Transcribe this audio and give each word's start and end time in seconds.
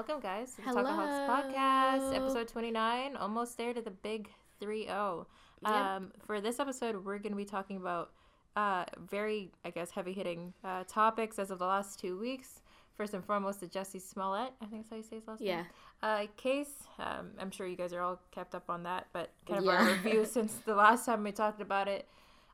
welcome 0.00 0.18
guys 0.18 0.52
to 0.54 0.62
the 0.62 0.70
Talkaholics 0.70 1.28
podcast, 1.28 2.16
episode 2.16 2.48
29, 2.48 3.16
almost 3.16 3.58
there 3.58 3.74
to 3.74 3.82
the 3.82 3.90
big 3.90 4.30
3 4.58 4.86
0. 4.86 5.26
Yep. 5.62 5.70
Um, 5.70 6.12
for 6.26 6.40
this 6.40 6.58
episode, 6.58 7.04
we're 7.04 7.18
going 7.18 7.32
to 7.32 7.36
be 7.36 7.44
talking 7.44 7.76
about 7.76 8.10
uh, 8.56 8.86
very, 9.10 9.52
I 9.62 9.68
guess, 9.68 9.90
heavy 9.90 10.14
hitting 10.14 10.54
uh, 10.64 10.84
topics 10.88 11.38
as 11.38 11.50
of 11.50 11.58
the 11.58 11.66
last 11.66 12.00
two 12.00 12.18
weeks. 12.18 12.62
First 12.96 13.12
and 13.12 13.22
foremost, 13.22 13.60
the 13.60 13.66
Jussie 13.66 14.00
Smollett, 14.00 14.54
I 14.62 14.64
think 14.64 14.84
that's 14.84 14.88
how 14.88 14.96
you 14.96 15.02
say 15.02 15.16
his 15.16 15.28
last 15.28 15.42
Yeah. 15.42 15.56
name, 15.56 15.66
uh, 16.02 16.26
case. 16.38 16.72
Um, 16.98 17.32
I'm 17.38 17.50
sure 17.50 17.66
you 17.66 17.76
guys 17.76 17.92
are 17.92 18.00
all 18.00 18.22
kept 18.30 18.54
up 18.54 18.70
on 18.70 18.84
that, 18.84 19.08
but 19.12 19.28
kind 19.46 19.60
of 19.60 19.68
our 19.68 19.84
review 19.84 20.24
since 20.30 20.54
the 20.64 20.74
last 20.74 21.04
time 21.04 21.22
we 21.24 21.30
talked 21.32 21.60
about 21.60 21.88
it 21.88 22.08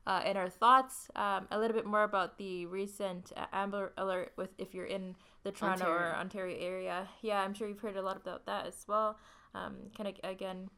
uh, 0.05 0.21
and 0.25 0.37
our 0.37 0.49
thoughts. 0.49 1.09
Um, 1.15 1.47
a 1.53 1.61
little 1.61 1.77
bit 1.77 1.87
more 1.87 2.03
about 2.03 2.39
the 2.39 2.67
recent 2.67 3.33
uh, 3.37 3.47
Amber 3.53 3.93
Alert 3.97 4.33
with 4.37 4.51
if 4.59 4.75
you're 4.75 4.87
in 4.87 5.15
the 5.47 5.53
Toronto 5.53 5.87
or 5.87 6.15
Ontario. 6.15 6.21
Ontario 6.21 6.57
area. 6.61 7.09
Yeah, 7.23 7.41
I'm 7.41 7.55
sure 7.55 7.67
you've 7.69 7.81
heard 7.81 7.97
a 7.97 8.03
lot 8.03 8.17
about 8.17 8.47
that 8.47 8.67
as 8.67 8.85
well. 8.89 9.19
Um, 9.55 9.75
kind 9.97 10.09
of 10.09 10.15
again 10.31 10.69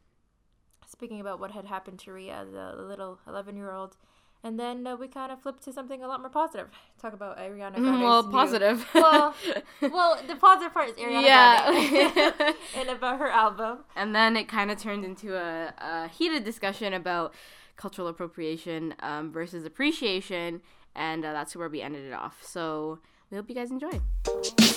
speaking 0.87 1.21
about 1.21 1.39
what 1.41 1.51
had 1.51 1.67
happened 1.67 1.99
to 2.01 2.13
Ria, 2.13 2.47
the 2.51 2.83
little 2.83 3.19
11 3.27 3.57
year 3.57 3.73
old. 3.73 3.97
And 4.45 4.59
then 4.59 4.87
uh, 4.87 4.95
we 4.95 5.09
kind 5.09 5.33
of 5.33 5.43
flipped 5.43 5.65
to 5.65 5.73
something 5.73 6.01
a 6.03 6.07
lot 6.07 6.21
more 6.21 6.31
positive. 6.31 6.69
Talk 7.03 7.12
about 7.12 7.39
Ariana 7.39 7.75
Grande's 7.75 7.81
Mm, 8.01 8.03
well, 8.03 8.23
new- 8.23 8.31
positive. 8.31 8.87
Well, 8.95 9.35
well, 9.83 10.19
the 10.29 10.37
positive 10.37 10.73
part 10.73 10.91
is 10.91 10.95
Ariana 10.95 11.23
Yeah. 11.25 12.15
Grande 12.15 12.55
and 12.77 12.89
about 12.89 13.19
her 13.19 13.29
album. 13.29 13.79
and 13.97 14.15
then 14.15 14.37
it 14.37 14.47
kind 14.48 14.71
of 14.71 14.79
turned 14.79 15.05
into 15.05 15.35
a, 15.37 15.75
a 15.79 16.09
heated 16.09 16.45
discussion 16.45 16.93
about 16.95 17.35
cultural 17.77 18.07
appropriation 18.09 18.95
um, 19.01 19.33
versus 19.33 19.65
appreciation, 19.65 20.62
and 20.95 21.25
uh, 21.25 21.33
that's 21.33 21.57
where 21.57 21.69
we 21.69 21.83
ended 21.83 22.05
it 22.07 22.12
off. 22.15 22.39
So 22.43 23.01
we 23.31 23.37
hope 23.37 23.49
you 23.49 23.55
guys 23.55 23.71
enjoy. 23.71 24.68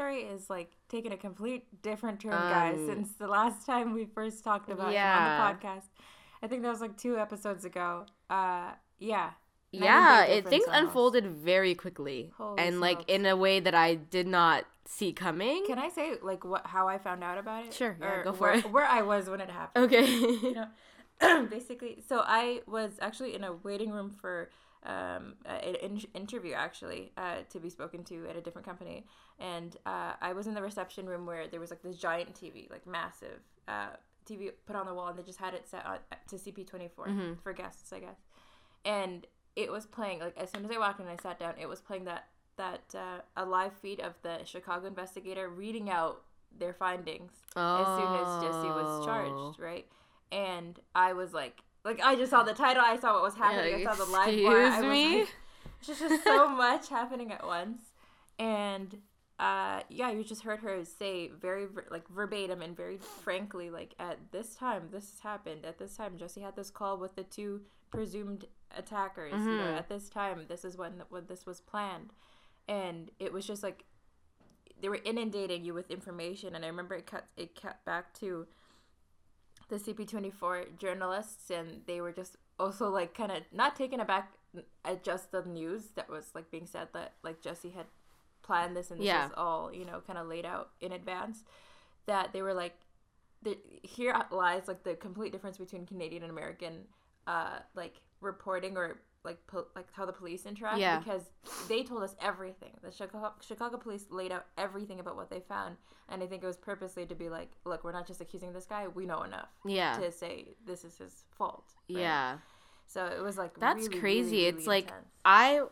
Story 0.00 0.22
is 0.22 0.48
like 0.48 0.72
taking 0.88 1.12
a 1.12 1.16
complete 1.16 1.82
different 1.82 2.20
turn, 2.20 2.32
guys, 2.32 2.78
Um, 2.78 2.86
since 2.86 3.12
the 3.18 3.26
last 3.28 3.66
time 3.66 3.92
we 3.92 4.06
first 4.06 4.42
talked 4.42 4.70
about 4.70 4.92
yeah. 4.92 5.14
it 5.14 5.20
on 5.20 5.52
the 5.60 5.68
podcast. 5.68 5.84
I 6.42 6.46
think 6.46 6.62
that 6.62 6.70
was 6.70 6.80
like 6.80 6.96
two 6.96 7.18
episodes 7.18 7.64
ago. 7.64 8.06
Uh, 8.30 8.70
yeah. 8.98 9.30
Yeah, 9.72 10.24
it 10.24 10.48
things 10.48 10.64
almost. 10.66 10.82
unfolded 10.82 11.26
very 11.28 11.76
quickly, 11.76 12.32
Holy 12.36 12.60
and 12.60 12.80
like 12.80 13.08
in 13.08 13.24
a 13.24 13.36
way 13.36 13.60
that 13.60 13.74
I 13.74 13.94
did 13.94 14.26
not 14.26 14.64
see 14.84 15.12
coming. 15.12 15.64
Can 15.64 15.78
I 15.78 15.90
say 15.90 16.14
like 16.22 16.44
what 16.44 16.66
how 16.66 16.88
I 16.88 16.98
found 16.98 17.22
out 17.22 17.38
about 17.38 17.66
it? 17.66 17.72
Sure, 17.72 17.96
yeah, 18.00 18.10
Or 18.12 18.24
go 18.24 18.32
for 18.32 18.48
where, 18.48 18.54
it. 18.54 18.72
Where 18.72 18.84
I 18.84 19.02
was 19.02 19.30
when 19.30 19.40
it 19.40 19.48
happened. 19.48 19.84
okay. 19.84 20.06
you 20.06 20.54
know 20.54 20.66
basically 21.50 22.02
so 22.08 22.22
i 22.24 22.62
was 22.66 22.92
actually 23.00 23.34
in 23.34 23.44
a 23.44 23.52
waiting 23.52 23.90
room 23.90 24.10
for 24.10 24.48
um, 24.84 25.34
an 25.44 25.74
in- 25.76 26.06
interview 26.14 26.52
actually 26.54 27.12
uh, 27.16 27.36
to 27.50 27.60
be 27.60 27.68
spoken 27.68 28.02
to 28.04 28.26
at 28.28 28.36
a 28.36 28.40
different 28.40 28.66
company 28.66 29.04
and 29.38 29.76
uh, 29.86 30.12
i 30.22 30.32
was 30.32 30.46
in 30.46 30.54
the 30.54 30.62
reception 30.62 31.06
room 31.06 31.26
where 31.26 31.46
there 31.48 31.60
was 31.60 31.70
like 31.70 31.82
this 31.82 31.96
giant 31.96 32.34
tv 32.34 32.70
like 32.70 32.86
massive 32.86 33.40
uh, 33.68 33.88
tv 34.28 34.50
put 34.66 34.76
on 34.76 34.86
the 34.86 34.94
wall 34.94 35.08
and 35.08 35.18
they 35.18 35.22
just 35.22 35.38
had 35.38 35.54
it 35.54 35.68
set 35.68 35.84
on, 35.86 35.98
to 36.28 36.36
cp24 36.36 36.90
for 37.42 37.52
guests 37.52 37.92
i 37.92 37.98
guess 37.98 38.16
and 38.84 39.26
it 39.56 39.70
was 39.70 39.84
playing 39.86 40.20
like 40.20 40.36
as 40.38 40.50
soon 40.50 40.64
as 40.64 40.70
i 40.70 40.78
walked 40.78 41.00
in 41.00 41.06
and 41.06 41.18
i 41.18 41.22
sat 41.22 41.38
down 41.38 41.54
it 41.60 41.68
was 41.68 41.80
playing 41.80 42.04
that 42.04 42.26
that 42.56 42.94
uh, 42.94 43.20
a 43.36 43.44
live 43.44 43.72
feed 43.74 44.00
of 44.00 44.14
the 44.22 44.38
chicago 44.44 44.86
investigator 44.86 45.48
reading 45.48 45.90
out 45.90 46.22
their 46.58 46.72
findings 46.74 47.32
as 47.56 47.86
soon 47.94 48.14
as 48.14 48.28
Jussie 48.42 48.74
was 48.74 48.88
Oh. 49.00 49.04
charged, 49.04 49.60
right? 49.60 49.86
And 50.32 50.78
I 50.94 51.12
was 51.12 51.32
like, 51.32 51.62
like 51.84 52.00
I 52.02 52.14
just 52.16 52.30
saw 52.30 52.42
the 52.42 52.52
title, 52.54 52.82
I 52.84 52.96
saw 52.98 53.14
what 53.14 53.22
was 53.22 53.34
happening, 53.34 53.80
Yeah, 53.80 53.90
I 53.90 53.94
saw 53.94 54.04
the 54.04 54.10
live 54.10 54.42
bar, 54.44 54.56
I 54.58 54.66
excuse 54.68 54.84
was 54.84 54.92
me? 54.92 55.18
like, 55.20 55.28
just, 55.82 56.00
just 56.00 56.24
so 56.24 56.48
much 56.48 56.88
happening 56.88 57.32
at 57.32 57.46
once, 57.46 57.80
and 58.38 58.98
uh, 59.38 59.80
yeah, 59.88 60.10
you 60.10 60.22
just 60.22 60.42
heard 60.42 60.60
her 60.60 60.84
say 60.84 61.28
very 61.28 61.66
like 61.90 62.06
verbatim 62.08 62.60
and 62.60 62.76
very 62.76 62.98
frankly, 62.98 63.70
like 63.70 63.94
at 63.98 64.18
this 64.32 64.54
time 64.54 64.88
this 64.92 65.10
has 65.10 65.20
happened. 65.20 65.64
At 65.64 65.78
this 65.78 65.96
time, 65.96 66.18
Jussie 66.18 66.42
had 66.42 66.56
this 66.56 66.70
call 66.70 66.98
with 66.98 67.14
the 67.16 67.22
two 67.24 67.62
presumed 67.90 68.44
attackers. 68.76 69.32
You 69.32 69.56
know, 69.56 69.64
Mhm. 69.64 69.78
at 69.78 69.88
this 69.88 70.10
time, 70.10 70.44
this 70.48 70.64
is 70.64 70.76
when 70.76 71.02
when 71.08 71.24
this 71.26 71.46
was 71.46 71.60
planned, 71.62 72.12
and 72.68 73.10
it 73.18 73.32
was 73.32 73.46
just 73.46 73.62
like 73.62 73.84
they 74.80 74.88
were 74.90 75.00
inundating 75.04 75.62
you 75.64 75.74
with 75.74 75.90
information 75.90 76.54
and 76.54 76.64
i 76.64 76.68
remember 76.68 76.94
it 76.94 77.06
cut 77.06 77.26
it 77.36 77.54
cut 77.60 77.84
back 77.84 78.14
to 78.14 78.46
the 79.70 79.76
cp24 79.76 80.76
journalists 80.78 81.50
and 81.50 81.80
they 81.86 82.00
were 82.00 82.12
just 82.12 82.36
also 82.58 82.90
like 82.90 83.14
kind 83.14 83.32
of 83.32 83.38
not 83.52 83.74
taken 83.76 84.00
aback 84.00 84.32
at 84.84 85.02
just 85.04 85.30
the 85.32 85.42
news 85.44 85.90
that 85.94 86.10
was 86.10 86.26
like 86.34 86.50
being 86.50 86.66
said 86.66 86.88
that 86.92 87.14
like 87.22 87.40
jussie 87.40 87.72
had 87.72 87.86
planned 88.42 88.76
this 88.76 88.90
and 88.90 89.00
this 89.00 89.06
Yeah. 89.06 89.24
was 89.24 89.32
all 89.36 89.72
you 89.72 89.84
know 89.84 90.02
kind 90.06 90.18
of 90.18 90.26
laid 90.26 90.44
out 90.44 90.70
in 90.80 90.92
advance 90.92 91.44
that 92.06 92.32
they 92.32 92.42
were 92.42 92.54
like 92.54 92.74
the, 93.42 93.56
here 93.82 94.14
lies 94.30 94.68
like 94.68 94.82
the 94.82 94.94
complete 94.94 95.32
difference 95.32 95.56
between 95.56 95.86
canadian 95.86 96.22
and 96.24 96.30
american 96.30 96.84
uh 97.26 97.60
like 97.74 98.02
reporting 98.20 98.76
or 98.76 99.00
like 99.24 99.38
po- 99.46 99.66
like 99.76 99.86
how 99.92 100.06
the 100.06 100.12
police 100.12 100.46
interact 100.46 100.78
Yeah. 100.78 100.98
because 100.98 101.22
they 101.68 101.82
told 101.82 102.02
us 102.02 102.14
everything. 102.22 102.70
The 102.82 102.90
Chicago, 102.90 103.32
Chicago 103.40 103.76
police 103.76 104.06
laid 104.10 104.32
out 104.32 104.46
everything 104.56 104.98
about 104.98 105.16
what 105.16 105.28
they 105.30 105.40
found, 105.40 105.76
and 106.08 106.22
I 106.22 106.26
think 106.26 106.42
it 106.42 106.46
was 106.46 106.56
purposely 106.56 107.04
to 107.06 107.14
be 107.14 107.28
like, 107.28 107.50
look, 107.64 107.84
we're 107.84 107.92
not 107.92 108.06
just 108.06 108.20
accusing 108.20 108.52
this 108.52 108.64
guy. 108.66 108.88
We 108.88 109.04
know 109.06 109.22
enough 109.22 109.48
Yeah. 109.64 109.96
to 109.98 110.10
say 110.10 110.54
this 110.66 110.84
is 110.84 110.96
his 110.98 111.24
fault. 111.36 111.64
right? 111.90 111.98
Yeah. 112.00 112.38
So 112.86 113.04
it 113.06 113.22
was 113.22 113.36
like 113.36 113.58
That's 113.60 113.88
really, 113.88 114.00
crazy. 114.00 114.30
really, 114.36 114.46
it's 114.46 114.66
really 114.66 114.82
like. 114.82 114.92
I 115.24 115.62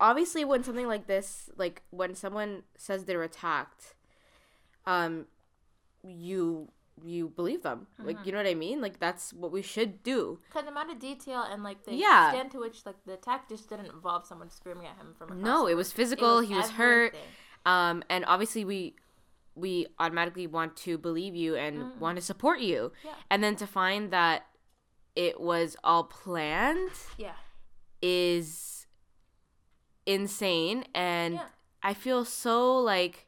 obviously 0.00 0.44
when 0.46 0.64
something 0.64 0.88
like 0.88 1.06
this, 1.06 1.50
like 1.56 1.82
when 1.90 2.14
someone 2.14 2.62
says 2.78 3.04
they're 3.04 3.22
attacked, 3.22 3.94
um, 4.86 5.26
you 6.02 6.68
you 7.04 7.28
believe 7.28 7.62
them. 7.62 7.86
Like 7.98 8.16
Mm-hmm. 8.16 8.26
you 8.26 8.32
know 8.32 8.38
what 8.38 8.46
I 8.46 8.54
mean? 8.54 8.80
Like 8.80 8.98
that's 9.00 9.32
what 9.32 9.52
we 9.52 9.62
should 9.62 10.02
do. 10.02 10.38
Because 10.48 10.64
the 10.64 10.70
amount 10.70 10.90
of 10.90 10.98
detail 10.98 11.42
and 11.42 11.62
like 11.62 11.84
the 11.84 11.94
Yeah. 11.94 12.28
extent 12.30 12.52
to 12.52 12.58
which 12.60 12.84
like 12.86 12.96
the 13.06 13.14
attack 13.14 13.48
just 13.48 13.68
didn't 13.68 13.86
involve 13.86 14.26
someone 14.26 14.50
screaming 14.50 14.86
at 14.86 14.96
him 14.96 15.14
from 15.16 15.40
No, 15.42 15.66
it 15.66 15.74
was 15.74 15.92
physical. 15.92 16.40
he 16.40 16.54
was 16.54 16.70
hurt. 16.70 17.14
Um, 17.66 18.02
and 18.08 18.24
obviously 18.26 18.64
we 18.64 18.94
we 19.54 19.86
automatically 19.98 20.46
want 20.46 20.76
to 20.76 20.96
believe 20.96 21.34
you 21.34 21.56
and 21.56 21.98
want 22.00 22.16
to 22.16 22.22
support 22.22 22.60
you. 22.60 22.92
Yeah. 23.04 23.14
And 23.30 23.42
then 23.44 23.56
to 23.56 23.66
find 23.66 24.10
that 24.12 24.46
it 25.16 25.40
was 25.40 25.76
all 25.84 26.04
planned 26.04 26.90
Yeah. 27.18 27.34
is 28.00 28.86
insane 30.06 30.84
and 30.94 31.34
Yeah. 31.34 31.46
I 31.82 31.94
feel 31.94 32.24
so 32.24 32.76
like 32.78 33.26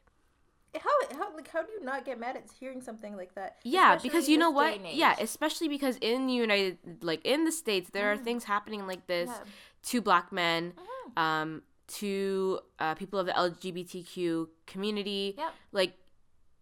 How, 0.79 1.17
how 1.17 1.35
like 1.35 1.47
how 1.49 1.61
do 1.63 1.71
you 1.71 1.83
not 1.83 2.03
get 2.05 2.19
mad 2.19 2.35
at 2.35 2.45
hearing 2.59 2.81
something 2.81 3.15
like 3.15 3.35
that? 3.35 3.57
yeah 3.63 3.93
Especially 3.93 4.09
because 4.09 4.29
you 4.29 4.37
know 4.37 4.49
what 4.51 4.93
yeah 4.95 5.15
especially 5.19 5.67
because 5.67 5.97
in 6.01 6.27
the 6.27 6.33
united 6.33 6.77
like 7.03 7.21
in 7.25 7.45
the 7.45 7.51
states 7.51 7.89
there 7.91 8.11
are 8.11 8.17
things 8.17 8.43
happening 8.45 8.87
like 8.87 9.05
this 9.07 9.29
Yeah. 9.29 9.43
to 9.89 10.01
black 10.01 10.31
men 10.31 10.73
um 11.17 11.61
to 11.99 12.59
uh, 12.79 12.95
people 12.95 13.19
of 13.19 13.25
the 13.27 13.33
lgbtq 13.33 14.47
community 14.65 15.35
Yep. 15.37 15.53
like 15.73 15.93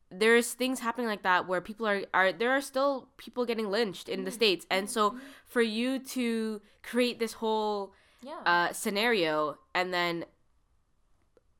there's 0.09 0.51
things 0.53 0.81
happening 0.81 1.07
like 1.07 1.24
that 1.24 1.47
where 1.47 1.62
people 1.62 1.88
are 1.88 2.01
are 2.13 2.33
there 2.33 2.51
are 2.51 2.59
still 2.62 3.07
people 3.18 3.45
getting 3.45 3.69
lynched 3.71 4.09
in 4.09 4.25
the 4.25 4.31
states 4.31 4.65
and 4.69 4.89
so 4.89 5.15
for 5.45 5.62
you 5.62 6.00
to 6.00 6.59
create 6.83 7.18
this 7.19 7.33
whole 7.33 7.94
Yeah. 8.21 8.41
uh 8.45 8.74
scenario 8.74 9.57
and 9.74 9.94
then 9.94 10.25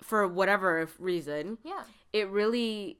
for 0.01 0.27
whatever 0.27 0.89
reason 0.99 1.57
yeah. 1.63 1.83
It 2.13 2.27
really 2.29 2.97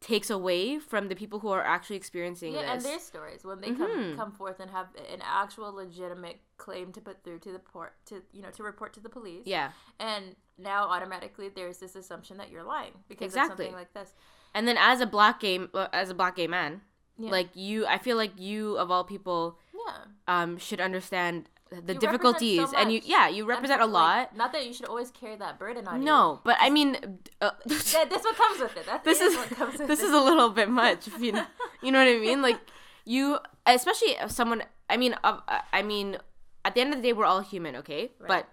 takes 0.00 0.28
away 0.28 0.78
from 0.78 1.08
the 1.08 1.14
people 1.16 1.38
who 1.38 1.48
are 1.48 1.62
actually 1.64 1.96
experiencing 1.96 2.52
Yeah, 2.52 2.72
and 2.74 2.82
their 2.82 2.98
stories 2.98 3.42
when 3.42 3.60
they 3.62 3.68
come 3.72 3.90
Mhm. 3.90 4.16
come 4.16 4.32
forth 4.32 4.60
and 4.60 4.70
have 4.70 4.88
an 5.10 5.22
actual 5.22 5.72
legitimate 5.72 6.40
claim 6.58 6.92
to 6.92 7.00
put 7.00 7.24
through 7.24 7.38
to 7.40 7.52
the 7.52 7.58
port 7.58 7.94
to 8.06 8.22
you 8.32 8.42
know 8.42 8.50
to 8.50 8.62
report 8.62 8.92
to 8.94 9.00
the 9.00 9.08
police. 9.08 9.46
yeah. 9.46 9.72
And 9.98 10.36
now 10.58 10.84
automatically 10.88 11.48
there's 11.48 11.78
this 11.78 11.96
assumption 11.96 12.36
that 12.36 12.50
you're 12.50 12.62
lying 12.64 12.92
because 13.08 13.26
Exactly. 13.32 13.52
of 13.66 13.70
something 13.70 13.74
like 13.74 13.94
this. 13.94 14.12
And 14.52 14.68
then 14.68 14.76
as 14.78 15.00
a 15.00 15.06
black 15.06 15.40
gay 15.40 15.66
as 15.92 16.10
a 16.10 16.14
black 16.14 16.36
gay 16.36 16.46
man, 16.48 16.82
Yeah. 17.16 17.30
like 17.30 17.56
you 17.56 17.86
I 17.86 17.96
feel 17.96 18.16
like 18.18 18.38
you 18.38 18.76
of 18.76 18.90
all 18.90 19.04
people 19.04 19.58
Yeah. 19.72 20.04
um 20.28 20.58
should 20.58 20.80
understand 20.82 21.48
the 21.80 21.94
You 21.94 21.98
difficulties 22.00 22.70
so 22.70 22.76
and 22.76 22.92
you 22.92 23.00
yeah 23.04 23.28
you 23.28 23.44
represent 23.44 23.80
a 23.80 23.86
like, 23.86 23.92
lot 24.30 24.36
Not 24.36 24.52
that 24.52 24.66
you 24.66 24.72
should 24.72 24.86
always 24.86 25.10
carry 25.10 25.36
that 25.36 25.58
burden 25.58 25.86
on 25.88 26.00
you. 26.00 26.04
no 26.06 26.40
but 26.44 26.56
i 26.60 26.70
mean 26.70 26.96
uh, 27.40 27.50
Th- 27.68 28.08
this 28.08 28.22
what 28.24 28.36
comes 28.36 28.60
with 28.60 28.76
it. 28.76 28.86
That's 28.86 29.04
this 29.10 29.20
is 29.20 29.36
what 29.36 29.48
comes 29.50 29.78
with 29.78 29.88
this 29.88 30.00
it. 30.00 30.06
is 30.06 30.12
a 30.12 30.20
little 30.20 30.50
bit 30.50 30.68
much 30.68 31.08
you 31.18 31.32
know, 31.32 31.46
you 31.82 31.90
know 31.92 31.98
what 32.04 32.08
i 32.08 32.18
mean 32.18 32.42
like 32.42 32.60
you 33.04 33.38
especially 33.66 34.12
if 34.20 34.30
someone 34.30 34.62
i 34.90 34.96
mean 34.96 35.14
uh, 35.24 35.38
i 35.72 35.82
mean 35.82 36.18
at 36.64 36.74
the 36.74 36.80
end 36.80 36.92
of 36.94 36.96
the 37.00 37.08
day 37.08 37.12
we're 37.12 37.26
all 37.26 37.40
human 37.40 37.76
okay 37.76 38.10
Right. 38.18 38.28
but 38.28 38.48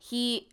he 0.00 0.48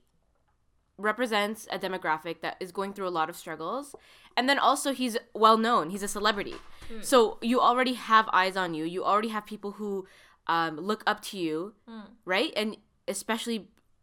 represents 0.97 1.67
a 1.71 1.79
demographic 1.79 2.41
that 2.41 2.57
is 2.59 2.71
going 2.71 2.93
through 2.93 3.07
a 3.07 3.09
lot 3.09 3.29
of 3.29 3.35
struggles 3.35 3.95
and 4.35 4.49
then 4.49 4.59
also 4.59 4.91
he's 4.93 5.17
well 5.33 5.57
known 5.57 5.89
he's 5.91 6.03
a 6.03 6.07
celebrity 6.07 6.55
Hmm. 6.89 7.01
so 7.03 7.37
you 7.41 7.61
already 7.61 7.93
have 7.93 8.27
eyes 8.33 8.57
on 8.57 8.73
you 8.73 8.83
you 8.83 9.05
already 9.05 9.27
have 9.27 9.45
people 9.45 9.73
who 9.73 10.07
um, 10.55 10.73
look 10.91 11.01
up 11.11 11.19
to 11.29 11.37
you 11.37 11.73
Hmm. 11.87 12.01
right 12.25 12.51
and 12.61 12.75
especially 13.07 13.59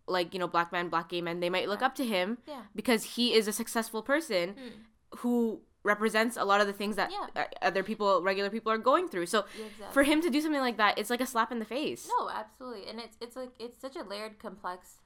like 0.06 0.32
you 0.32 0.40
know 0.40 0.46
black 0.56 0.70
man 0.72 0.88
black 0.88 1.08
gay 1.12 1.20
men 1.20 1.40
they 1.40 1.50
might 1.50 1.68
look 1.68 1.82
up 1.82 1.94
to 1.96 2.04
him 2.04 2.38
Yeah. 2.46 2.62
because 2.80 3.02
he 3.16 3.34
is 3.38 3.48
a 3.48 3.52
successful 3.52 4.02
person 4.12 4.54
who 5.20 5.60
represents 5.82 6.36
a 6.36 6.44
lot 6.44 6.60
of 6.60 6.66
the 6.66 6.72
things 6.72 6.94
that 6.96 7.10
Yeah. 7.10 7.46
other 7.62 7.82
people 7.82 8.22
regular 8.22 8.50
people 8.56 8.70
are 8.72 8.78
going 8.90 9.08
through 9.08 9.26
so 9.26 9.40
exactly. 9.54 9.92
for 9.96 10.02
him 10.10 10.20
to 10.22 10.30
do 10.30 10.40
something 10.40 10.60
like 10.68 10.76
that 10.82 10.98
it's 10.98 11.10
like 11.10 11.20
a 11.20 11.26
slap 11.26 11.50
in 11.52 11.58
the 11.58 11.64
face 11.78 12.08
No, 12.18 12.28
absolutely, 12.30 12.84
and 12.88 12.98
it's 13.00 13.16
it's 13.20 13.36
like 13.36 13.52
it's 13.64 13.80
such 13.80 13.96
a 13.96 14.02
layered, 14.12 14.38
complex 14.38 14.96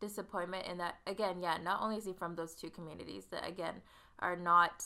disappointment 0.00 0.66
in 0.66 0.78
that 0.78 0.96
again, 1.06 1.40
yeah. 1.42 1.56
Not 1.62 1.82
only 1.82 1.96
is 1.96 2.04
he 2.06 2.12
from 2.12 2.34
those 2.36 2.54
two 2.54 2.70
communities 2.70 3.26
that 3.32 3.46
again 3.46 3.82
are 4.18 4.36
not 4.36 4.84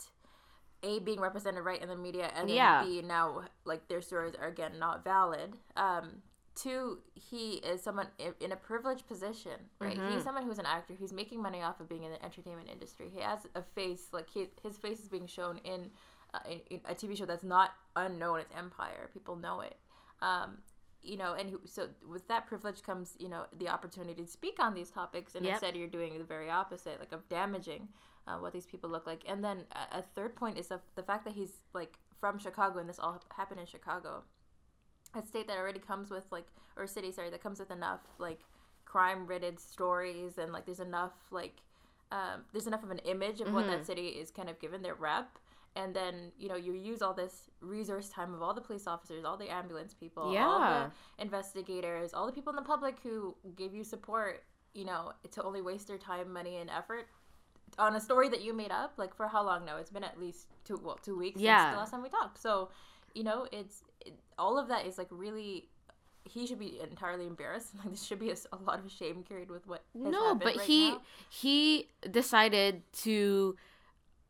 a 0.85 1.01
being 1.01 1.21
represented 1.21 1.65
right 1.65 1.83
in 1.83 1.89
the 1.89 1.97
media, 1.97 2.31
and 2.37 2.49
then 2.49 2.57
Yeah. 2.57 2.85
b 2.85 3.03
now 3.03 3.43
like 3.65 3.89
their 3.89 4.03
stories 4.03 4.35
are 4.41 4.47
again 4.49 4.79
not 4.79 5.03
valid. 5.03 5.57
Um, 5.77 6.23
two, 6.55 6.99
he 7.15 7.55
is 7.55 7.83
someone 7.83 8.07
in, 8.41 8.53
a 8.53 8.57
privileged 8.57 9.09
position, 9.09 9.59
right? 9.81 9.97
Mm-hmm. 9.99 10.13
He's 10.13 10.23
someone 10.23 10.45
who's 10.45 10.59
an 10.61 10.67
actor 10.67 10.95
who's 10.95 11.13
making 11.13 11.43
money 11.43 11.63
off 11.63 11.81
of 11.81 11.89
being 11.89 12.05
in 12.05 12.13
the 12.13 12.25
entertainment 12.25 12.69
industry. 12.71 13.11
He 13.13 13.21
has 13.21 13.41
a 13.57 13.63
face 13.63 14.09
like 14.13 14.31
he, 14.31 14.47
his 14.63 14.77
face 14.77 15.01
is 15.01 15.09
being 15.09 15.27
shown 15.27 15.59
in, 15.65 15.91
uh, 16.33 16.39
in, 16.49 16.61
in 16.71 16.81
a 16.89 16.95
TV 16.95 17.17
show 17.17 17.27
that's 17.27 17.43
not 17.43 17.71
unknown. 17.97 18.39
It's 18.41 18.53
Empire. 18.57 19.11
People 19.13 19.35
know 19.37 19.61
it. 19.63 19.77
Um, 20.23 20.59
you 21.03 21.17
know, 21.19 21.35
and 21.35 21.59
so 21.67 21.89
with 22.09 22.27
that 22.29 22.47
privilege 22.47 22.83
comes, 22.83 23.15
you 23.19 23.29
know, 23.29 23.47
the 23.59 23.69
opportunity 23.69 24.23
to 24.23 24.29
speak 24.31 24.57
on 24.59 24.75
these 24.75 24.91
topics, 24.91 25.35
and 25.35 25.45
Yep. 25.45 25.55
instead 25.55 25.77
you're 25.77 25.89
doing 25.89 26.17
the 26.19 26.25
very 26.25 26.49
opposite, 26.51 26.99
like 27.01 27.13
of 27.13 27.29
damaging 27.29 27.89
uh, 28.27 28.37
what 28.37 28.53
these 28.53 28.67
people 28.67 28.91
look 28.91 29.07
like. 29.07 29.23
And 29.29 29.43
then 29.45 29.65
a, 29.73 29.99
a 29.99 30.03
third 30.15 30.35
point 30.37 30.59
is 30.59 30.69
the, 30.69 30.81
the 30.97 31.03
fact 31.03 31.25
that 31.25 31.35
he's 31.35 31.61
like 31.73 31.99
from 32.21 32.39
Chicago, 32.39 32.79
and 32.79 32.89
this 32.89 32.99
all 32.99 33.23
happened 33.37 33.61
in 33.61 33.67
Chicago, 33.67 34.23
a 35.15 35.23
state 35.25 35.47
that 35.49 35.59
already 35.59 35.79
comes 35.81 36.11
with 36.11 36.25
like, 36.31 36.47
or 36.77 36.85
a 36.85 36.89
city, 36.89 37.13
sorry, 37.13 37.31
that 37.31 37.43
comes 37.43 37.59
with 37.59 37.71
enough 37.71 38.01
like 38.19 38.41
crime-ridden 38.85 39.59
stories, 39.59 40.39
and 40.39 40.53
like 40.53 40.65
there's 40.67 40.81
enough 40.81 41.13
like, 41.31 41.57
um, 42.13 42.45
there's 42.53 42.67
enough 42.67 42.83
of 42.83 42.91
an 42.91 42.99
image 42.99 43.41
of 43.41 43.53
what 43.53 43.67
that 43.67 43.85
city 43.87 44.09
is 44.09 44.31
kind 44.31 44.49
of 44.49 44.59
given 44.61 44.83
their 44.83 44.95
rep. 44.95 45.39
And 45.77 45.93
then 45.93 46.31
you 46.39 46.49
know 46.49 46.55
you 46.55 46.73
use 46.73 47.03
all 47.03 47.15
this 47.15 47.51
resource 47.61 48.09
time 48.09 48.33
of 48.33 48.43
all 48.43 48.55
the 48.55 48.61
police 48.61 48.87
officers, 48.87 49.25
all 49.25 49.37
the 49.37 49.53
ambulance 49.53 49.93
people, 49.93 50.23
all 50.23 50.33
Yeah. 50.33 50.91
the 51.19 51.23
investigators, 51.23 52.15
all 52.15 52.27
the 52.27 52.33
people 52.33 52.51
in 52.51 52.57
the 52.57 52.63
public 52.63 53.01
who 53.03 53.35
gave 53.57 53.75
you 53.75 53.83
support, 53.83 54.45
you 54.73 54.85
know, 54.85 55.13
to 55.33 55.43
only 55.43 55.63
waste 55.63 55.89
their 55.89 55.99
time, 55.99 56.33
money, 56.33 56.57
and 56.59 56.71
effort 56.71 57.09
on 57.79 57.97
a 57.97 58.01
story 58.01 58.29
that 58.29 58.43
you 58.43 58.53
made 58.53 58.71
up. 58.71 58.95
Like 58.97 59.15
for 59.15 59.29
how 59.29 59.45
long 59.45 59.65
now? 59.65 59.77
It's 59.77 59.91
been 59.91 60.05
at 60.05 60.19
least 60.19 60.47
two, 60.65 60.81
well, 60.83 60.99
two 61.03 61.17
weeks 61.19 61.41
Yeah. 61.41 61.59
since 61.65 61.73
the 61.75 61.79
last 61.79 61.91
time 61.91 62.03
we 62.03 62.09
talked. 62.09 62.41
So, 62.41 62.71
you 63.15 63.25
know, 63.25 63.47
it's 63.53 63.83
it, 64.05 64.15
all 64.39 64.59
of 64.59 64.69
that 64.69 64.87
is 64.87 64.99
like 64.99 65.09
really. 65.11 65.69
He 66.27 66.47
should 66.47 66.59
be 66.59 66.81
entirely 66.81 67.27
embarrassed. 67.27 67.73
Like 67.79 67.91
this 67.91 68.03
should 68.03 68.19
be 68.19 68.31
a 68.31 68.57
lot 68.65 68.79
of 68.79 68.91
shame 68.91 69.23
carried 69.29 69.51
with 69.51 69.67
what. 69.67 69.83
Has 69.95 70.11
no 70.11 70.35
but 70.35 70.57
right 70.57 70.67
he 70.67 70.91
now. 70.93 71.03
he 71.29 71.89
decided 72.11 72.83
to 73.03 73.57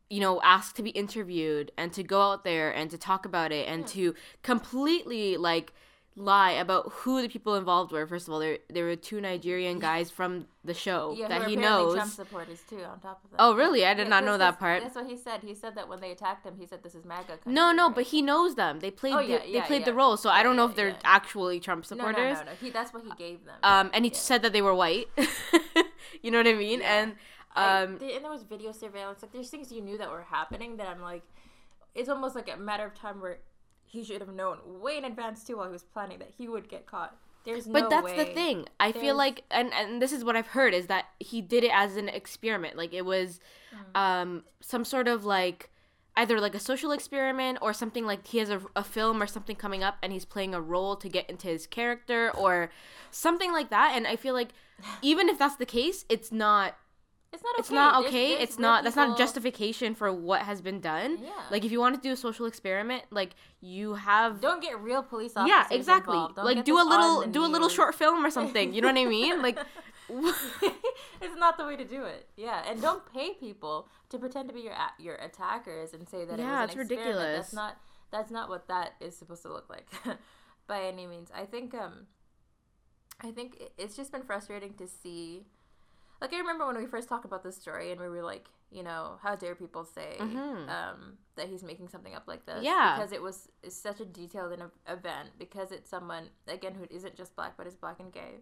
you 0.09 0.19
know 0.19 0.41
ask 0.41 0.75
to 0.75 0.83
be 0.83 0.91
interviewed 0.91 1.71
and 1.77 1.91
to 1.93 2.03
go 2.03 2.21
out 2.21 2.43
there 2.43 2.69
and 2.71 2.91
to 2.91 2.97
talk 2.97 3.25
about 3.25 3.51
it 3.51 3.67
and 3.67 3.87
to 3.87 4.13
completely 4.43 5.37
like 5.37 5.73
lie 6.17 6.51
about 6.51 6.89
who 6.93 7.21
the 7.21 7.27
people 7.27 7.55
involved 7.55 7.91
were 7.91 8.07
first 8.07 8.25
of 8.27 8.33
all 8.33 8.39
there 8.39 8.57
there 8.69 8.85
were 8.85 8.95
two 8.95 9.19
nigerian 9.19 9.79
guys 9.79 10.09
from 10.09 10.47
the 10.63 10.73
show 10.73 11.13
yeah, 11.17 11.27
that 11.27 11.43
he 11.49 11.57
knows 11.57 11.93
Trump 11.95 12.11
supporters 12.13 12.61
too. 12.69 12.81
On 12.83 12.97
top 13.01 13.21
of 13.25 13.31
that. 13.31 13.37
oh 13.39 13.53
really 13.53 13.85
i 13.85 13.93
did 13.93 14.03
Yeah, 14.03 14.09
not 14.09 14.23
know 14.23 14.37
that 14.37 14.57
part 14.57 14.81
That's 14.81 14.95
what 14.95 15.07
he 15.07 15.17
said. 15.17 15.41
He 15.43 15.53
said 15.53 15.75
that 15.75 15.89
when 15.89 15.99
they 15.99 16.11
attacked 16.11 16.45
him, 16.45 16.55
he 16.57 16.65
said, 16.65 16.83
"This 16.83 16.95
is 16.95 17.03
MAGA." 17.03 17.27
Country, 17.27 17.51
no 17.51 17.73
no 17.73 17.87
right? 17.87 17.95
but 17.95 18.03
he 18.05 18.21
knows 18.21 18.55
them 18.55 18.79
they 18.79 18.91
played 18.91 19.13
Oh, 19.15 19.21
the, 19.21 19.27
yeah, 19.27 19.39
they 19.39 19.49
yeah, 19.51 19.65
played 19.65 19.83
the 19.83 19.93
role 19.93 20.15
so 20.15 20.29
i 20.29 20.41
don't 20.41 20.55
know 20.55 20.65
if 20.69 20.75
they're 20.75 20.97
actually 21.03 21.59
trump 21.59 21.83
no, 21.91 21.95
no, 21.97 22.03
supporters 22.03 22.37
no, 22.39 22.43
no. 22.45 22.51
He 22.61 22.69
that's 22.69 22.93
what 22.93 23.03
he 23.03 23.11
gave 23.17 23.43
them. 23.45 23.55
um 23.63 23.91
and 23.93 24.05
he 24.05 24.11
said 24.13 24.41
that 24.43 24.53
they 24.53 24.61
were 24.61 24.73
white 24.73 25.07
you 26.23 26.31
know 26.31 26.37
what 26.37 26.47
i 26.47 26.53
mean 26.53 26.81
and 26.81 27.15
I- 27.55 27.83
um 27.83 27.97
there- 27.99 28.15
and 28.15 28.23
there 28.23 28.31
was 28.31 28.43
video 28.43 28.71
surveillance. 28.71 29.21
Like 29.21 29.31
there's 29.33 29.49
things 29.49 29.71
you 29.71 29.81
knew 29.81 29.97
that 29.97 30.09
were 30.09 30.23
happening 30.23 30.75
that 30.77 30.87
I'm 30.87 31.01
like, 31.01 31.23
it's 31.93 32.09
almost 32.09 32.35
like 32.35 32.49
a 32.53 32.57
matter 32.57 32.85
of 32.85 32.93
time 32.95 33.21
where 33.21 33.37
he 33.85 34.03
should 34.03 34.21
have 34.21 34.33
known 34.33 34.57
way 34.81 34.97
in 34.97 35.05
advance 35.05 35.43
too 35.43 35.57
while 35.57 35.65
he 35.67 35.71
was 35.71 35.83
planning 35.83 36.19
that 36.19 36.31
he 36.37 36.47
would 36.47 36.67
get 36.69 36.85
caught. 36.85 37.15
There's 37.45 37.67
But 37.67 37.81
no 37.83 37.89
that's 37.89 38.11
the 38.13 38.25
thing. 38.25 38.67
I 38.79 38.91
There's- 38.91 39.05
feel 39.05 39.15
like, 39.15 39.43
and 39.51 39.71
and 39.73 40.01
this 40.01 40.11
is 40.11 40.23
what 40.23 40.35
I've 40.35 40.47
heard 40.47 40.73
is 40.73 40.87
that 40.87 41.05
he 41.19 41.41
did 41.41 41.63
it 41.63 41.71
as 41.71 41.95
an 41.95 42.09
experiment. 42.09 42.75
Like 42.75 42.93
it 42.93 43.05
was, 43.05 43.39
Mm. 43.93 43.99
um, 43.99 44.43
some 44.61 44.83
sort 44.85 45.07
of 45.07 45.25
like 45.25 45.69
either 46.17 46.39
like 46.39 46.55
a 46.55 46.59
social 46.59 46.91
experiment 46.91 47.57
or 47.61 47.73
something 47.73 48.05
like 48.05 48.25
he 48.27 48.37
has 48.39 48.49
a, 48.49 48.61
a 48.75 48.83
film 48.83 49.21
or 49.21 49.27
something 49.27 49.55
coming 49.55 49.83
up 49.83 49.97
and 50.01 50.13
he's 50.13 50.23
playing 50.25 50.55
a 50.55 50.61
role 50.61 50.95
to 50.95 51.09
get 51.09 51.29
into 51.29 51.47
his 51.49 51.67
character 51.67 52.31
or 52.37 52.71
something 53.11 53.51
like 53.51 53.69
that. 53.69 53.91
And 53.95 54.07
I 54.07 54.15
feel 54.15 54.33
like 54.33 54.49
even 55.01 55.27
if 55.29 55.37
that's 55.37 55.57
the 55.57 55.65
case, 55.65 56.05
it's 56.09 56.31
not. 56.31 56.77
It's 57.35 57.43
not 57.43 57.55
okay. 57.59 57.59
It's 57.61 57.71
not 57.71 58.05
okay. 58.05 58.27
there's 58.29 58.41
it's 58.49 58.59
not. 58.59 58.83
That's 58.83 58.95
not 58.95 59.05
people- 59.09 59.17
justification 59.17 59.95
for 59.95 60.11
what 60.11 60.41
has 60.41 60.61
been 60.61 60.79
done. 60.79 61.17
Yeah. 61.21 61.29
Like 61.51 61.65
if 61.65 61.71
you 61.71 61.79
want 61.79 61.95
to 61.95 62.01
do 62.01 62.13
a 62.13 62.17
social 62.17 62.45
experiment, 62.45 63.03
like 63.11 63.35
you 63.61 63.95
have 63.95 64.41
Don't 64.41 64.61
get 64.61 64.79
real 64.81 65.03
police 65.03 65.33
officers. 65.35 65.49
yeah 65.71 65.75
exactly 65.77 66.17
like 66.37 66.63
do 66.65 66.77
a 66.79 66.83
little 66.83 67.23
do 67.27 67.43
a 67.45 67.47
little 67.47 67.69
short 67.69 67.95
film 67.95 68.23
or 68.25 68.29
something 68.29 68.73
you 68.73 68.81
know 68.81 68.87
what 68.89 68.97
i 68.97 69.05
mean 69.05 69.41
like 69.47 69.57
it's 71.21 71.35
not 71.37 71.57
the 71.57 71.65
way 71.65 71.75
to 71.75 71.83
do 71.85 72.03
it. 72.03 72.27
Yeah, 72.37 72.61
and 72.69 72.81
don't 72.81 73.03
pay 73.11 73.33
people 73.33 73.87
to 74.09 74.17
pretend 74.19 74.49
to 74.49 74.53
be 74.53 74.61
your 74.61 74.73
your 74.99 75.15
attackers 75.15 75.93
and 75.93 76.07
say 76.07 76.25
that 76.25 76.39
it 76.39 76.43
Yeah, 76.43 76.59
an 76.59 76.63
it's 76.65 76.75
experiment. 76.75 76.89
ridiculous. 76.91 77.35
That's 77.37 77.53
not 77.53 77.77
that's 78.11 78.31
not 78.31 78.49
what 78.49 78.67
that 78.67 78.93
is 79.01 79.15
supposed 79.17 79.41
to 79.43 79.49
look 79.51 79.69
like 79.69 79.87
by 80.67 80.81
any 80.83 81.07
means. 81.07 81.29
I 81.35 81.45
think 81.45 81.73
um 81.73 82.07
I 83.21 83.31
think 83.31 83.61
it's 83.77 83.95
just 83.95 84.11
been 84.11 84.23
frustrating 84.23 84.73
to 84.75 84.87
see 84.87 85.47
like 86.21 86.33
I 86.33 86.37
remember 86.37 86.65
when 86.65 86.77
we 86.77 86.85
first 86.85 87.07
talked 87.09 87.25
about 87.25 87.43
this 87.43 87.55
story 87.57 87.91
and 87.91 87.99
we 87.99 88.07
were 88.07 88.23
like, 88.23 88.47
you 88.71 88.83
know, 88.83 89.17
how 89.21 89.35
dare 89.35 89.55
people 89.55 89.85
say 89.85 90.17
Mhm. 90.19 90.69
um, 90.69 91.17
that 91.35 91.47
he's 91.47 91.63
making 91.63 91.87
something 91.89 92.15
up 92.15 92.23
like 92.27 92.45
this? 92.45 92.63
Yeah. 92.63 92.95
because 92.97 93.11
it 93.11 93.21
was 93.21 93.49
such 93.69 93.99
a 93.99 94.05
detailed 94.05 94.51
an 94.53 94.71
event 94.87 95.29
because 95.37 95.71
it's 95.71 95.89
someone 95.89 96.29
again 96.47 96.73
who 96.75 96.85
isn't 96.89 97.15
just 97.15 97.35
black 97.35 97.53
but 97.57 97.67
is 97.67 97.75
black 97.75 97.99
and 97.99 98.11
gay. 98.11 98.39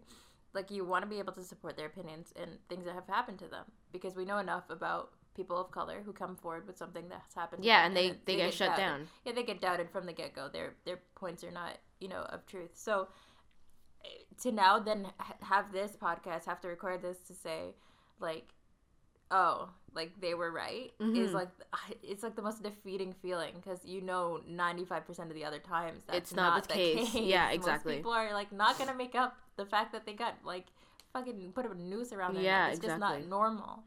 Like 0.53 0.69
you 0.69 0.85
want 0.85 1.03
to 1.03 1.09
be 1.09 1.19
able 1.19 1.33
to 1.33 1.43
support 1.43 1.75
their 1.77 1.87
opinions 1.87 2.31
and 2.35 2.59
things 2.69 2.85
that 2.85 2.93
have 2.93 3.07
happened 3.07 3.39
to 3.39 3.47
them 3.47 3.65
because 3.91 4.15
we 4.15 4.23
know 4.25 4.37
enough 4.37 4.69
about 4.69 5.11
people 5.35 5.57
of 5.57 5.71
color 5.71 6.03
who 6.05 6.13
come 6.13 6.35
forward 6.35 6.67
with 6.67 6.77
something 6.77 7.09
that's 7.09 7.33
happened. 7.33 7.63
to 7.63 7.67
yeah 7.67 7.85
and 7.87 7.97
they 7.97 8.09
then 8.09 8.19
they 8.25 8.35
get 8.35 8.53
shut 8.53 8.67
doubted. 8.69 8.81
down 8.83 9.07
Yeah, 9.25 9.33
they 9.33 9.43
get 9.43 9.59
doubted 9.61 9.89
from 9.89 10.05
the 10.05 10.13
get 10.13 10.33
go. 10.35 10.47
Their 10.47 10.75
their 10.85 10.99
points 11.15 11.43
are 11.43 11.49
not 11.51 11.77
you 11.99 12.07
know 12.07 12.21
of 12.29 12.45
truth. 12.45 12.69
So 12.75 13.07
to 14.41 14.51
now 14.51 14.79
then 14.79 15.07
have 15.41 15.71
this 15.71 15.91
podcast 16.01 16.45
have 16.45 16.59
to 16.61 16.67
record 16.67 17.01
this 17.01 17.17
to 17.27 17.33
say 17.33 17.75
like 18.19 18.53
oh 19.31 19.69
like 19.95 20.11
they 20.21 20.33
were 20.33 20.51
right 20.51 20.91
is 20.99 21.31
Mhm. 21.31 21.33
like 21.33 21.49
it's 22.03 22.23
like 22.23 22.35
the 22.35 22.41
most 22.41 22.61
defeating 22.63 23.13
feeling 23.21 23.53
because 23.55 23.83
you 23.85 24.01
know 24.01 24.41
95% 24.49 25.19
of 25.29 25.33
the 25.33 25.45
other 25.45 25.59
times 25.59 26.03
that's 26.05 26.17
It's 26.31 26.33
not 26.35 26.67
the 26.67 26.73
case. 26.73 27.13
Yeah, 27.15 27.45
Most 27.47 27.55
exactly. 27.55 27.95
people 27.97 28.11
are 28.11 28.33
like 28.33 28.51
not 28.51 28.77
gonna 28.77 28.93
make 28.95 29.15
up 29.15 29.35
the 29.55 29.65
fact 29.65 29.91
that 29.93 30.05
they 30.05 30.13
got 30.13 30.35
like 30.43 30.65
fucking 31.13 31.51
put 31.53 31.65
a 31.65 31.73
noose 31.75 32.11
around 32.11 32.33
their 32.35 32.43
Yeah, 32.43 32.65
neck 32.65 32.73
it's 32.77 32.85
just 32.85 32.99
not 32.99 33.25
normal 33.27 33.83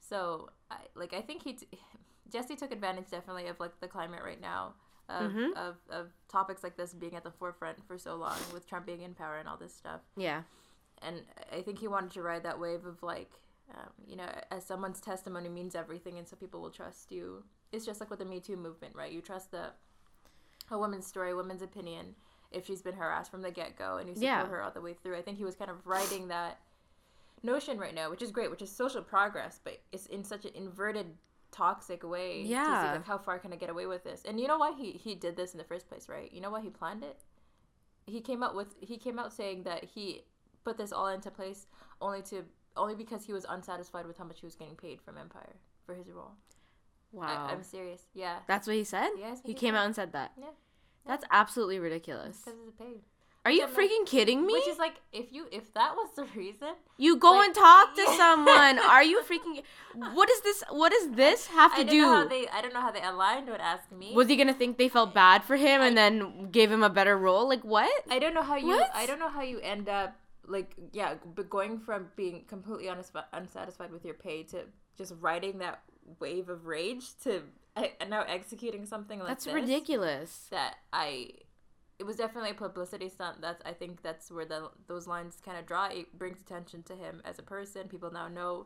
so 0.00 0.50
I, 0.70 0.76
like 0.94 1.12
i 1.14 1.20
think 1.22 1.42
he 1.42 1.54
t- 1.54 1.66
jussie 2.30 2.56
took 2.58 2.72
advantage 2.72 3.10
definitely 3.10 3.46
of 3.48 3.58
like 3.58 3.80
the 3.80 3.88
climate 3.88 4.20
right 4.22 4.40
now 4.40 4.74
of, 5.08 5.32
Mhm. 5.32 5.52
of, 5.56 5.76
of 5.90 6.08
topics 6.28 6.62
like 6.62 6.76
this 6.76 6.92
being 6.92 7.14
at 7.16 7.24
the 7.24 7.30
forefront 7.30 7.82
for 7.86 7.96
so 7.98 8.16
long 8.16 8.36
with 8.52 8.66
trump 8.68 8.84
being 8.86 9.00
in 9.02 9.14
power 9.14 9.36
and 9.38 9.48
all 9.48 9.56
this 9.56 9.74
stuff 9.74 10.00
yeah 10.16 10.42
and 11.00 11.22
I 11.52 11.62
think 11.62 11.78
he 11.78 11.86
wanted 11.88 12.10
to 12.12 12.22
ride 12.22 12.42
that 12.42 12.58
wave 12.58 12.84
of 12.84 13.00
like, 13.04 13.30
um, 13.72 13.90
you 14.04 14.16
know, 14.16 14.28
as 14.50 14.64
someone's 14.66 15.00
testimony 15.00 15.48
means 15.48 15.76
everything, 15.76 16.18
and 16.18 16.26
so 16.26 16.34
people 16.34 16.60
will 16.60 16.70
trust 16.72 17.12
you. 17.12 17.44
It's 17.70 17.86
just 17.86 18.00
like 18.00 18.10
with 18.10 18.18
the 18.18 18.24
Me 18.24 18.40
Too 18.40 18.56
movement, 18.56 18.96
right? 18.96 19.12
You 19.12 19.20
trust 19.20 19.52
the 19.52 19.66
a 20.72 20.76
woman's 20.76 21.06
story, 21.06 21.30
a 21.30 21.36
woman's 21.36 21.62
opinion, 21.62 22.16
if 22.50 22.66
she's 22.66 22.82
been 22.82 22.96
harassed 22.96 23.30
from 23.30 23.42
the 23.42 23.52
get 23.52 23.76
go, 23.78 23.98
and 23.98 24.08
you 24.08 24.16
support 24.16 24.24
Yeah. 24.26 24.46
her 24.48 24.60
all 24.60 24.72
the 24.72 24.80
way 24.80 24.92
through. 24.92 25.16
I 25.16 25.22
think 25.22 25.38
he 25.38 25.44
was 25.44 25.54
kind 25.54 25.70
of 25.70 25.86
riding 25.86 26.26
that 26.28 26.58
notion 27.44 27.78
right 27.78 27.94
now, 27.94 28.10
which 28.10 28.20
is 28.22 28.32
great, 28.32 28.50
which 28.50 28.62
is 28.62 28.70
social 28.74 29.00
progress, 29.02 29.60
but 29.62 29.80
it's 29.92 30.06
in 30.06 30.24
such 30.24 30.44
an 30.46 30.50
inverted, 30.56 31.16
toxic 31.50 32.02
way. 32.02 32.42
To 32.42 32.46
see, 32.46 32.52
Yeah. 32.52 32.92
like 32.92 33.06
how 33.06 33.18
far 33.18 33.38
can 33.38 33.52
I 33.52 33.56
get 33.56 33.70
away 33.70 33.86
with 33.86 34.04
this? 34.04 34.22
And 34.24 34.40
you 34.40 34.46
know 34.48 34.58
why 34.58 34.72
he 34.72 34.92
he 34.92 35.14
did 35.14 35.36
this 35.36 35.52
in 35.52 35.58
the 35.58 35.64
first 35.64 35.88
place, 35.88 36.08
right? 36.08 36.32
You 36.32 36.40
know 36.40 36.50
why 36.50 36.60
he 36.60 36.70
planned 36.70 37.02
it? 37.04 37.18
he 38.08 38.20
came 38.20 38.42
out 38.42 38.54
with 38.54 38.74
he 38.80 38.96
came 38.96 39.18
out 39.18 39.32
saying 39.32 39.64
that 39.64 39.84
he 39.84 40.22
put 40.64 40.76
this 40.78 40.92
all 40.92 41.08
into 41.08 41.30
place 41.30 41.66
only 42.00 42.22
to 42.22 42.44
only 42.76 42.94
because 42.94 43.24
he 43.24 43.32
was 43.32 43.44
unsatisfied 43.48 44.06
with 44.06 44.16
how 44.16 44.24
much 44.24 44.40
he 44.40 44.46
was 44.46 44.54
getting 44.54 44.76
paid 44.76 45.00
from 45.00 45.18
Empire 45.18 45.56
for 45.84 45.94
his 45.94 46.08
role. 46.10 46.32
Wow. 47.12 47.48
I, 47.48 47.52
am 47.52 47.62
serious. 47.62 48.02
Yeah. 48.14 48.38
That's 48.46 48.66
what 48.66 48.76
he 48.76 48.84
said? 48.84 49.10
Yeah, 49.18 49.34
he 49.44 49.52
he 49.52 49.54
came 49.54 49.74
said. 49.74 49.80
out 49.80 49.86
and 49.86 49.94
said 49.94 50.12
that. 50.12 50.32
Yeah. 50.38 50.46
That's 51.06 51.24
absolutely 51.30 51.78
ridiculous. 51.78 52.38
Because 52.44 52.60
of 52.60 52.66
the 52.66 52.72
pay. 52.72 53.00
Are 53.48 53.50
you 53.50 53.66
freaking 53.66 54.04
kidding 54.04 54.46
me? 54.46 54.52
Which 54.52 54.68
is 54.68 54.78
like 54.78 54.96
if 55.12 55.32
you 55.32 55.46
if 55.50 55.72
that 55.72 55.94
was 55.96 56.10
the 56.16 56.24
reason, 56.36 56.74
You 56.98 57.16
go 57.16 57.30
Like, 57.32 57.46
and 57.46 57.54
talk 57.54 57.94
to 57.96 58.04
someone. 58.16 58.78
Are 58.78 59.02
you 59.02 59.22
freaking? 59.22 59.62
What 60.12 60.28
is 60.30 60.40
this? 60.42 60.62
What 60.68 60.92
does 60.92 61.10
this 61.12 61.46
have 61.46 61.74
to 61.76 61.80
I 61.80 61.84
don't 61.84 61.94
do? 61.94 62.02
know 62.02 62.14
how 62.16 62.28
they 62.28 62.46
I 62.48 62.60
don't 62.60 62.74
know 62.74 62.80
how 62.82 62.90
they 62.90 63.02
aligned 63.02 63.48
would 63.48 63.60
ask 63.60 63.90
me. 63.90 64.12
Was 64.14 64.28
he 64.28 64.36
gonna 64.36 64.52
think 64.52 64.76
they 64.76 64.90
felt 64.90 65.14
bad 65.14 65.44
for 65.44 65.56
him 65.56 65.80
and 65.80 65.96
then 65.96 66.50
gave 66.50 66.70
him 66.70 66.82
a 66.82 66.90
better 66.90 67.16
role? 67.16 67.48
Like 67.48 67.62
what? 67.62 67.90
I 68.10 68.18
don't 68.18 68.34
know 68.34 68.42
how 68.42 68.56
you 68.56 68.68
What? 68.68 68.90
I 68.94 69.06
don't 69.06 69.18
know 69.18 69.30
how 69.30 69.42
you 69.42 69.58
end 69.60 69.88
up 69.88 70.14
like 70.46 70.74
yeah, 70.92 71.14
but 71.34 71.48
going 71.48 71.78
from 71.78 72.08
being 72.16 72.44
completely 72.48 72.88
unsatisfied 73.32 73.90
with 73.92 74.04
your 74.04 74.14
pay 74.14 74.42
to 74.44 74.64
just 74.98 75.14
riding 75.20 75.58
that 75.58 75.80
wave 76.20 76.48
of 76.48 76.66
rage 76.66 77.06
to 77.24 77.42
uh, 77.76 77.84
now 78.08 78.22
executing 78.26 78.84
something 78.86 79.18
like 79.20 79.28
that. 79.28 79.40
That's 79.40 79.46
ridiculous. 79.54 80.48
that 80.50 80.74
I 80.92 81.30
it 81.98 82.04
was 82.06 82.16
definitely 82.16 82.50
a 82.50 82.54
publicity 82.54 83.08
stunt. 83.08 83.40
That's 83.40 83.62
I 83.66 83.72
think 83.72 84.02
that's 84.02 84.30
where 84.30 84.44
the 84.44 84.70
those 84.86 85.06
lines 85.06 85.38
kind 85.44 85.58
of 85.58 85.66
draw. 85.66 85.86
It 85.86 86.16
brings 86.18 86.40
attention 86.40 86.82
to 86.84 86.94
him 86.94 87.20
as 87.24 87.38
a 87.38 87.42
person. 87.42 87.88
People 87.88 88.10
now 88.12 88.28
know 88.28 88.64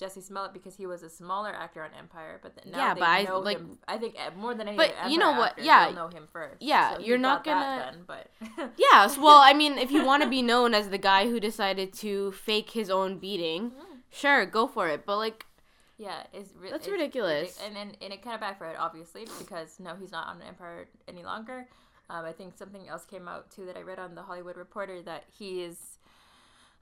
Jussie 0.00 0.22
Smollett 0.22 0.54
because 0.54 0.76
he 0.76 0.86
was 0.86 1.02
a 1.02 1.10
smaller 1.10 1.50
actor 1.50 1.82
on 1.82 1.90
Empire, 1.98 2.40
but 2.42 2.54
then 2.56 2.72
now 2.72 2.78
Yeah, 2.78 2.94
they 2.94 3.00
but 3.00 3.08
I- 3.08 3.32
like- 3.36 3.58
him. 3.58 3.78
I 3.86 3.98
think 3.98 4.14
uh, 4.18 4.30
more 4.34 4.54
than 4.54 4.66
any 4.68 4.76
But 4.78 4.94
you 5.10 5.18
know 5.18 5.32
what? 5.32 5.50
actor, 5.50 5.62
Yeah. 5.62 5.90
know 5.90 6.08
him 6.08 6.26
first. 6.32 6.62
Yeah, 6.62 6.94
So 6.94 7.00
you're 7.00 7.18
not 7.18 7.44
gonna- 7.44 7.92
done, 7.92 8.04
but 8.06 8.30
Yes. 8.78 9.18
Well, 9.18 9.36
I 9.38 9.52
mean, 9.52 9.76
if 9.76 9.90
you 9.90 10.02
want 10.04 10.22
to 10.22 10.28
be 10.38 10.40
known 10.40 10.72
as 10.72 10.88
the 10.88 10.96
guy 10.96 11.28
who 11.28 11.38
decided 11.38 11.92
to 12.04 12.32
fake 12.32 12.70
his 12.70 12.88
own 12.88 13.18
beating, 13.18 13.72
sure, 14.10 14.46
go 14.46 14.66
for 14.66 14.88
it. 14.88 15.04
But 15.04 15.18
like, 15.18 15.44
Yeah, 15.98 16.22
it's 16.32 16.54
re- 16.56 16.70
That's 16.70 16.86
it's 16.86 16.92
ridiculous. 16.92 17.58
ridic- 17.58 17.66
and 17.66 17.76
then 17.76 17.88
and 18.00 18.10
it 18.14 18.22
kind 18.22 18.34
of 18.34 18.40
backfired, 18.40 18.76
obviously, 18.78 19.26
because 19.38 19.78
no, 19.78 19.96
he's 19.96 20.12
not 20.12 20.28
on 20.28 20.40
Empire 20.40 20.88
any 21.08 21.22
longer. 21.24 21.68
Um, 22.10 22.24
I 22.24 22.32
think 22.32 22.58
something 22.58 22.88
else 22.88 23.04
came 23.04 23.28
out 23.28 23.50
too 23.50 23.64
that 23.66 23.76
I 23.76 23.82
read 23.82 24.00
on 24.00 24.16
the 24.16 24.22
Hollywood 24.22 24.56
Reporter 24.56 25.00
that 25.02 25.24
he 25.38 25.62
is 25.62 25.98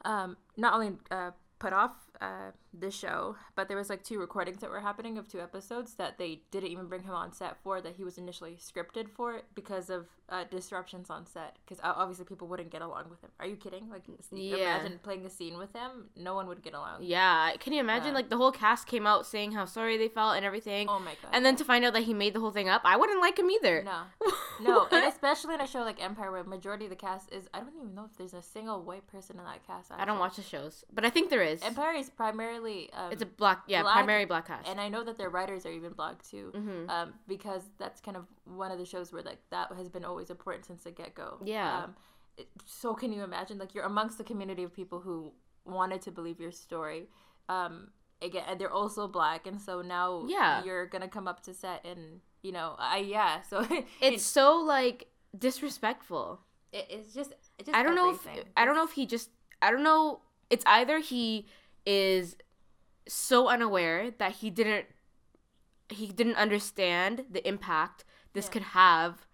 um, 0.04 0.36
not 0.56 0.72
only 0.72 0.92
uh, 1.10 1.32
put 1.58 1.72
off 1.72 2.07
uh, 2.20 2.50
the 2.78 2.90
show, 2.90 3.36
but 3.54 3.68
there 3.68 3.76
was 3.76 3.88
like 3.88 4.02
two 4.04 4.18
recordings 4.18 4.60
that 4.60 4.70
were 4.70 4.80
happening 4.80 5.18
of 5.18 5.28
two 5.28 5.40
episodes 5.40 5.94
that 5.94 6.18
they 6.18 6.42
didn't 6.50 6.70
even 6.70 6.86
bring 6.86 7.02
him 7.02 7.14
on 7.14 7.32
set 7.32 7.56
for 7.62 7.80
that 7.80 7.94
he 7.96 8.04
was 8.04 8.18
initially 8.18 8.56
scripted 8.60 9.08
for 9.08 9.42
because 9.54 9.88
of 9.90 10.06
uh, 10.28 10.44
disruptions 10.50 11.10
on 11.10 11.24
set. 11.26 11.56
Because 11.64 11.80
obviously 11.82 12.24
people 12.24 12.46
wouldn't 12.48 12.70
get 12.70 12.82
along 12.82 13.04
with 13.08 13.20
him. 13.22 13.30
Are 13.40 13.46
you 13.46 13.56
kidding? 13.56 13.88
Like, 13.88 14.02
Yeah. 14.32 14.78
imagine 14.80 14.98
playing 15.02 15.24
a 15.26 15.30
scene 15.30 15.56
with 15.58 15.72
him. 15.72 16.10
No 16.16 16.34
one 16.34 16.46
would 16.48 16.62
get 16.62 16.74
along. 16.74 17.02
yeah, 17.02 17.52
can 17.58 17.72
you 17.72 17.80
imagine? 17.80 18.08
Yeah. 18.08 18.14
Like 18.14 18.28
the 18.28 18.36
whole 18.36 18.52
cast 18.52 18.86
came 18.86 19.06
out 19.06 19.26
saying 19.26 19.52
how 19.52 19.64
sorry 19.64 19.96
they 19.96 20.08
felt 20.08 20.36
and 20.36 20.44
everything, 20.44 20.88
Oh 20.88 20.98
my 20.98 21.12
god. 21.22 21.30
and 21.32 21.44
then 21.44 21.56
to 21.56 21.64
find 21.64 21.84
out 21.84 21.92
that 21.94 22.02
he 22.02 22.14
made 22.14 22.34
the 22.34 22.40
whole 22.40 22.50
thing 22.50 22.68
up, 22.68 22.82
I 22.84 22.96
wouldn't 22.96 23.20
like 23.20 23.38
him 23.38 23.50
either. 23.50 23.82
No, 23.84 24.02
no, 24.60 24.86
and 24.90 25.04
especially 25.06 25.54
in 25.54 25.60
a 25.60 25.66
show 25.66 25.80
like 25.80 26.02
Empire, 26.02 26.30
where 26.30 26.44
majority 26.44 26.84
of 26.84 26.90
the 26.90 26.96
cast 26.96 27.32
is 27.32 27.48
I 27.54 27.60
don't 27.60 27.74
even 27.76 27.94
know 27.94 28.04
if 28.10 28.16
there's 28.18 28.34
a 28.34 28.42
single 28.42 28.82
white 28.82 29.06
person 29.06 29.38
in 29.38 29.44
that 29.44 29.66
cast. 29.66 29.90
I 29.96 30.04
don't 30.04 30.18
watch 30.18 30.36
the 30.36 30.42
shows, 30.42 30.84
but 30.92 31.04
I 31.04 31.10
think 31.10 31.30
there 31.30 31.42
is. 31.42 31.62
Empire 31.62 31.94
is 31.94 32.07
primarily 32.10 32.90
um, 32.92 33.12
It's 33.12 33.22
a 33.22 33.26
black, 33.26 33.62
yeah, 33.66 33.82
black- 33.82 33.94
primary 33.94 34.24
black 34.24 34.46
cast. 34.46 34.68
and 34.68 34.80
I 34.80 34.88
know 34.88 35.02
that 35.04 35.16
their 35.18 35.30
writers 35.30 35.64
are 35.66 35.72
even 35.72 35.92
black 35.92 36.22
too, 36.22 36.52
Mhm. 36.54 36.88
um, 36.90 37.14
because 37.26 37.62
that's 37.78 38.00
kind 38.00 38.16
of 38.16 38.26
one 38.44 38.70
of 38.70 38.78
the 38.78 38.84
shows 38.84 39.12
where 39.12 39.22
like 39.22 39.38
that 39.50 39.72
has 39.72 39.88
been 39.88 40.04
always 40.04 40.30
important 40.30 40.66
since 40.66 40.82
the 40.84 40.90
get 40.90 41.14
go. 41.14 41.38
Yeah. 41.44 41.84
Um, 41.84 41.96
it, 42.36 42.48
so 42.66 42.94
can 42.94 43.12
you 43.12 43.22
imagine 43.24 43.58
like 43.58 43.74
you're 43.74 43.84
amongst 43.84 44.18
the 44.18 44.24
community 44.24 44.62
of 44.62 44.72
people 44.72 45.00
who 45.00 45.32
wanted 45.64 46.00
to 46.02 46.10
believe 46.10 46.40
your 46.40 46.52
story. 46.52 47.08
Um, 47.48 47.90
again, 48.22 48.44
and 48.48 48.60
they're 48.60 48.72
also 48.72 49.06
black, 49.08 49.46
and 49.46 49.60
so 49.60 49.82
now 49.82 50.24
Yeah. 50.26 50.62
you're 50.64 50.86
gonna 50.86 51.08
come 51.08 51.26
up 51.28 51.42
to 51.44 51.54
set 51.54 51.84
and 51.84 52.20
you 52.42 52.52
know 52.52 52.76
I 52.78 52.98
yeah 52.98 53.42
so 53.42 53.66
it's 54.00 54.22
so 54.24 54.56
like 54.60 55.08
disrespectful. 55.36 56.40
it, 56.72 56.86
it's 56.90 57.12
just 57.14 57.32
just 57.64 57.74
I 57.76 57.82
don't 57.82 57.94
know 57.96 58.10
if. 58.10 58.26
I 58.56 58.64
don't 58.64 58.74
know 58.76 58.84
if 58.84 58.92
he 58.92 59.06
just 59.06 59.30
I 59.60 59.70
don't 59.70 59.82
know. 59.82 60.20
It's 60.50 60.64
either 60.66 60.98
he 61.00 61.46
is 61.86 62.36
so 63.06 63.48
unaware 63.48 64.10
that 64.18 64.32
he 64.36 64.50
didn't 64.50 64.86
he 65.90 66.08
didn't 66.08 66.36
understand 66.36 67.24
the 67.30 67.46
impact 67.48 68.04
this 68.34 68.46
Yeah. 68.46 68.52
could 68.52 68.62
have 68.62 69.26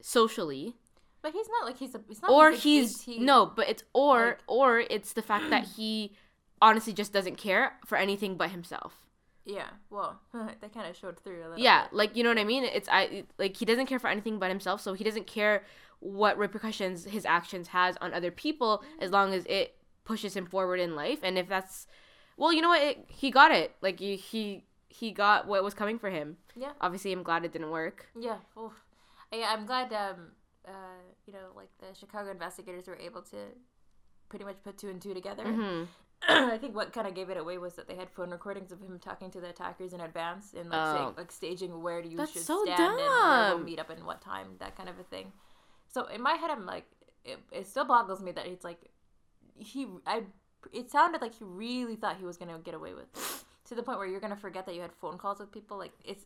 socially, 0.00 0.76
But 1.22 1.32
he's 1.32 1.48
not 1.48 1.64
like 1.64 1.78
he's 1.78 1.94
a. 1.94 2.00
Not 2.20 2.30
or 2.30 2.50
like 2.50 2.60
he's 2.60 3.00
18. 3.08 3.24
no, 3.24 3.46
but 3.46 3.68
it's 3.68 3.82
or 3.94 4.26
Like- 4.26 4.38
or 4.46 4.80
it's 4.80 5.14
the 5.14 5.22
fact 5.22 5.48
that 5.48 5.64
he 5.76 6.14
honestly 6.60 6.92
just 6.92 7.12
doesn't 7.12 7.36
care 7.36 7.78
for 7.86 7.96
anything 7.96 8.36
but 8.36 8.50
himself. 8.50 9.06
Yeah. 9.46 9.70
Well, 9.90 10.20
that 10.32 10.72
kind 10.74 10.86
of 10.88 10.96
showed 10.96 11.18
through 11.18 11.40
a 11.40 11.48
little. 11.48 11.58
Yeah, 11.58 11.84
bit. 11.84 11.92
like 11.94 12.16
you 12.16 12.22
know 12.22 12.28
what 12.30 12.38
I 12.38 12.44
mean. 12.44 12.64
It's 12.64 12.88
I 12.92 13.24
like 13.38 13.56
he 13.56 13.64
doesn't 13.64 13.86
care 13.86 13.98
for 13.98 14.08
anything 14.08 14.38
but 14.38 14.50
himself, 14.50 14.82
so 14.82 14.92
he 14.92 15.04
doesn't 15.04 15.26
care 15.26 15.64
what 16.00 16.36
repercussions 16.36 17.04
his 17.06 17.24
actions 17.24 17.68
has 17.68 17.96
on 18.02 18.12
other 18.12 18.30
people 18.30 18.82
mm. 18.84 19.02
as 19.02 19.10
long 19.10 19.32
as 19.32 19.46
it 19.46 19.74
pushes 20.04 20.34
him 20.36 20.46
forward 20.46 20.80
in 20.80 20.94
life. 20.94 21.20
And 21.22 21.38
if 21.38 21.48
that's, 21.48 21.86
well, 22.36 22.52
you 22.52 22.62
know 22.62 22.68
what, 22.68 22.82
it, 22.82 23.04
he 23.08 23.30
got 23.30 23.52
it. 23.52 23.74
Like 23.80 23.98
he 24.00 24.16
he 24.16 24.64
he 24.88 25.10
got 25.10 25.46
what 25.46 25.62
was 25.64 25.74
coming 25.74 25.98
for 25.98 26.10
him. 26.10 26.36
Yeah. 26.56 26.72
Obviously, 26.80 27.12
I'm 27.12 27.22
glad 27.22 27.44
it 27.44 27.52
didn't 27.52 27.70
work. 27.70 28.06
Yeah. 28.18 28.36
Oof. 28.58 28.72
Yeah. 29.32 29.52
I'm 29.52 29.66
glad. 29.66 29.92
Um. 29.92 30.32
Uh. 30.66 30.70
You 31.26 31.32
know, 31.32 31.48
like 31.56 31.70
the 31.78 31.94
Chicago 31.98 32.30
investigators 32.30 32.86
were 32.86 32.96
able 32.98 33.22
to 33.22 33.36
pretty 34.28 34.44
much 34.44 34.56
put 34.62 34.78
two 34.78 34.88
and 34.90 35.00
two 35.00 35.14
together. 35.14 35.44
hmm 35.44 35.84
I 36.28 36.56
think 36.56 36.74
what 36.74 36.92
kind 36.92 37.06
of 37.06 37.14
gave 37.14 37.28
it 37.28 37.36
away 37.36 37.58
was 37.58 37.74
that 37.74 37.86
they 37.86 37.96
had 37.96 38.08
phone 38.08 38.30
recordings 38.30 38.72
of 38.72 38.80
him 38.80 38.98
talking 38.98 39.30
to 39.32 39.40
the 39.40 39.50
attackers 39.50 39.92
in 39.92 40.00
advance 40.00 40.54
and 40.58 40.70
like 40.70 40.86
saying, 40.96 41.08
Oh. 41.08 41.14
like 41.18 41.30
staging 41.30 41.82
where 41.82 42.00
you 42.00 42.16
That's 42.16 42.32
should 42.32 42.42
so 42.42 42.64
stand 42.64 42.80
and 42.80 42.96
where 42.96 43.56
we'll 43.56 43.58
meet 43.58 43.78
up 43.78 43.90
and 43.90 44.04
what 44.06 44.22
time, 44.22 44.56
that 44.58 44.74
kind 44.74 44.88
of 44.88 44.98
a 44.98 45.02
thing. 45.02 45.32
So 45.88 46.06
in 46.06 46.22
my 46.22 46.32
head, 46.34 46.50
I'm 46.50 46.64
like, 46.64 46.86
it, 47.26 47.38
it 47.52 47.66
still 47.66 47.84
boggles 47.84 48.22
me 48.22 48.32
that 48.32 48.46
it's 48.46 48.64
like 48.64 48.78
he. 49.58 49.86
I. 50.06 50.22
It 50.72 50.90
sounded 50.90 51.20
like 51.20 51.34
he 51.34 51.44
really 51.44 51.96
thought 51.96 52.16
he 52.16 52.24
was 52.24 52.36
gonna 52.36 52.58
get 52.58 52.74
away 52.74 52.94
with 52.94 53.04
it, 53.04 53.44
to 53.68 53.74
the 53.74 53.82
point 53.82 53.98
where 53.98 54.06
you're 54.06 54.20
gonna 54.20 54.36
forget 54.36 54.64
that 54.66 54.74
you 54.74 54.80
had 54.80 54.92
phone 54.92 55.18
calls 55.18 55.38
with 55.38 55.52
people. 55.52 55.76
Like 55.78 55.92
it's. 56.04 56.24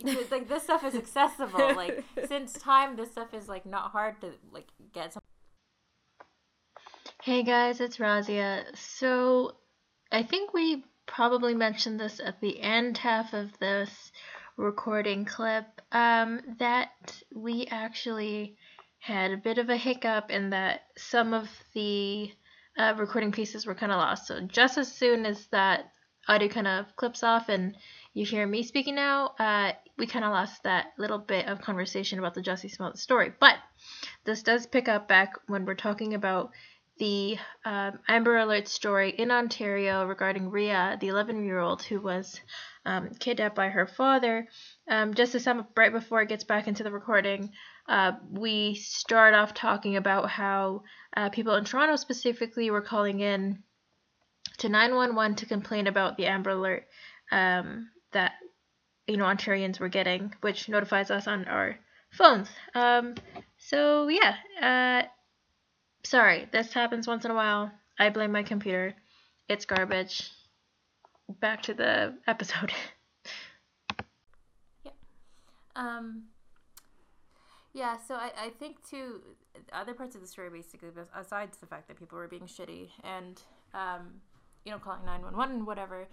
it's 0.00 0.30
like 0.30 0.48
this 0.48 0.62
stuff 0.62 0.84
is 0.84 0.94
accessible. 0.94 1.74
Like 1.76 2.04
since 2.26 2.52
time, 2.54 2.96
this 2.96 3.10
stuff 3.10 3.32
is 3.34 3.48
like 3.48 3.66
not 3.66 3.90
hard 3.90 4.20
to 4.22 4.32
like 4.52 4.68
get. 4.92 5.12
Some- 5.12 5.22
Hey 7.22 7.42
guys, 7.42 7.80
it's 7.80 7.96
Razia. 7.96 8.64
So, 8.76 9.56
I 10.12 10.22
think 10.22 10.52
we 10.52 10.84
probably 11.06 11.54
mentioned 11.54 11.98
this 11.98 12.20
at 12.22 12.40
the 12.40 12.60
end 12.60 12.98
half 12.98 13.32
of 13.32 13.58
this 13.60 14.12
recording 14.56 15.24
clip 15.24 15.64
um, 15.92 16.40
that 16.58 16.90
we 17.34 17.66
actually 17.70 18.56
had 19.04 19.32
a 19.32 19.36
bit 19.36 19.58
of 19.58 19.68
a 19.68 19.76
hiccup 19.76 20.30
in 20.30 20.48
that 20.48 20.80
some 20.96 21.34
of 21.34 21.46
the 21.74 22.32
uh, 22.78 22.94
recording 22.96 23.32
pieces 23.32 23.66
were 23.66 23.74
kind 23.74 23.92
of 23.92 23.98
lost. 23.98 24.26
So, 24.28 24.40
just 24.40 24.78
as 24.78 24.90
soon 24.90 25.26
as 25.26 25.46
that 25.48 25.92
audio 26.26 26.48
kind 26.48 26.66
of 26.66 26.96
clips 26.96 27.22
off 27.22 27.50
and 27.50 27.76
you 28.14 28.24
hear 28.24 28.46
me 28.46 28.62
speaking 28.62 28.94
now, 28.94 29.34
uh, 29.38 29.72
we 29.98 30.06
kind 30.06 30.24
of 30.24 30.30
lost 30.30 30.62
that 30.62 30.94
little 30.96 31.18
bit 31.18 31.46
of 31.48 31.60
conversation 31.60 32.18
about 32.18 32.32
the 32.32 32.40
Jussie 32.40 32.70
Smollett 32.70 32.96
story. 32.96 33.30
But 33.38 33.56
this 34.24 34.42
does 34.42 34.66
pick 34.66 34.88
up 34.88 35.06
back 35.06 35.34
when 35.48 35.66
we're 35.66 35.74
talking 35.74 36.14
about 36.14 36.52
the 36.98 37.36
um, 37.66 37.98
Amber 38.08 38.38
Alert 38.38 38.68
story 38.68 39.10
in 39.10 39.30
Ontario 39.30 40.06
regarding 40.06 40.50
Ria, 40.50 40.96
the 40.98 41.08
11 41.08 41.44
year 41.44 41.58
old 41.58 41.82
who 41.82 42.00
was 42.00 42.40
um, 42.86 43.10
kidnapped 43.18 43.54
by 43.54 43.68
her 43.68 43.86
father. 43.86 44.48
Um, 44.88 45.12
just 45.12 45.32
to 45.32 45.40
sum 45.40 45.60
up 45.60 45.76
right 45.76 45.92
before 45.92 46.22
it 46.22 46.30
gets 46.30 46.44
back 46.44 46.68
into 46.68 46.84
the 46.84 46.92
recording, 46.92 47.52
uh, 47.88 48.12
we 48.30 48.74
start 48.74 49.34
off 49.34 49.54
talking 49.54 49.96
about 49.96 50.30
how 50.30 50.82
uh, 51.16 51.28
people 51.30 51.54
in 51.54 51.64
Toronto 51.64 51.96
specifically 51.96 52.70
were 52.70 52.80
calling 52.80 53.20
in 53.20 53.62
to 54.58 54.68
911 54.68 55.36
to 55.36 55.46
complain 55.46 55.86
about 55.86 56.16
the 56.16 56.26
Amber 56.26 56.50
Alert 56.50 56.86
um, 57.30 57.90
that 58.12 58.32
you 59.06 59.16
know 59.16 59.24
Ontarians 59.24 59.80
were 59.80 59.88
getting, 59.88 60.34
which 60.40 60.68
notifies 60.68 61.10
us 61.10 61.26
on 61.26 61.44
our 61.46 61.76
phones. 62.12 62.48
Um, 62.74 63.14
so 63.58 64.08
yeah, 64.08 64.36
uh, 64.60 65.08
sorry, 66.04 66.48
this 66.52 66.72
happens 66.72 67.06
once 67.06 67.24
in 67.24 67.30
a 67.30 67.34
while. 67.34 67.70
I 67.98 68.08
blame 68.10 68.32
my 68.32 68.42
computer. 68.42 68.94
It's 69.48 69.66
garbage. 69.66 70.30
Back 71.40 71.62
to 71.62 71.74
the 71.74 72.14
episode. 72.26 72.72
Um. 75.76 76.28
Yeah, 77.74 77.96
so 77.98 78.14
I, 78.14 78.30
I 78.40 78.50
think 78.50 78.88
too, 78.88 79.20
other 79.72 79.94
parts 79.94 80.14
of 80.14 80.20
the 80.20 80.28
story 80.28 80.48
basically, 80.48 80.90
besides 81.16 81.58
the 81.58 81.66
fact 81.66 81.88
that 81.88 81.98
people 81.98 82.16
were 82.16 82.28
being 82.28 82.46
shitty 82.46 82.90
and, 83.02 83.42
um, 83.74 84.20
you 84.64 84.70
know, 84.70 84.78
calling 84.78 85.04
nine 85.04 85.22
one 85.22 85.36
one 85.36 85.50
and 85.50 85.66
whatever, 85.66 86.06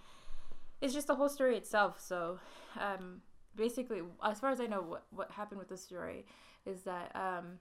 it's 0.80 0.92
just 0.92 1.06
the 1.06 1.14
whole 1.14 1.28
story 1.28 1.56
itself. 1.56 2.00
So, 2.00 2.40
um, 2.80 3.22
basically, 3.54 4.02
as 4.24 4.40
far 4.40 4.50
as 4.50 4.60
I 4.60 4.66
know, 4.66 4.82
what 4.82 5.04
what 5.10 5.30
happened 5.30 5.60
with 5.60 5.68
the 5.68 5.76
story 5.76 6.26
is 6.66 6.82
that 6.82 7.14
um, 7.14 7.60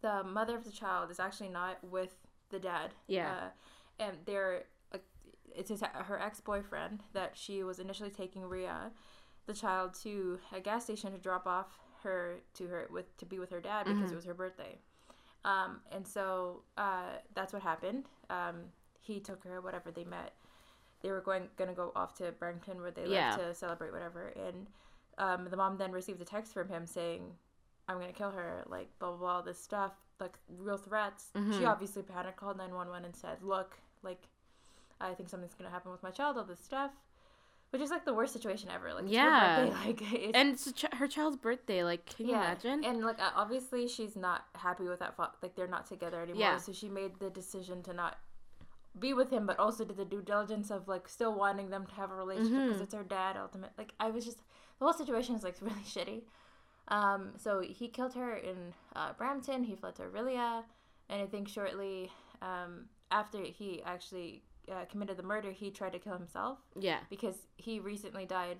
the 0.00 0.24
mother 0.24 0.56
of 0.56 0.64
the 0.64 0.72
child 0.72 1.12
is 1.12 1.20
actually 1.20 1.50
not 1.50 1.78
with 1.84 2.16
the 2.50 2.58
dad. 2.58 2.94
Yeah. 3.06 3.30
Uh, 3.30 4.04
and 4.04 4.16
they're 4.26 4.64
like, 4.92 5.04
it's 5.54 5.70
his, 5.70 5.82
her 5.82 6.20
ex 6.20 6.40
boyfriend 6.40 7.04
that 7.12 7.32
she 7.34 7.62
was 7.62 7.78
initially 7.78 8.10
taking 8.10 8.42
Ria, 8.42 8.90
the 9.46 9.54
child, 9.54 9.94
to 10.02 10.40
a 10.52 10.60
gas 10.60 10.82
station 10.84 11.12
to 11.12 11.18
drop 11.18 11.46
off 11.46 11.78
her 12.02 12.40
to 12.54 12.66
her 12.68 12.88
with 12.90 13.16
to 13.18 13.26
be 13.26 13.38
with 13.38 13.50
her 13.50 13.60
dad 13.60 13.86
because 13.86 14.10
Mhm. 14.10 14.12
it 14.12 14.16
was 14.16 14.24
her 14.24 14.34
birthday. 14.34 14.78
Um, 15.44 15.80
and 15.90 16.06
so 16.06 16.62
uh, 16.76 17.18
that's 17.34 17.52
what 17.52 17.62
happened. 17.62 18.08
Um, 18.30 18.72
he 19.00 19.18
took 19.20 19.42
her, 19.44 19.60
whatever 19.60 19.90
they 19.90 20.04
met. 20.04 20.32
They 21.00 21.10
were 21.10 21.20
going 21.20 21.48
gonna 21.56 21.74
go 21.74 21.90
off 21.96 22.14
to 22.18 22.30
Barrington 22.32 22.80
where 22.80 22.92
they 22.92 23.06
Yeah. 23.06 23.34
live 23.36 23.46
to 23.48 23.54
celebrate 23.54 23.92
whatever. 23.92 24.28
And 24.28 24.66
um, 25.18 25.48
the 25.50 25.56
mom 25.56 25.76
then 25.76 25.90
received 25.92 26.20
a 26.20 26.24
text 26.24 26.52
from 26.52 26.68
him 26.68 26.86
saying, 26.86 27.36
"I'm 27.88 27.98
gonna 27.98 28.12
kill 28.12 28.30
her," 28.30 28.64
like 28.68 28.96
blah 29.00 29.08
blah 29.10 29.18
blah, 29.18 29.32
all 29.36 29.42
this 29.42 29.58
stuff, 29.58 29.92
like 30.20 30.38
real 30.48 30.78
threats. 30.78 31.32
She 31.34 31.64
Mhm. 31.64 31.66
obviously 31.66 32.02
panicked, 32.04 32.36
called 32.36 32.56
nine 32.56 32.72
one 32.74 32.88
one, 32.88 33.04
and 33.04 33.16
said, 33.16 33.42
"Look, 33.42 33.76
like, 34.02 34.28
I 35.00 35.12
think 35.14 35.28
something's 35.28 35.54
gonna 35.54 35.70
happen 35.70 35.90
with 35.90 36.02
my 36.04 36.12
child, 36.12 36.38
all 36.38 36.44
this 36.44 36.60
stuff." 36.60 36.92
Which 37.72 37.80
is 37.82 37.90
like 37.90 38.04
the 38.04 38.12
worst 38.14 38.32
situation 38.34 38.68
ever. 38.72 38.92
Like, 38.94 39.04
Yeah. 39.08 39.64
birthday, 39.64 39.76
like, 39.86 40.30
And 40.36 40.50
it's 40.52 40.70
ch- 40.72 40.84
her 40.92 41.08
child's 41.08 41.36
birthday. 41.36 41.82
Like, 41.82 42.04
can 42.06 42.28
you 42.28 42.34
imagine? 42.34 42.84
and 42.84 43.00
like 43.02 43.18
obviously 43.34 43.88
she's 43.88 44.14
not 44.14 44.44
happy 44.54 44.84
with 44.84 44.98
that. 45.00 45.16
Fa- 45.16 45.32
like 45.42 45.54
they're 45.56 45.66
not 45.66 45.86
together 45.86 46.20
anymore. 46.20 46.40
Yeah. 46.40 46.56
So 46.58 46.72
she 46.72 46.88
made 46.88 47.18
the 47.18 47.30
decision 47.30 47.82
to 47.84 47.92
not 47.94 48.18
be 48.98 49.14
with 49.14 49.30
him, 49.30 49.46
but 49.46 49.58
also 49.58 49.84
did 49.86 49.96
the 49.96 50.04
due 50.04 50.20
diligence 50.20 50.70
of 50.70 50.86
like 50.86 51.08
still 51.08 51.34
wanting 51.34 51.70
them 51.70 51.86
to 51.86 51.94
have 51.94 52.10
a 52.10 52.14
relationship 52.14 52.66
because 52.66 52.80
Mhm. 52.80 52.84
it's 52.84 52.94
her 52.94 53.02
dad. 53.04 53.36
Ultimate. 53.38 53.70
Like 53.78 53.94
I 53.98 54.10
was 54.10 54.24
just 54.26 54.38
the 54.78 54.84
whole 54.84 54.92
situation 54.92 55.34
is 55.34 55.42
like 55.42 55.56
really 55.62 55.80
shitty. 55.86 56.22
Um. 56.88 57.30
So 57.38 57.60
he 57.60 57.88
killed 57.88 58.14
her 58.14 58.34
in 58.36 58.74
uh, 58.94 59.14
Brampton. 59.14 59.64
He 59.64 59.76
fled 59.76 59.94
to 59.96 60.02
Orillia, 60.02 60.64
and 61.08 61.22
I 61.22 61.26
think 61.26 61.48
shortly 61.48 62.10
um 62.42 62.86
after 63.10 63.38
he 63.42 63.82
actually 63.84 64.42
uh, 64.70 64.84
committed 64.90 65.16
the 65.16 65.22
murder, 65.22 65.50
he 65.50 65.70
tried 65.70 65.92
to 65.92 65.98
kill 65.98 66.14
himself 66.14 66.58
yeah. 66.78 66.98
because 67.10 67.46
he 67.56 67.80
recently 67.80 68.26
died 68.26 68.58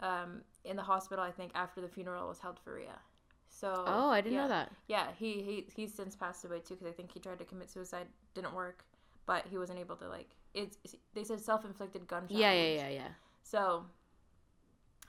um, 0.00 0.42
in 0.64 0.76
the 0.76 0.82
hospital. 0.82 1.24
I 1.24 1.30
think 1.30 1.52
after 1.54 1.80
the 1.80 1.88
funeral 1.88 2.28
was 2.28 2.38
held 2.40 2.58
for 2.58 2.74
Ria. 2.74 2.98
So 3.48 3.84
Oh, 3.86 4.10
I 4.10 4.20
didn't 4.20 4.34
yeah. 4.34 4.42
know 4.42 4.48
that. 4.48 4.72
Yeah, 4.88 5.06
he 5.18 5.42
he 5.42 5.66
he's 5.74 5.92
since 5.92 6.14
passed 6.14 6.44
away 6.44 6.60
too 6.60 6.74
because 6.74 6.86
I 6.86 6.92
think 6.92 7.12
he 7.12 7.18
tried 7.18 7.38
to 7.38 7.44
commit 7.44 7.70
suicide, 7.70 8.06
didn't 8.34 8.54
work, 8.54 8.84
but 9.26 9.46
he 9.46 9.58
wasn't 9.58 9.78
able 9.78 9.96
to 9.96 10.08
like 10.08 10.28
it's. 10.54 10.76
They 11.14 11.24
said 11.24 11.40
self 11.40 11.64
inflicted 11.64 12.06
gunshot. 12.06 12.36
Yeah, 12.36 12.52
yeah, 12.52 12.74
yeah, 12.74 12.88
yeah. 12.88 13.08
So, 13.42 13.86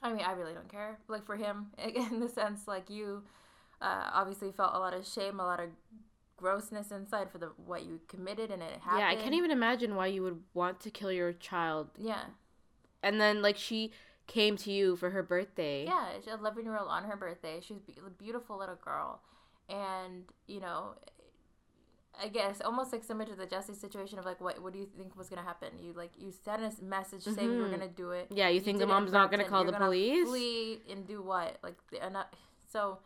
I 0.01 0.13
mean, 0.13 0.23
I 0.25 0.31
really 0.31 0.53
don't 0.53 0.69
care. 0.71 0.99
Like 1.07 1.25
for 1.25 1.35
him, 1.35 1.67
in 1.77 2.19
the 2.21 2.29
sense 2.29 2.67
like 2.67 2.89
you, 2.89 3.23
uh, 3.81 4.09
obviously 4.13 4.51
felt 4.51 4.73
a 4.73 4.79
lot 4.79 4.93
of 4.93 5.05
shame, 5.05 5.39
a 5.39 5.43
lot 5.45 5.59
of 5.59 5.69
grossness 6.39 6.91
inside 6.91 7.29
for 7.31 7.37
the 7.37 7.47
what 7.65 7.83
you 7.85 7.99
committed, 8.07 8.49
and 8.51 8.61
it 8.63 8.79
happened. 8.81 8.99
Yeah, 9.01 9.09
I 9.09 9.15
can't 9.15 9.33
even 9.35 9.51
imagine 9.51 9.95
why 9.95 10.07
you 10.07 10.23
would 10.23 10.41
want 10.53 10.79
to 10.81 10.89
kill 10.89 11.11
your 11.11 11.33
child. 11.33 11.89
Yeah. 11.97 12.23
And 13.03 13.19
then, 13.19 13.41
like, 13.41 13.57
she 13.57 13.91
came 14.27 14.55
to 14.57 14.71
you 14.71 14.95
for 14.95 15.09
her 15.09 15.23
birthday. 15.23 15.85
Yeah, 15.85 16.07
she's 16.23 16.33
11 16.33 16.63
year 16.63 16.77
old 16.77 16.87
on 16.89 17.03
her 17.05 17.15
birthday. 17.17 17.59
She's 17.61 17.77
a 18.05 18.09
beautiful 18.09 18.57
little 18.57 18.75
girl. 18.75 19.21
And, 19.69 20.23
you 20.47 20.59
know, 20.59 20.95
I 22.21 22.27
guess 22.27 22.59
almost 22.61 22.91
like 22.91 23.03
similar 23.03 23.25
to 23.29 23.35
the 23.35 23.47
Jussie 23.47 23.75
situation 23.75 24.19
of 24.19 24.25
like, 24.25 24.41
what 24.41 24.61
what 24.61 24.73
do 24.73 24.79
you 24.79 24.87
think 24.97 25.15
was 25.17 25.29
going 25.29 25.41
to 25.41 25.45
happen? 25.47 25.69
You 25.79 25.93
like, 25.93 26.11
you 26.17 26.31
sent 26.31 26.61
a 26.61 26.83
message 26.83 27.23
saying 27.23 27.51
you 27.51 27.59
were 27.59 27.67
Mhm. 27.67 27.77
going 27.77 27.87
to 27.89 27.95
do 27.95 28.11
it. 28.11 28.27
Yeah, 28.29 28.49
you 28.49 28.59
think 28.59 28.77
the 28.79 28.85
did 28.85 28.91
it 28.91 28.95
in 28.95 28.99
mom's 28.99 29.11
not 29.13 29.31
going 29.31 29.43
to 29.43 29.49
call 29.49 29.63
the 29.63 29.71
gonna 29.71 29.85
police? 29.85 30.27
Flee 30.27 30.81
and 30.89 31.07
do 31.07 31.21
what? 31.21 31.57
Like, 31.63 31.77
I- 32.01 32.25
so 32.67 32.99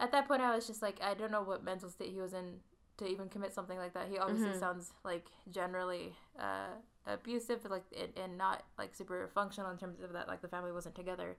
at 0.00 0.12
that 0.12 0.28
point, 0.28 0.42
I 0.42 0.54
was 0.54 0.66
just 0.66 0.82
like, 0.82 1.00
I 1.02 1.14
don't 1.14 1.30
know 1.32 1.42
what 1.42 1.64
mental 1.64 1.88
state 1.90 2.12
he 2.12 2.20
was 2.20 2.32
in 2.34 2.60
to 2.98 3.06
even 3.06 3.28
commit 3.28 3.52
something 3.54 3.78
like 3.78 3.94
that. 3.94 4.08
He 4.08 4.18
obviously 4.18 4.52
Mhm. 4.52 4.60
sounds 4.60 4.92
like 5.04 5.26
generally 5.50 6.14
uh, 6.38 6.68
abusive, 7.06 7.64
like 7.70 7.84
and, 7.96 8.12
and 8.16 8.38
not 8.38 8.64
like 8.78 8.94
super 8.94 9.28
functional 9.34 9.70
in 9.70 9.78
terms 9.78 10.00
of 10.00 10.12
that. 10.12 10.28
Like 10.28 10.40
the 10.40 10.48
family 10.48 10.72
wasn't 10.72 10.94
together 10.94 11.36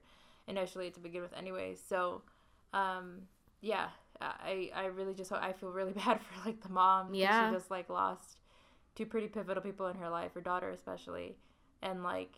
initially 0.48 0.90
to 0.90 1.00
begin 1.00 1.22
with, 1.22 1.32
anyway. 1.34 1.74
So, 1.74 2.22
um, 2.72 3.22
yeah, 3.60 3.88
I 4.20 4.70
I 4.74 4.86
really 4.86 5.14
just 5.14 5.32
I 5.32 5.52
feel 5.52 5.70
really 5.70 5.92
bad 6.04 6.20
for 6.20 6.48
like 6.48 6.60
the 6.62 6.68
mom. 6.70 7.14
Yeah. 7.14 7.48
she 7.48 7.54
just 7.54 7.70
like 7.70 7.88
lost 7.88 8.38
two 8.94 9.06
pretty 9.06 9.28
pivotal 9.28 9.62
people 9.62 9.86
in 9.88 9.96
her 9.96 10.08
life, 10.08 10.34
her 10.34 10.40
daughter 10.40 10.70
especially, 10.70 11.36
and 11.82 12.02
like 12.02 12.32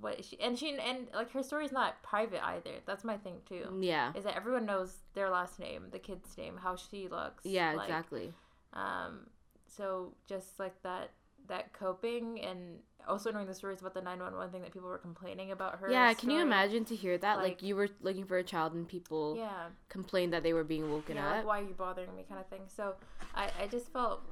what 0.00 0.24
she 0.24 0.40
and 0.40 0.58
she 0.58 0.78
and 0.78 1.08
like 1.14 1.30
her 1.32 1.42
story's 1.42 1.72
not 1.72 2.02
private 2.02 2.44
either. 2.44 2.70
That's 2.86 3.04
my 3.04 3.16
thing 3.16 3.36
too. 3.48 3.78
Yeah. 3.80 4.12
Is 4.14 4.24
that 4.24 4.36
everyone 4.36 4.66
knows 4.66 4.98
their 5.14 5.30
last 5.30 5.58
name, 5.58 5.86
the 5.90 5.98
kid's 5.98 6.36
name, 6.38 6.56
how 6.56 6.76
she 6.76 7.08
looks. 7.08 7.44
Yeah, 7.44 7.72
like, 7.72 7.88
exactly. 7.88 8.32
Um, 8.72 9.26
so 9.66 10.14
just 10.28 10.58
like 10.58 10.80
that 10.82 11.10
that 11.48 11.72
coping 11.72 12.40
and 12.40 12.78
also 13.08 13.32
knowing 13.32 13.46
the 13.46 13.54
stories 13.54 13.80
about 13.80 13.94
the 13.94 14.02
911 14.02 14.52
thing 14.52 14.62
that 14.62 14.72
people 14.72 14.88
were 14.88 14.98
complaining 14.98 15.50
about 15.50 15.78
her. 15.78 15.90
Yeah, 15.90 16.12
can 16.12 16.30
you 16.30 16.40
imagine 16.40 16.84
to 16.86 16.94
hear 16.94 17.16
that? 17.18 17.38
Like, 17.38 17.44
Like- 17.46 17.62
you 17.62 17.74
were 17.74 17.88
looking 18.02 18.26
for 18.26 18.36
a 18.36 18.44
child 18.44 18.74
and 18.74 18.86
people 18.86 19.36
Yeah. 19.36 19.68
complained 19.88 20.32
that 20.34 20.42
they 20.42 20.52
were 20.52 20.64
being 20.64 20.90
woken 20.92 21.16
yeah, 21.16 21.26
up. 21.26 21.36
like 21.36 21.46
why 21.46 21.60
are 21.60 21.64
you 21.64 21.74
bothering 21.74 22.14
me 22.14 22.24
kind 22.28 22.40
of 22.40 22.46
thing. 22.48 22.62
So 22.68 22.96
I, 23.34 23.50
I 23.58 23.66
just 23.66 23.90
felt, 23.92 24.22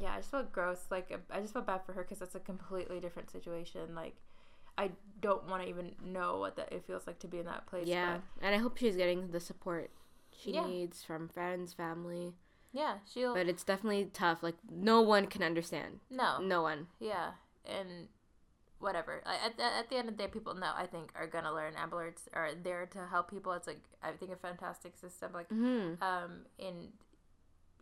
yeah, 0.00 0.14
I 0.14 0.16
just 0.16 0.32
felt 0.32 0.50
gross. 0.52 0.86
Like 0.90 1.12
I 1.30 1.40
just 1.40 1.52
felt 1.52 1.66
bad 1.66 1.84
for 1.86 1.92
her 1.92 2.02
because 2.02 2.18
that's 2.18 2.34
a 2.34 2.40
completely 2.40 2.98
different 2.98 3.30
situation. 3.30 3.94
Like 3.94 4.16
I 4.76 4.90
don't 5.20 5.48
want 5.48 5.62
to 5.62 5.68
even 5.68 5.92
know 6.04 6.38
what 6.38 6.56
that 6.56 6.72
it 6.72 6.84
feels 6.86 7.06
like 7.06 7.18
to 7.20 7.28
be 7.28 7.38
in 7.38 7.46
that 7.46 7.66
place. 7.66 7.86
yeah, 7.88 8.18
and 8.42 8.54
I 8.54 8.58
hope 8.58 8.76
she's 8.78 8.96
getting 8.96 9.30
the 9.30 9.40
support 9.40 9.90
she 10.36 10.52
Yeah. 10.52 10.66
needs 10.66 11.02
from 11.02 11.28
friends, 11.28 11.72
family. 11.72 12.34
yeah, 12.72 12.98
she'll. 13.10 13.34
But 13.34 13.48
it's 13.48 13.62
definitely 13.64 14.06
tough. 14.12 14.42
Like, 14.42 14.56
no 14.70 15.00
one 15.00 15.26
can 15.26 15.42
understand. 15.42 16.00
no, 16.10 16.40
No 16.40 16.62
one. 16.62 16.88
yeah, 16.98 17.32
and 17.64 18.08
whatever. 18.80 19.22
At, 19.24 19.58
at, 19.58 19.72
at 19.80 19.88
the 19.90 19.96
end 19.96 20.08
of 20.08 20.16
the 20.16 20.22
day, 20.24 20.28
people 20.28 20.54
now 20.54 20.74
I 20.76 20.86
think 20.86 21.10
are 21.14 21.26
gonna 21.28 21.52
learn. 21.54 21.74
Amber 21.76 22.10
Alerts 22.10 22.26
are 22.34 22.50
there 22.62 22.84
to 22.86 23.06
help 23.06 23.30
people. 23.30 23.52
It's 23.52 23.66
like 23.68 23.80
I 24.02 24.10
think 24.12 24.32
a 24.32 24.36
fantastic 24.36 24.96
system. 24.96 25.32
Like 25.32 25.48
hmm 25.48 25.94
um 26.02 26.46
in 26.58 26.88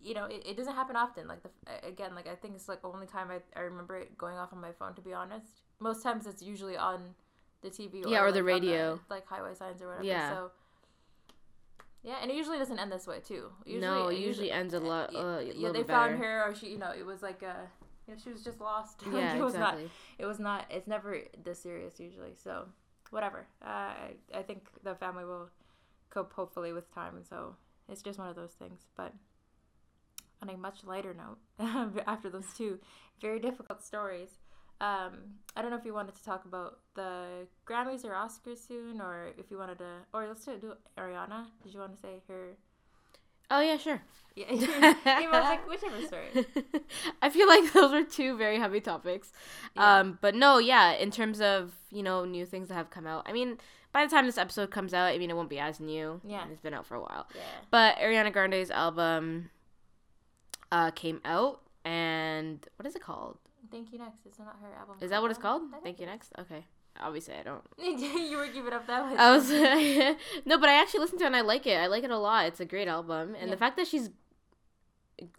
you 0.05 0.15
know 0.15 0.25
it, 0.27 0.43
it 0.45 0.57
doesn't 0.57 0.75
happen 0.75 0.97
often 0.97 1.29
like 1.29 1.39
the 1.45 1.51
again 1.87 2.13
like 2.15 2.27
i 2.27 2.35
think 2.35 2.57
it's 2.57 2.69
like 2.69 2.83
the 2.83 2.89
only 2.89 3.07
time 3.07 3.29
I, 3.31 3.39
I 3.57 3.63
remember 3.63 3.97
it 3.97 4.19
going 4.19 4.37
off 4.37 4.53
on 4.53 4.61
my 4.61 4.73
phone 4.73 4.95
to 4.95 5.01
be 5.01 5.13
honest 5.13 5.61
most 5.83 6.03
times 6.03 6.27
it's 6.27 6.43
usually 6.43 6.77
on 6.77 7.15
the 7.63 7.71
tv 7.71 8.05
or 8.05 8.09
Yeah, 8.09 8.23
or 8.23 8.33
the 8.33 8.43
like, 8.43 8.55
on 8.55 8.61
radio. 8.63 9.01
like 9.11 9.27
highway 9.27 9.55
signs 9.55 9.83
or 9.83 9.89
whatever 9.89 10.05
Yeah. 10.05 10.31
so 10.31 10.51
yeah 12.03 12.17
and 12.21 12.31
it 12.31 12.37
usually 12.37 12.59
doesn't 12.59 12.79
end 12.79 12.91
this 12.91 13.07
way 13.07 13.21
too 13.21 13.51
usually, 13.65 13.81
no, 13.81 14.09
it 14.09 14.19
usually 14.19 14.51
ends 14.51 14.75
a 14.75 14.81
lot. 14.81 15.15
Uh, 15.15 15.41
yeah, 15.41 15.71
they 15.71 15.83
found 15.85 15.87
better. 15.87 16.17
her 16.17 16.45
or 16.51 16.55
she 16.55 16.69
you 16.71 16.79
know 16.79 16.93
it 16.97 17.07
was 17.07 17.23
like 17.23 17.43
a 17.43 17.57
you 18.07 18.15
know, 18.15 18.21
she 18.23 18.31
was 18.31 18.43
just 18.43 18.61
lost 18.61 19.01
Like, 19.07 19.15
Yeah, 19.15 19.37
it 19.37 19.43
was 19.43 19.55
exactly. 19.55 19.83
not 19.85 19.91
it 20.19 20.27
was 20.27 20.39
not 20.41 20.67
it's 20.71 20.89
never 20.89 21.19
this 21.45 21.61
serious 21.63 22.01
usually 22.01 22.35
so 22.35 22.65
whatever 23.11 23.47
uh, 23.65 23.69
I, 23.69 24.15
I 24.35 24.43
think 24.43 24.67
the 24.83 24.95
family 24.95 25.25
will 25.25 25.49
cope 26.11 26.33
hopefully 26.33 26.73
with 26.73 26.93
time 26.95 27.17
and 27.17 27.27
so 27.27 27.55
it's 27.89 28.03
just 28.03 28.19
one 28.19 28.29
of 28.29 28.37
those 28.37 28.53
things 28.53 28.81
but 28.97 29.13
on 30.43 30.49
a 30.51 30.57
much 30.57 30.83
lighter 30.85 31.15
note 31.15 31.39
after 32.07 32.29
those 32.29 32.53
two 32.57 32.79
very 33.21 33.39
difficult 33.39 33.83
stories 33.83 34.31
um, 34.83 35.13
I 35.57 35.63
don't 35.63 35.71
know 35.71 35.77
if 35.77 35.85
you 35.85 35.95
wanted 35.95 36.17
to 36.17 36.25
talk 36.25 36.45
about 36.45 36.79
the 36.95 37.47
Grammys 37.67 38.05
or 38.05 38.11
Oscars 38.11 38.67
soon, 38.67 39.01
or 39.01 39.29
if 39.39 39.51
you 39.51 39.57
wanted 39.57 39.79
to, 39.79 39.91
or 40.13 40.27
let's 40.27 40.45
do, 40.45 40.59
do 40.59 40.73
Ariana. 40.99 41.47
Did 41.63 41.73
you 41.73 41.81
want 41.81 41.95
to 41.95 42.01
say 42.01 42.21
her? 42.27 42.57
Oh 43.51 43.61
yeah, 43.61 43.77
sure. 43.77 44.03
Yeah, 44.35 44.47
I 45.05 45.29
was 45.31 45.33
like 45.33 45.69
whichever 45.69 46.05
story. 46.07 46.47
I 47.23 47.31
feel 47.31 47.47
like 47.47 47.73
those 47.73 47.93
were 47.93 48.03
two 48.03 48.37
very 48.37 48.59
heavy 48.59 48.81
topics. 48.81 49.31
Yeah. 49.77 49.99
Um, 49.99 50.19
but 50.21 50.35
no, 50.35 50.59
yeah, 50.59 50.93
in 50.93 51.11
terms 51.11 51.41
of, 51.41 51.75
you 51.91 52.03
know, 52.03 52.25
new 52.25 52.45
things 52.45 52.69
that 52.69 52.75
have 52.75 52.91
come 52.91 53.07
out. 53.07 53.25
I 53.29 53.33
mean, 53.33 53.59
by 53.93 54.05
the 54.05 54.11
time 54.11 54.27
this 54.27 54.39
episode 54.39 54.71
comes 54.71 54.95
out, 54.95 55.13
I 55.13 55.19
mean, 55.19 55.31
it 55.31 55.37
won't 55.37 55.51
be 55.51 55.59
as 55.59 55.81
new. 55.81 56.21
Yeah. 56.27 56.45
It's 56.51 56.63
been 56.63 56.75
out 56.75 56.87
for 56.87 56.95
a 56.95 57.01
while. 57.01 57.29
Yeah. 57.35 57.43
But 57.71 57.99
Ariana 57.99 58.33
Grande's 58.33 58.71
album 58.71 59.51
uh, 60.73 60.91
came 60.93 61.21
out, 61.25 61.61
and 61.85 62.67
what 62.77 62.87
is 62.87 62.97
it 62.97 63.03
called? 63.03 63.37
Thank 63.71 63.93
you 63.93 63.99
next. 63.99 64.27
Is 64.27 64.39
not 64.39 64.57
her 64.61 64.73
album? 64.79 64.97
Is 65.01 65.11
that 65.11 65.23
what 65.23 65.31
it's 65.31 65.41
called? 65.41 65.63
Thank 65.83 66.01
you 66.01 66.07
next? 66.07 66.33
Okay. 66.39 66.65
Obviously, 67.01 67.35
I 67.35 67.43
don't. 67.43 67.63
you 67.79 68.37
were 68.37 68.49
giving 68.49 68.73
up 68.73 68.87
that 68.87 69.03
one. 69.09 69.17
I 69.19 69.35
was 69.37 69.49
no, 70.47 70.59
but 70.59 70.69
I 70.69 70.75
actually 70.81 71.01
listened 71.01 71.21
to 71.21 71.25
it 71.25 71.29
and 71.29 71.37
I 71.37 71.41
like 71.41 71.67
it. 71.67 71.79
I 71.79 71.87
like 71.87 72.05
it 72.05 72.11
a 72.11 72.19
lot. 72.19 72.47
It's 72.47 72.61
a 72.61 72.65
great 72.67 72.89
album, 72.89 73.35
and 73.35 73.49
Yeah. 73.49 73.55
the 73.55 73.57
fact 73.57 73.77
that 73.77 73.87
she's 73.87 74.11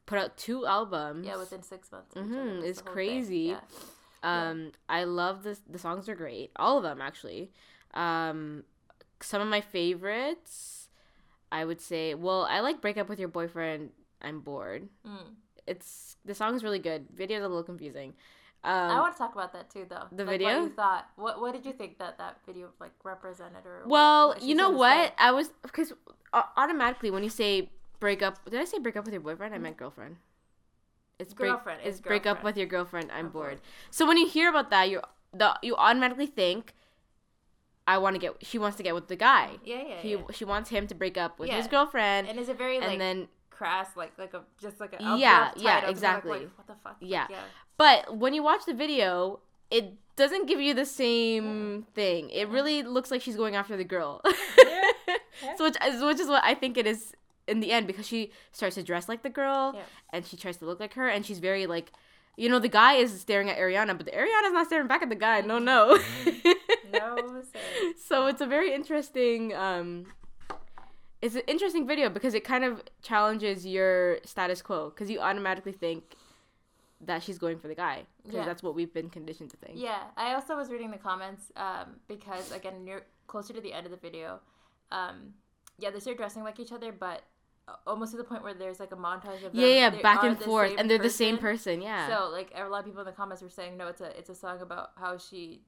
put 0.05 0.17
out 0.17 0.37
two 0.37 0.65
albums. 0.65 1.25
yeah, 1.27 1.37
within 1.37 1.61
six 1.61 1.91
months. 1.91 2.15
Mhm, 2.15 2.57
other 2.59 2.65
it's 2.65 2.79
the 2.79 2.85
whole 2.85 2.93
thing. 2.95 3.07
crazy. 3.11 3.37
Yeah. 3.55 3.59
Um, 4.23 4.71
I 4.87 5.03
love 5.03 5.43
this. 5.43 5.61
The 5.69 5.77
songs 5.77 6.07
are 6.07 6.15
great. 6.15 6.51
All 6.55 6.77
of 6.77 6.83
them 6.83 7.01
actually. 7.01 7.51
Um, 7.93 8.63
some 9.21 9.41
of 9.41 9.47
my 9.47 9.61
favorites, 9.61 10.89
I 11.51 11.65
would 11.65 11.81
say. 11.81 12.15
Well, 12.15 12.47
I 12.49 12.61
like 12.61 12.81
"Break 12.81 12.97
Up 12.97 13.09
with 13.09 13.19
Your 13.19 13.27
Boyfriend." 13.29 13.91
I'm 14.21 14.39
bored. 14.39 14.87
Mm. 15.05 15.35
It's 15.67 16.17
the 16.25 16.33
song 16.35 16.55
is 16.55 16.63
really 16.63 16.79
good. 16.79 17.07
Video's 17.15 17.43
a 17.43 17.47
little 17.47 17.63
confusing. 17.63 18.13
I 18.65 18.91
Um, 18.93 18.99
want 18.99 19.13
to 19.13 19.17
talk 19.17 19.33
about 19.33 19.51
that 19.53 19.69
too, 19.69 19.85
though. 19.89 20.07
the 20.11 20.23
Like, 20.23 20.39
video? 20.39 20.59
What 20.59 20.63
you 20.63 20.69
thought? 20.69 21.09
What 21.15 21.41
What 21.41 21.53
did 21.53 21.65
you 21.65 21.73
think 21.73 21.97
that 21.99 22.17
that 22.17 22.37
video 22.45 22.69
like 22.79 22.91
represented 23.03 23.65
or? 23.65 23.83
well, 23.85 24.29
what 24.29 24.41
she 24.41 24.49
you 24.49 24.55
know 24.55 24.69
what? 24.69 25.07
said? 25.07 25.13
I 25.17 25.31
was 25.31 25.49
because 25.63 25.91
automatically 26.33 27.11
when 27.11 27.23
you 27.23 27.29
say 27.29 27.69
break 27.99 28.21
up. 28.21 28.43
Did 28.49 28.59
I 28.59 28.65
say 28.65 28.79
break 28.79 28.95
up 28.95 29.05
with 29.05 29.13
your 29.13 29.21
boyfriend? 29.21 29.53
I 29.53 29.57
meant 29.57 29.77
girlfriend. 29.77 30.17
It's 31.19 31.33
break, 31.33 31.51
Girlfriend 31.51 31.81
It's 31.83 32.01
break 32.01 32.25
up 32.25 32.43
with 32.43 32.57
your 32.57 32.65
girlfriend. 32.65 33.11
I'm, 33.11 33.27
I'm 33.27 33.31
bored. 33.31 33.45
bored. 33.49 33.61
So 33.91 34.05
when 34.07 34.17
you 34.17 34.27
hear 34.27 34.49
about 34.49 34.69
that, 34.71 34.89
you 34.89 35.01
the 35.33 35.57
you 35.61 35.75
automatically 35.75 36.25
think, 36.25 36.73
I 37.87 37.97
want 37.97 38.15
to 38.15 38.19
get. 38.19 38.33
She 38.45 38.57
wants 38.57 38.77
to 38.77 38.83
get 38.83 38.95
with 38.95 39.07
the 39.09 39.15
guy. 39.15 39.57
Yeah, 39.63 39.83
yeah, 39.87 39.97
He 39.99 40.11
yeah. 40.13 40.21
she 40.31 40.43
wants 40.45 40.69
him 40.69 40.87
to 40.87 40.95
break 40.95 41.17
up 41.17 41.37
with 41.39 41.49
his 41.49 41.67
girlfriend, 41.67 42.27
And 42.27 42.39
is 42.39 42.49
it 42.49 42.57
very 42.57 42.79
like 42.79 42.89
and 42.91 43.01
then 43.01 43.27
crass, 43.63 43.87
like 43.95 44.11
like 44.17 44.33
a 44.33 44.41
just 44.61 44.79
like 44.79 44.93
a 44.93 45.01
Yeah, 45.01 45.15
yeah, 45.15 45.41
title, 45.51 45.53
'cause 45.55 45.63
I'm 45.63 45.81
like, 45.83 45.89
exactly. 45.91 46.31
like, 46.31 46.57
what 46.57 46.67
the 46.67 46.75
fuck? 46.83 46.97
Like, 47.01 47.11
Yeah. 47.15 47.27
yeah. 47.29 47.43
But 47.77 48.17
when 48.17 48.33
you 48.33 48.43
watch 48.43 48.63
the 48.65 48.73
video, 48.73 49.39
it 49.71 49.85
doesn't 50.15 50.45
give 50.47 50.59
you 50.61 50.73
the 50.73 50.85
same 50.85 51.87
thing. 51.95 52.29
It 52.29 52.47
really 52.49 52.83
looks 52.83 53.09
like 53.11 53.21
she's 53.21 53.35
going 53.43 53.55
after 53.55 53.75
the 53.77 53.83
girl. 53.95 54.21
Yeah. 55.43 55.55
so 55.57 55.63
which 55.65 55.75
is, 55.85 56.01
which 56.01 56.19
is 56.19 56.27
what 56.27 56.43
I 56.43 56.53
think 56.53 56.77
it 56.77 56.85
is 56.87 57.13
in 57.47 57.59
the 57.59 57.71
end 57.71 57.87
because 57.87 58.07
she 58.07 58.31
starts 58.51 58.75
to 58.75 58.83
dress 58.83 59.09
like 59.09 59.23
the 59.23 59.29
girl 59.41 59.73
Yeah. 59.75 59.81
and 60.13 60.25
she 60.25 60.37
tries 60.37 60.57
to 60.57 60.65
look 60.65 60.79
like 60.79 60.93
her 60.93 61.07
and 61.09 61.25
she's 61.25 61.39
very 61.39 61.65
like 61.75 61.91
you 62.37 62.47
know 62.49 62.59
the 62.59 62.69
guy 62.69 62.93
is 63.03 63.09
staring 63.19 63.49
at 63.49 63.57
Ariana 63.57 63.97
but 63.97 64.05
the 64.05 64.11
Ariana's 64.21 64.53
not 64.53 64.67
staring 64.67 64.87
back 64.87 65.01
at 65.01 65.09
the 65.09 65.15
guy. 65.27 65.41
No, 65.41 65.57
no. 65.59 65.79
No, 66.93 67.41
sir. 67.51 67.93
so 68.07 68.27
it's 68.27 68.39
a 68.41 68.45
very 68.45 68.71
interesting 68.73 69.53
um 69.55 70.05
it's 71.23 71.35
an 71.35 71.41
interesting 71.47 71.87
video 71.87 72.09
because 72.09 72.33
it 72.33 72.43
kind 72.43 72.65
of 72.65 72.83
challenges 73.01 73.65
your 73.65 74.19
status 74.25 74.61
quo 74.61 74.89
because 74.89 75.09
you 75.09 75.19
automatically 75.21 75.71
think 75.71 76.03
that 76.99 77.23
she's 77.23 77.37
going 77.37 77.57
for 77.57 77.69
the 77.69 77.75
guy 77.75 78.03
because 78.23 78.35
Yeah. 78.39 78.45
that's 78.45 78.61
what 78.61 78.75
we've 78.75 78.93
been 78.93 79.09
conditioned 79.09 79.49
to 79.51 79.57
think. 79.57 79.73
Yeah, 79.75 80.03
I 80.17 80.33
also 80.33 80.57
was 80.57 80.69
reading 80.69 80.91
the 80.91 80.97
comments 80.97 81.49
um, 81.55 81.87
because 82.09 82.51
again, 82.51 82.83
near 82.83 83.05
closer 83.27 83.53
to 83.53 83.61
the 83.61 83.71
end 83.71 83.85
of 83.85 83.91
the 83.91 83.97
video, 84.09 84.41
um, 84.91 85.33
yeah, 85.77 85.91
they 85.91 86.01
start 86.01 86.17
dressing 86.17 86.43
like 86.43 86.59
each 86.59 86.73
other, 86.73 86.91
but 86.91 87.23
uh, 87.69 87.75
almost 87.87 88.11
to 88.11 88.17
the 88.17 88.23
point 88.25 88.43
where 88.43 88.53
there's 88.53 88.81
like 88.81 88.91
a 88.91 88.97
montage 88.97 89.45
of 89.45 89.53
them. 89.53 89.61
Yeah, 89.61 89.67
yeah, 89.67 89.89
they 89.91 90.01
back 90.01 90.23
and 90.23 90.37
forth, 90.37 90.73
and 90.77 90.89
they're 90.89 90.97
the 90.97 91.09
same 91.09 91.37
person. 91.37 91.81
Yeah. 91.81 92.09
So 92.09 92.29
like 92.31 92.51
a 92.53 92.67
lot 92.67 92.79
of 92.79 92.85
people 92.85 92.99
in 92.99 93.05
the 93.05 93.13
comments 93.13 93.41
were 93.41 93.49
saying, 93.49 93.77
no, 93.77 93.87
it's 93.87 94.01
a 94.01 94.17
it's 94.17 94.29
a 94.29 94.35
song 94.35 94.59
about 94.61 94.91
how 94.99 95.17
she 95.17 95.61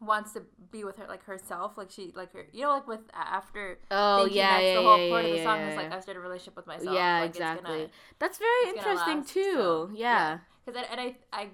wants 0.00 0.32
to 0.32 0.42
be 0.70 0.84
with 0.84 0.96
her 0.96 1.06
like 1.08 1.24
herself, 1.24 1.76
like 1.76 1.90
she 1.90 2.12
like 2.14 2.32
her, 2.32 2.46
you 2.52 2.62
know, 2.62 2.70
like 2.70 2.86
with 2.86 3.00
after. 3.14 3.78
oh 3.90 4.26
yeah, 4.26 4.50
that's 4.50 4.62
yeah, 4.62 4.74
the 4.74 4.82
whole 4.82 4.98
yeah, 4.98 5.10
point 5.10 5.26
yeah, 5.26 5.32
of 5.32 5.38
the 5.38 5.44
song 5.44 5.60
is 5.60 5.76
like. 5.76 5.92
I 5.92 6.00
started 6.00 6.20
a 6.20 6.22
relationship 6.22 6.56
with 6.56 6.66
myself. 6.66 6.94
yeah, 6.94 7.20
like, 7.20 7.30
it's 7.30 7.38
gonna- 7.38 7.52
exactly. 7.52 7.90
That's 8.18 8.38
very 8.38 8.76
interesting 8.76 9.18
last, 9.18 9.32
too. 9.32 9.54
so, 9.54 9.90
yeah. 9.94 10.38
because 10.64 10.84
and 10.90 11.00
I 11.00 11.16
I 11.32 11.48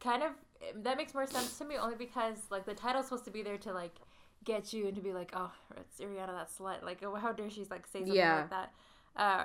kind 0.00 0.22
of 0.22 0.32
that 0.82 0.96
makes 0.96 1.14
more 1.14 1.26
sense 1.26 1.56
to 1.58 1.64
me 1.64 1.76
only 1.76 1.96
because 1.96 2.36
like 2.50 2.66
the 2.66 2.74
title's 2.74 3.06
supposed 3.06 3.24
to 3.24 3.30
be 3.30 3.42
there 3.42 3.58
to 3.58 3.72
like 3.72 3.94
get 4.44 4.72
you 4.72 4.86
and 4.86 4.94
to 4.96 5.02
be 5.02 5.12
like 5.12 5.32
oh 5.34 5.52
it's 5.76 6.00
Ariana 6.00 6.28
that 6.28 6.50
slut 6.50 6.82
like 6.82 7.02
how 7.02 7.32
dare 7.32 7.50
she's 7.50 7.70
like 7.70 7.86
say 7.86 8.00
something 8.00 8.16
like 8.16 8.50
that, 8.50 8.72
uh, 9.16 9.44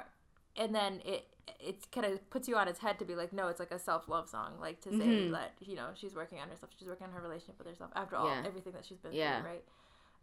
and 0.55 0.73
then 0.73 1.01
it 1.05 1.25
it 1.59 1.89
kind 1.91 2.05
of 2.07 2.29
puts 2.29 2.47
you 2.47 2.55
on 2.55 2.67
its 2.67 2.79
head 2.79 2.97
to 2.99 3.05
be 3.05 3.15
like 3.15 3.31
no 3.31 3.47
it's 3.47 3.59
like 3.59 3.71
a 3.71 3.79
self 3.79 4.07
love 4.07 4.27
song 4.29 4.53
like 4.59 4.81
to 4.81 4.89
say 4.89 5.05
Mhm. 5.05 5.31
that 5.31 5.53
you 5.61 5.75
know 5.75 5.89
she's 5.93 6.15
working 6.15 6.39
on 6.39 6.49
herself 6.49 6.71
she's 6.77 6.87
working 6.87 7.05
on 7.07 7.13
her 7.13 7.21
relationship 7.21 7.57
with 7.59 7.67
herself 7.67 7.91
after 7.95 8.15
all 8.15 8.27
Yeah. 8.27 8.43
everything 8.45 8.73
that 8.73 8.85
she's 8.85 8.97
been 8.99 9.13
Yeah. 9.13 9.41
through 9.41 9.49
right 9.51 9.63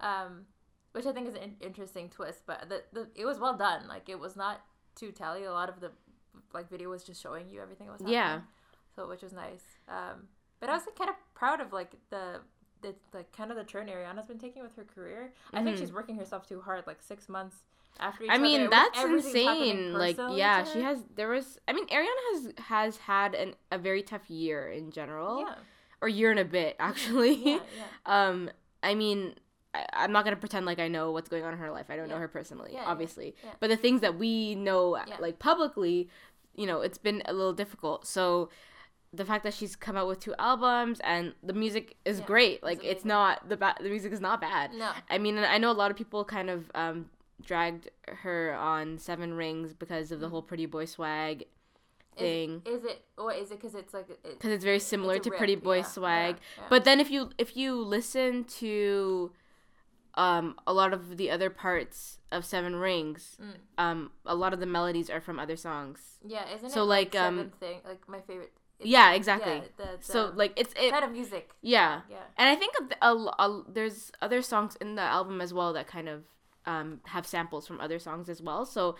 um 0.01 0.47
which 0.93 1.07
I 1.07 1.13
think 1.13 1.29
is 1.29 1.35
an 1.35 1.43
in- 1.43 1.57
interesting 1.61 2.11
twist 2.11 2.43
but 2.47 2.69
the, 2.69 2.83
the 2.93 3.09
it 3.15 3.25
was 3.25 3.39
well 3.39 3.57
done 3.57 3.87
like 3.89 4.09
it 4.09 4.19
was 4.19 4.37
not 4.37 4.63
too 4.95 5.13
tally 5.13 5.45
a 5.45 5.53
lot 5.53 5.69
of 5.69 5.81
the 5.81 5.91
like 6.53 6.69
video 6.69 6.89
was 6.91 7.05
just 7.05 7.23
showing 7.23 7.49
you 7.51 7.61
everything 7.61 7.87
that 7.87 7.93
was 7.93 8.01
happening 8.01 8.15
Yeah. 8.15 8.41
so 8.97 9.07
which 9.09 9.23
was 9.23 9.33
nice. 9.33 9.65
Um, 9.89 10.29
but 10.61 10.69
I 10.71 10.75
was 10.75 10.87
like, 10.87 10.97
kind 10.97 11.11
of 11.11 11.17
proud 11.35 11.61
of 11.61 11.73
like 11.73 11.93
the 12.11 12.41
the 12.83 12.95
like 13.15 13.35
kind 13.37 13.51
of 13.51 13.57
the 13.57 13.65
turn 13.65 13.87
Ariana's 13.89 14.27
been 14.27 14.39
taking 14.39 14.63
with 14.63 14.75
her 14.77 14.85
career. 14.85 15.33
I 15.53 15.63
think 15.63 15.77
Mhm. 15.77 15.81
she's 15.81 15.93
working 15.93 16.17
herself 16.17 16.47
too 16.49 16.61
hard. 16.61 16.85
Like 16.87 17.01
six 17.03 17.29
months 17.29 17.57
after. 18.01 18.25
Each 18.25 18.31
I 18.31 18.39
mean 18.39 18.63
with 18.63 18.71
that's 18.71 19.03
insane. 19.03 19.93
Like 19.95 20.19
yeah, 20.33 20.65
she 20.65 20.81
has. 20.83 21.03
There 21.15 21.29
was. 21.29 21.59
I 21.69 21.73
mean, 21.73 21.87
Ariana 21.89 22.33
has 22.33 22.53
has 22.67 22.97
had 22.99 23.35
an 23.35 23.55
a 23.71 23.79
very 23.79 24.03
tough 24.03 24.29
year 24.29 24.69
in 24.69 24.91
general, 24.91 25.41
Yeah, 25.41 25.55
or 26.01 26.09
year 26.09 26.31
and 26.31 26.41
a 26.41 26.45
bit 26.45 26.77
actually. 26.81 27.35
yeah, 27.37 27.61
yeah. 27.77 28.29
um, 28.29 28.51
I 28.83 28.95
mean. 28.95 29.35
I, 29.75 29.87
I'm 29.95 30.13
not 30.13 30.25
gonna 30.25 30.37
pretend 30.37 30.67
like 30.67 30.79
I 30.79 30.89
know 30.89 31.13
what's 31.13 31.31
going 31.31 31.45
on 31.45 31.55
in 31.55 31.59
her 31.59 31.71
life. 31.71 31.87
I 31.89 31.97
don't 31.97 32.11
know 32.11 32.19
her 32.19 32.29
personally, 32.29 32.73
Yeah, 32.75 32.83
yeah, 32.83 32.91
obviously. 32.91 33.35
yeah. 33.43 33.53
But 33.59 33.71
the 33.71 33.77
things 33.79 34.03
that 34.03 34.19
we 34.19 34.55
know, 34.55 34.99
Yeah. 34.99 35.17
like 35.19 35.39
publicly, 35.39 36.11
you 36.55 36.67
know, 36.67 36.83
it's 36.83 36.99
been 36.99 37.23
a 37.25 37.33
little 37.33 37.55
difficult. 37.55 38.07
So 38.07 38.51
the 39.13 39.25
fact 39.25 39.45
that 39.45 39.53
she's 39.55 39.77
come 39.77 39.97
out 39.97 40.09
with 40.09 40.21
two 40.21 40.35
albums 40.39 40.99
and 41.05 41.35
the 41.43 41.53
music 41.53 41.97
is 42.05 42.21
Yeah, 42.21 42.27
great. 42.27 42.63
Like 42.63 42.79
it's 42.83 43.05
amazing. 43.05 43.09
not 43.09 43.49
the 43.49 43.57
ba- 43.57 43.77
the 43.81 43.89
music 43.91 44.13
is 44.13 44.21
not 44.21 44.41
bad. 44.41 44.73
No. 44.75 44.91
I 45.11 45.19
mean, 45.19 45.39
I 45.39 45.59
know 45.59 45.71
a 45.71 45.73
lot 45.73 45.91
of 45.91 45.97
people 45.97 46.25
kind 46.25 46.49
of 46.49 46.71
um, 46.75 47.11
dragged 47.45 47.91
her 48.09 48.55
on 48.55 48.99
Seven 48.99 49.35
Rings 49.35 49.75
because 49.75 50.13
of 50.13 50.21
the 50.21 50.29
whole 50.31 50.43
Pretty 50.43 50.67
Boy 50.67 50.87
swag 50.87 51.45
thing. 52.17 52.63
Is, 52.67 52.81
is 52.81 52.85
it 52.85 53.05
or 53.19 53.33
is 53.33 53.51
it 53.51 53.61
because 53.61 53.75
it's 53.75 53.93
like 53.95 54.09
it, 54.09 54.23
Because 54.23 54.51
it's 54.51 54.65
very 54.65 54.79
similar 54.79 55.17
it's 55.17 55.25
to 55.27 55.31
Pretty 55.31 55.57
Boy 55.57 55.79
yeah, 55.79 55.83
swag. 55.85 56.37
yeah. 56.57 56.65
But 56.71 56.85
then 56.85 56.99
if 57.01 57.11
you 57.11 57.31
if 57.37 57.57
you 57.57 57.75
listen 57.77 58.45
to 58.61 59.33
um, 60.15 60.57
a 60.67 60.73
lot 60.75 60.93
of 60.93 61.17
the 61.17 61.31
other 61.31 61.49
parts 61.51 62.19
of 62.31 62.45
Seven 62.45 62.77
Rings, 62.77 63.37
Mm. 63.43 63.55
um, 63.83 64.11
a 64.27 64.35
lot 64.35 64.53
of 64.53 64.61
the 64.61 64.67
melodies 64.67 65.09
are 65.11 65.21
from 65.21 65.39
other 65.39 65.57
songs. 65.57 66.19
yeah, 66.27 66.45
isn't 66.55 66.71
so, 66.71 66.83
it 66.83 66.87
like, 66.87 67.15
like, 67.15 67.23
um, 67.23 67.53
thing 67.61 67.81
like 67.87 68.07
my 68.09 68.21
favorite? 68.21 68.53
Yeah, 68.85 69.13
exactly. 69.13 69.53
Yeah, 69.55 69.61
the, 69.77 69.83
the 69.99 70.05
So 70.05 70.33
like 70.35 70.53
it's 70.57 70.73
it, 70.77 70.91
kind 70.91 71.05
of 71.05 71.13
music. 71.13 71.51
yeah. 71.63 72.03
Yeah. 72.11 72.17
And 72.37 72.49
I 72.49 72.57
think 72.57 72.75
a, 73.01 73.07
a, 73.07 73.15
a- 73.39 73.65
there's 73.69 74.13
other 74.21 74.43
songs 74.43 74.77
in 74.81 74.95
the 74.97 75.03
album 75.03 75.41
as 75.41 75.53
well 75.55 75.73
that 75.75 75.87
kind 75.87 76.09
of 76.09 76.25
um, 76.67 77.01
have 77.07 77.27
samples 77.27 77.67
from 77.67 77.81
other 77.81 77.99
songs 77.99 78.29
as 78.29 78.41
well. 78.43 78.65
So 78.65 78.97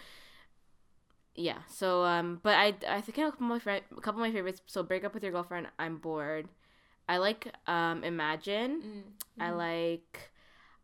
yeah. 1.35 1.59
So 1.69 2.05
um, 2.05 2.41
but 2.43 2.55
I 2.55 2.75
I 2.89 3.01
think 3.01 3.19
a 3.19 3.31
couple 3.31 3.47
of 3.47 3.51
my 3.51 3.59
friend, 3.59 3.83
a 3.97 4.01
couple 4.01 4.23
of 4.23 4.29
my 4.29 4.33
favorites. 4.33 4.61
So 4.67 4.83
break 4.83 5.05
up 5.05 5.15
with 5.15 5.23
your 5.23 5.33
girlfriend. 5.33 5.69
I'm 5.79 5.97
bored. 5.99 6.49
I 7.09 7.17
like 7.19 7.49
um, 7.67 8.05
Imagine. 8.05 8.83
Mm. 9.41 9.43
I 9.43 9.51
like 9.51 10.31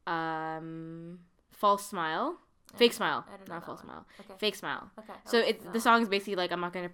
um, 0.07 1.21
False 1.53 1.87
Smile. 1.87 2.39
Fake 2.77 2.93
Smile. 2.93 3.25
I 3.33 3.37
don't 3.37 3.49
know 3.49 3.55
Not 3.55 3.65
False 3.67 3.79
one. 3.81 3.87
Smile. 3.87 4.07
Okay. 4.21 4.35
Fake 4.39 4.55
Smile. 4.57 4.91
Okay. 4.99 5.13
So 5.25 5.39
it's 5.39 5.65
the 5.73 5.81
song 5.81 6.03
is 6.03 6.09
basically 6.09 6.37
like 6.37 6.53
I'm 6.53 6.61
not 6.61 6.73
gonna. 6.73 6.91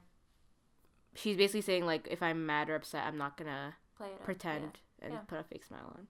She's 1.14 1.36
basically 1.36 1.60
saying 1.62 1.86
like 1.86 2.08
if 2.10 2.22
I'm 2.22 2.44
mad 2.46 2.68
or 2.70 2.74
upset, 2.76 3.04
I'm 3.06 3.16
not 3.18 3.36
gonna 3.36 3.74
one. 3.98 4.08
Play 4.08 4.08
it 4.08 4.18
out, 4.20 4.24
pretend 4.24 4.78
and 5.00 5.12
Yeah. 5.12 5.18
put 5.20 5.38
a 5.38 5.44
fake 5.44 5.64
smile 5.64 5.92
on, 5.94 6.06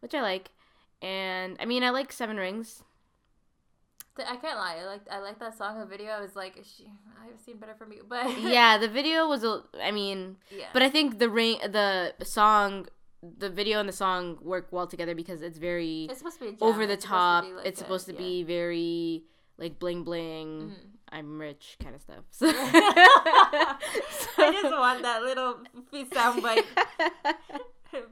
which 0.00 0.14
I 0.14 0.20
like. 0.22 0.50
And 1.02 1.56
I 1.60 1.64
mean, 1.64 1.82
I 1.84 1.90
like 1.90 2.12
Seven 2.12 2.36
Rings. 2.36 2.82
I 4.18 4.36
can't 4.36 4.58
lie. 4.58 4.76
I 4.82 4.84
like 4.86 5.00
I 5.10 5.18
like 5.20 5.38
that 5.38 5.56
song. 5.56 5.78
The 5.78 5.86
video 5.86 6.10
I 6.10 6.20
was 6.20 6.36
like, 6.36 6.54
she, 6.64 6.84
I've 7.22 7.40
seen 7.40 7.56
better 7.58 7.74
from 7.74 7.92
you, 7.92 8.04
but 8.08 8.38
yeah, 8.42 8.76
the 8.76 8.88
video 8.88 9.26
was 9.28 9.44
a. 9.44 9.62
I 9.82 9.92
mean, 9.92 10.36
yeah. 10.50 10.66
but 10.74 10.82
I 10.82 10.90
think 10.90 11.18
the 11.18 11.30
ring, 11.30 11.58
the 11.62 12.12
song, 12.24 12.86
the 13.22 13.48
video 13.48 13.80
and 13.80 13.88
the 13.88 13.92
song 13.94 14.38
work 14.42 14.68
well 14.72 14.86
together 14.86 15.14
because 15.14 15.40
it's 15.40 15.56
very 15.58 16.06
it's 16.10 16.18
supposed 16.18 16.38
to 16.40 16.50
be 16.52 16.56
over 16.60 16.86
the 16.86 16.94
It's 16.94 17.04
supposed 17.04 17.04
to 17.04 17.06
top. 17.08 17.44
be, 17.44 17.52
like, 17.52 17.66
it's 17.66 17.78
supposed 17.78 18.06
to 18.08 18.12
yeah. 18.12 18.18
be 18.18 18.42
very 18.42 19.24
like 19.56 19.78
bling 19.78 20.02
bling. 20.04 20.72
Mhm. 20.72 20.74
I'm 21.12 21.38
rich 21.40 21.76
kind 21.82 21.94
of 21.94 22.00
stuff. 22.02 22.24
So, 22.30 22.46
I 22.54 23.76
just 24.52 24.70
want 24.76 25.02
that 25.02 25.22
little 25.22 25.58
sound 26.12 26.42
bite. 26.42 26.64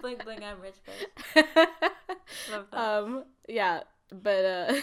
bling 0.00 0.16
bling, 0.24 0.44
I'm 0.44 0.60
rich, 0.60 0.74
bitch. 0.86 1.46
Love 2.52 2.66
that. 2.70 2.78
um 2.78 3.24
yeah 3.48 3.80
but 4.10 4.44
uh 4.44 4.74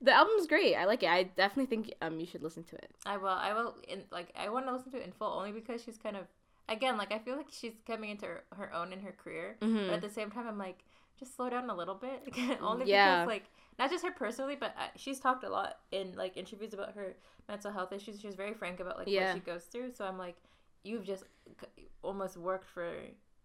the 0.00 0.12
album's 0.12 0.46
great 0.46 0.74
i 0.74 0.84
like 0.84 1.02
it 1.02 1.08
i 1.08 1.22
definitely 1.24 1.66
think 1.66 1.92
um 2.02 2.18
you 2.20 2.26
should 2.26 2.42
listen 2.42 2.62
to 2.64 2.76
it 2.76 2.90
I 3.06 3.16
will. 3.16 3.28
I 3.28 3.52
will. 3.54 3.76
In 3.88 4.02
like, 4.10 4.28
I 4.36 4.48
want 4.48 4.66
to 4.66 4.72
listen 4.72 4.90
to 4.92 4.98
it 4.98 5.04
in 5.06 5.12
full 5.12 5.28
only 5.32 5.52
because 5.52 5.82
she's 5.82 5.96
kind 5.96 6.16
of, 6.16 6.24
again, 6.68 6.96
like 6.98 7.12
I 7.12 7.18
feel 7.20 7.36
like 7.36 7.46
she's 7.52 7.74
coming 7.86 8.10
into 8.10 8.26
her, 8.26 8.42
her 8.56 8.74
own 8.74 8.92
in 8.92 9.00
her 9.00 9.12
career. 9.12 9.56
Mhm. 9.62 9.86
But 9.86 9.94
at 9.94 10.00
the 10.02 10.10
same 10.10 10.30
time, 10.32 10.48
I'm 10.48 10.58
like, 10.58 10.80
just 11.18 11.36
slow 11.36 11.48
down 11.48 11.70
a 11.70 11.74
little 11.74 11.94
bit. 11.94 12.22
only 12.60 12.86
Yeah. 12.90 13.20
because 13.24 13.28
like 13.28 13.44
not 13.78 13.90
just 13.90 14.04
her 14.04 14.10
personally, 14.10 14.56
but 14.58 14.74
uh, 14.76 14.88
she's 14.96 15.20
talked 15.20 15.44
a 15.44 15.48
lot 15.48 15.78
in 15.92 16.14
like 16.16 16.36
interviews 16.36 16.74
about 16.74 16.94
her 16.94 17.14
mental 17.48 17.70
health 17.72 17.92
issues. 17.92 18.20
She's 18.20 18.34
very 18.34 18.54
frank 18.54 18.80
about 18.80 18.98
like 18.98 19.08
Yeah. 19.08 19.26
what 19.28 19.34
she 19.34 19.40
goes 19.40 19.64
through. 19.64 19.92
So 19.92 20.04
I'm 20.04 20.18
like, 20.18 20.36
you've 20.84 21.04
just 21.04 21.24
almost 22.02 22.36
worked 22.36 22.68
for. 22.68 22.88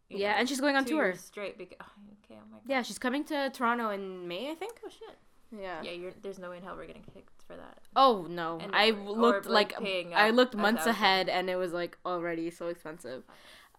yeah 0.09 0.31
know, 0.33 0.37
and 0.39 0.49
she's 0.49 0.59
going 0.61 0.75
on 0.75 0.85
tour 0.85 1.13
straight. 1.15 1.57
Because, 1.57 1.77
okay, 2.25 2.35
oh 2.39 2.45
my 2.51 2.57
god. 2.57 2.63
yeah 2.67 2.81
she's 2.81 2.99
coming 2.99 3.23
to 3.25 3.49
toronto 3.51 3.89
in 3.91 4.27
may 4.27 4.51
i 4.51 4.55
think 4.55 4.73
Oh 4.85 4.89
shit. 4.89 5.17
yeah 5.57 5.81
Yeah, 5.81 5.91
you're, 5.91 6.11
there's 6.21 6.37
no 6.37 6.49
way 6.51 6.57
in 6.57 6.63
hell 6.63 6.75
we're 6.75 6.85
getting 6.85 7.05
kicked 7.13 7.41
for 7.47 7.55
that. 7.55 7.77
oh 7.95 8.27
no 8.29 8.59
And- 8.61 8.75
i 8.75 8.91
or- 8.91 8.93
looked 9.25 9.45
or, 9.47 9.49
like 9.49 9.79
like, 9.79 10.11
i 10.13 10.29
looked 10.31 10.55
months 10.55 10.85
ahead 10.85 11.29
and 11.29 11.49
it 11.49 11.55
was 11.55 11.71
like 11.73 11.97
already 12.05 12.51
so 12.51 12.67
expensive 12.67 13.23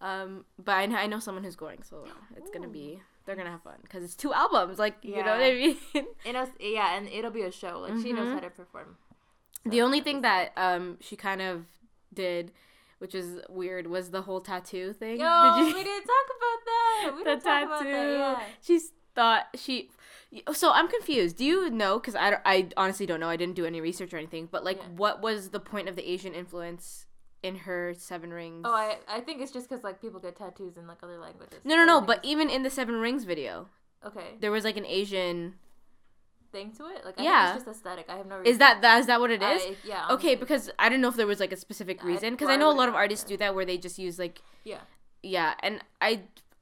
um 0.01 0.43
but 0.57 0.73
i 0.73 0.85
know, 0.87 0.97
I 0.97 1.07
know 1.07 1.19
someone 1.19 1.43
who's 1.43 1.55
going 1.55 1.83
so 1.83 2.03
it's 2.35 2.49
gonna 2.49 2.67
be 2.67 2.99
they're 3.25 3.35
gonna 3.37 3.51
have 3.51 3.63
fun 3.63 3.77
because 3.83 4.03
it's 4.03 4.15
two 4.15 4.33
albums 4.33 4.77
like 4.79 4.95
you 5.03 5.15
know 5.23 5.37
what 5.37 5.41
i 5.51 5.53
mean 5.53 5.77
And 6.25 6.35
yeah, 6.59 6.97
and 6.97 7.07
it'll 7.07 7.31
be 7.31 7.43
a 7.43 7.51
show. 7.51 7.79
Like 7.79 8.01
she 8.03 8.11
knows 8.11 8.27
Mhm. 8.29 8.33
how 8.33 8.39
to 8.39 8.49
perform. 8.49 8.97
The 9.65 9.81
only 9.81 10.01
thing 10.01 10.21
that 10.21 10.51
um 10.57 10.97
she 11.01 11.15
kind 11.15 11.41
of 11.41 11.65
did, 12.13 12.51
which 12.99 13.15
is 13.15 13.39
weird, 13.49 13.87
was 13.87 14.11
the 14.11 14.21
whole 14.23 14.41
tattoo 14.41 14.93
thing. 14.93 15.19
Yo, 15.19 15.53
Did 15.57 15.67
you- 15.69 15.73
we 15.75 15.83
didn't 15.83 16.05
talk 16.05 16.27
about 16.37 16.59
that. 16.65 17.11
We 17.15 17.17
the 17.23 17.29
didn't 17.31 17.43
talk 17.43 17.63
about 17.65 17.79
tattoo? 17.79 17.91
that. 17.91 18.37
Yeah. 18.39 18.43
She's 18.61 18.91
thought 19.15 19.47
she. 19.55 19.89
So 20.53 20.71
I'm 20.71 20.87
confused. 20.87 21.37
Do 21.37 21.45
you 21.45 21.69
know? 21.69 21.99
Because 21.99 22.15
I, 22.15 22.37
I 22.43 22.69
honestly 22.75 23.05
don't 23.05 23.19
know. 23.19 23.29
I 23.29 23.35
didn't 23.37 23.53
do 23.55 23.65
any 23.65 23.79
research 23.81 24.13
or 24.13 24.17
anything. 24.17 24.47
But 24.51 24.63
like, 24.63 24.77
Yeah. 24.77 24.87
what 24.97 25.21
was 25.21 25.49
the 25.49 25.59
point 25.59 25.87
of 25.89 25.95
the 25.95 26.09
Asian 26.09 26.33
influence 26.33 27.05
in 27.43 27.55
her 27.57 27.93
Seven 27.95 28.33
Rings? 28.33 28.63
Oh, 28.65 28.73
I 28.73 28.97
I 29.07 29.19
think 29.21 29.41
it's 29.41 29.51
just 29.51 29.69
because 29.69 29.83
like 29.83 30.01
people 30.01 30.19
get 30.19 30.35
tattoos 30.35 30.75
in 30.75 30.87
like 30.87 30.97
other 31.03 31.19
languages. 31.19 31.59
no, 31.63 31.75
no, 31.75 31.85
no. 31.85 32.01
But 32.01 32.19
even 32.23 32.49
in 32.49 32.63
the 32.63 32.69
Seven 32.71 32.95
Rings 32.95 33.23
video, 33.25 33.67
okay, 34.05 34.35
there 34.41 34.51
was 34.51 34.63
like 34.63 34.75
an 34.77 34.85
Asian. 34.87 35.55
Thing 36.53 36.71
to 36.77 36.83
it. 36.93 37.03
Like 37.03 37.19
I 37.19 37.23
Yeah. 37.23 37.45
think 37.47 37.55
it's 37.57 37.65
just 37.65 37.77
aesthetic. 37.79 38.05
I 38.07 38.15
have 38.19 38.27
no. 38.27 38.41
Is 38.45 38.57
that 38.59 38.81
that 38.83 38.99
is 39.01 39.07
that 39.07 39.19
what 39.19 39.31
it 39.31 39.41
is? 39.43 39.61
I- 39.63 39.75
yeah. 39.83 40.07
okay, 40.15 40.35
because 40.35 40.69
I 40.79 40.87
didn't 40.89 41.01
know 41.01 41.09
if 41.09 41.17
there 41.17 41.27
was 41.27 41.41
like 41.41 41.51
a 41.51 41.57
specific 41.57 42.01
reason. 42.03 42.29
Because 42.35 42.47
I 42.49 42.53
I 42.53 42.55
know 42.61 42.69
a 42.71 42.77
lot 42.81 42.87
of 42.87 42.95
artists 42.95 43.25
do 43.25 43.35
that 43.37 43.53
where 43.55 43.65
they 43.65 43.77
just 43.77 43.97
use 43.99 44.17
like 44.25 44.41
yeah. 44.63 44.81
yeah, 45.21 45.55
and 45.61 45.81
I 45.99 46.11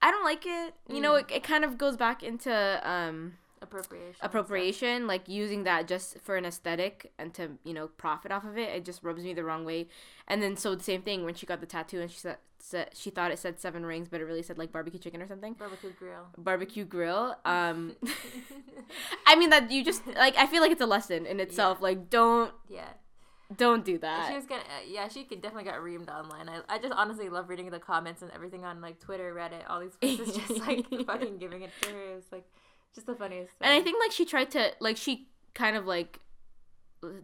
I 0.02 0.10
don't 0.10 0.24
like 0.24 0.44
it. 0.48 0.74
You 0.90 1.02
know, 1.02 1.14
Mm. 1.14 1.22
it, 1.22 1.32
it 1.38 1.44
kind 1.44 1.64
of 1.64 1.78
goes 1.78 1.96
back 1.98 2.24
into 2.24 2.52
um 2.90 3.38
Appropriation. 3.64 4.16
appropriation, 4.22 5.08
like 5.08 5.30
using 5.30 5.66
that 5.66 5.88
just 5.88 6.20
for 6.22 6.36
an 6.36 6.46
aesthetic 6.46 7.12
and 7.20 7.32
to 7.36 7.52
you 7.64 7.74
know 7.74 7.88
profit 7.88 8.32
off 8.32 8.44
of 8.44 8.58
it. 8.58 8.70
It 8.70 8.86
just 8.86 9.04
rubs 9.04 9.24
me 9.24 9.36
the 9.36 9.44
wrong 9.44 9.66
way. 9.66 9.88
And 10.28 10.42
then 10.42 10.58
so 10.58 10.74
the 10.74 10.84
same 10.84 11.04
thing 11.04 11.26
when 11.26 11.36
she 11.36 11.46
got 11.46 11.62
the 11.62 11.68
tattoo 11.68 12.02
and 12.02 12.10
she 12.10 12.18
said, 12.18 12.38
said 12.58 12.90
she 12.94 13.12
thought 13.12 13.32
it 13.32 13.38
said 13.38 13.60
seven 13.60 13.86
rings, 13.86 14.08
but 14.10 14.20
it 14.20 14.26
really 14.26 14.42
said 14.42 14.58
like 14.58 14.72
barbecue 14.72 15.00
chicken 15.00 15.22
or 15.22 15.28
something. 15.28 15.54
Barbecue 15.54 15.92
grill. 15.98 16.28
Barbecue 16.38 16.86
grill. 16.86 17.36
Um, 17.46 17.96
I 19.28 19.36
mean 19.36 19.52
that 19.52 19.70
you 19.72 19.84
just 19.84 20.08
like 20.08 20.36
I 20.38 20.48
feel 20.48 20.62
like 20.62 20.72
it's 20.72 20.82
a 20.82 20.86
lesson 20.86 21.26
in 21.26 21.40
itself. 21.40 21.82
Like 21.82 22.10
don't 22.10 22.52
yeah. 22.68 22.90
don't 23.56 23.86
do 23.86 23.98
that. 24.00 24.30
She 24.30 24.36
was 24.36 24.46
gonna, 24.46 24.62
uh, 24.62 24.86
yeah, 24.88 25.08
she 25.08 25.24
could 25.24 25.42
definitely 25.42 25.70
got 25.70 25.80
reamed 25.82 26.10
online. 26.10 26.50
I, 26.50 26.62
I 26.68 26.80
just 26.80 26.94
honestly 26.94 27.30
love 27.30 27.50
reading 27.50 27.70
the 27.70 27.80
comments 27.80 28.22
and 28.22 28.32
everything 28.32 28.64
on 28.64 28.82
like 28.82 29.00
Twitter, 29.00 29.34
Reddit, 29.36 29.70
all 29.70 29.80
these 29.80 29.96
places, 29.98 30.36
just 30.36 30.60
like 30.66 30.88
fucking 31.06 31.38
giving 31.38 31.62
it 31.62 31.72
to 31.82 31.90
her. 31.90 32.18
It's 32.18 32.32
like 32.32 32.46
just 32.94 33.08
the 33.08 33.16
funniest. 33.16 33.54
And 33.62 33.72
I 33.74 33.82
think 33.82 33.98
like 34.04 34.12
she 34.12 34.26
tried 34.26 34.52
to 34.52 34.72
like 34.80 34.98
she 34.98 35.28
kind 35.54 35.76
of 35.76 35.86
like 35.86 36.20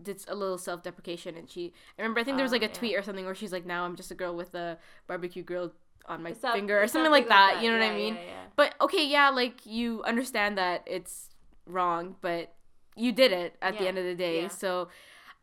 did 0.02 0.24
a 0.28 0.34
little 0.36 0.58
self 0.58 0.82
deprecation 0.84 1.36
and 1.38 1.50
she 1.50 1.72
I 1.98 2.02
remember 2.02 2.20
I 2.20 2.24
think 2.24 2.38
there 2.38 2.44
was 2.44 2.52
Oh, 2.52 2.56
like 2.56 2.64
a 2.64 2.66
oh, 2.66 2.70
yeah. 2.70 2.74
tweet 2.80 2.96
or 2.98 3.04
something 3.04 3.26
where 3.26 3.36
she's 3.36 3.52
like 3.52 3.66
now 3.66 3.84
I'm 3.86 3.96
just 3.96 4.10
a 4.12 4.16
girl 4.16 4.36
with 4.36 4.56
a 4.56 4.78
barbecue 5.06 5.44
grill 5.44 5.72
on 6.08 6.24
my 6.24 6.34
finger 6.34 6.82
or 6.82 6.88
something 6.88 7.12
like 7.12 7.28
that, 7.28 7.62
you 7.62 7.70
know 7.70 7.78
what 7.78 7.86
I 7.86 7.94
mean? 7.96 8.16
Yeah, 8.16 8.22
yeah. 8.22 8.44
But 8.56 8.76
okay, 8.82 9.06
yeah, 9.06 9.30
like 9.30 9.66
you 9.66 10.02
understand 10.04 10.58
that 10.58 10.84
it's 10.88 11.30
wrong, 11.66 12.16
but 12.22 12.54
you 12.96 13.12
did 13.12 13.32
it 13.34 13.56
at 13.62 13.78
the 13.78 13.88
end 13.88 13.98
of 13.98 14.06
the 14.06 14.16
day. 14.16 14.44
yeah. 14.44 14.48
So 14.48 14.88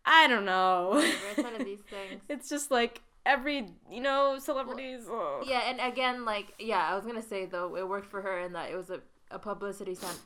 I 0.07 0.27
don't 0.27 0.45
know. 0.47 0.93
It's 0.95 1.37
one 1.43 1.55
of 1.55 1.65
these 1.65 1.81
things. 1.91 2.23
it's 2.31 2.49
just 2.49 2.71
like 2.71 3.03
every, 3.27 3.69
you 3.91 4.01
know, 4.01 4.39
celebrities. 4.39 5.03
ugh. 5.09 5.45
Yeah, 5.47 5.61
and 5.69 5.81
again, 5.81 6.25
like, 6.25 6.55
yeah, 6.59 6.89
I 6.91 6.95
was 6.97 7.05
gonna 7.05 7.23
say 7.23 7.45
though, 7.47 7.77
it 7.77 7.87
worked 7.89 8.07
for 8.11 8.23
her 8.23 8.41
in 8.41 8.55
that 8.55 8.71
it 8.71 8.77
was 8.77 8.89
a, 8.91 9.01
a 9.35 9.39
publicity 9.39 9.95
stunt 9.95 10.19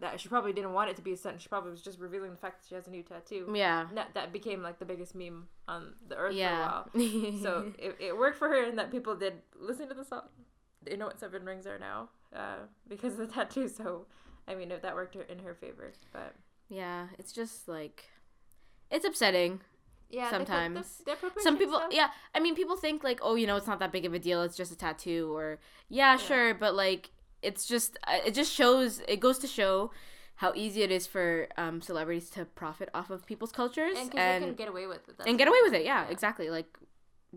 that 0.00 0.20
she 0.20 0.28
probably 0.28 0.52
didn't 0.52 0.72
want 0.74 0.90
it 0.90 0.96
to 0.96 1.02
be 1.02 1.12
a 1.12 1.16
stunt. 1.16 1.40
She 1.40 1.48
probably 1.48 1.70
was 1.72 1.82
just 1.82 1.98
revealing 1.98 2.30
the 2.30 2.36
fact 2.36 2.60
that 2.62 2.68
she 2.68 2.74
has 2.76 2.86
a 2.86 2.90
new 2.90 3.02
tattoo. 3.02 3.50
Yeah. 3.54 3.86
That, 3.94 4.14
that 4.14 4.32
became 4.32 4.62
like 4.62 4.78
the 4.78 4.84
biggest 4.84 5.14
meme 5.14 5.48
on 5.66 5.94
the 6.08 6.16
earth 6.16 6.34
Yeah. 6.34 6.82
for 6.92 6.98
a 6.98 7.02
while. 7.02 7.32
So 7.42 7.72
it, 7.78 7.96
it 7.98 8.16
worked 8.16 8.38
for 8.38 8.48
her 8.48 8.62
in 8.64 8.76
that 8.76 8.90
people 8.92 9.16
did 9.16 9.34
listen 9.58 9.88
to 9.88 9.94
the 9.94 10.04
song. 10.04 10.22
They 10.84 10.96
know 10.96 11.06
what 11.06 11.18
seven 11.18 11.44
rings 11.44 11.66
are 11.66 11.78
now 11.80 12.10
uh, 12.34 12.58
because 12.88 13.14
of 13.14 13.18
the 13.20 13.26
tattoo. 13.34 13.66
So 13.68 14.06
I 14.46 14.54
mean, 14.54 14.70
if 14.70 14.82
that 14.82 14.94
worked 14.94 15.16
in 15.16 15.38
her 15.40 15.54
favor, 15.54 15.92
but 16.12 16.34
yeah, 16.68 17.08
it's 17.18 17.32
just 17.32 17.66
like 17.68 18.04
it's 18.90 19.04
upsetting. 19.04 19.60
yeah, 20.10 20.30
they 20.30 20.38
put 20.38 20.46
the- 20.46 20.52
Sometimes. 20.54 21.02
some 21.40 21.58
people 21.58 21.76
stuff- 21.78 21.92
yeah 21.92 22.08
i 22.34 22.40
mean 22.40 22.54
people 22.54 22.76
think 22.76 23.04
like 23.04 23.18
oh 23.22 23.34
you 23.34 23.46
know 23.46 23.56
it's 23.56 23.66
not 23.66 23.78
that 23.80 23.92
big 23.92 24.06
of 24.06 24.14
a 24.14 24.18
deal 24.18 24.40
it's 24.42 24.56
just 24.56 24.72
a 24.72 24.76
tattoo 24.76 25.30
or 25.36 25.58
yeah, 25.90 26.16
sure 26.16 26.54
but 26.54 26.74
like 26.74 27.10
it's 27.42 27.66
just 27.66 27.96
uh, 28.06 28.18
it 28.26 28.34
just 28.34 28.52
shows 28.52 29.00
it 29.08 29.20
goes 29.20 29.38
to 29.38 29.46
show 29.46 29.90
how 30.36 30.52
easy 30.54 30.82
it 30.82 30.90
is 30.92 31.06
for 31.06 31.48
um, 31.56 31.80
celebrities 31.80 32.30
to 32.30 32.44
profit 32.44 32.88
off 32.94 33.10
of 33.10 33.26
people's 33.26 33.52
cultures 33.52 33.96
and 33.98 34.14
and 34.16 34.44
can 34.44 34.54
get 34.54 34.68
away 34.68 34.86
with 34.86 35.08
it. 35.08 35.14
and 35.26 35.36
get 35.38 35.48
away 35.48 35.58
with 35.62 35.74
it 35.74 35.84
yeah, 35.84 36.06
exactly 36.08 36.48
like 36.50 36.66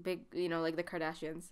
big 0.02 0.22
you 0.34 0.48
know 0.48 0.62
like 0.62 0.78
the 0.78 0.84
kardashians 0.84 1.48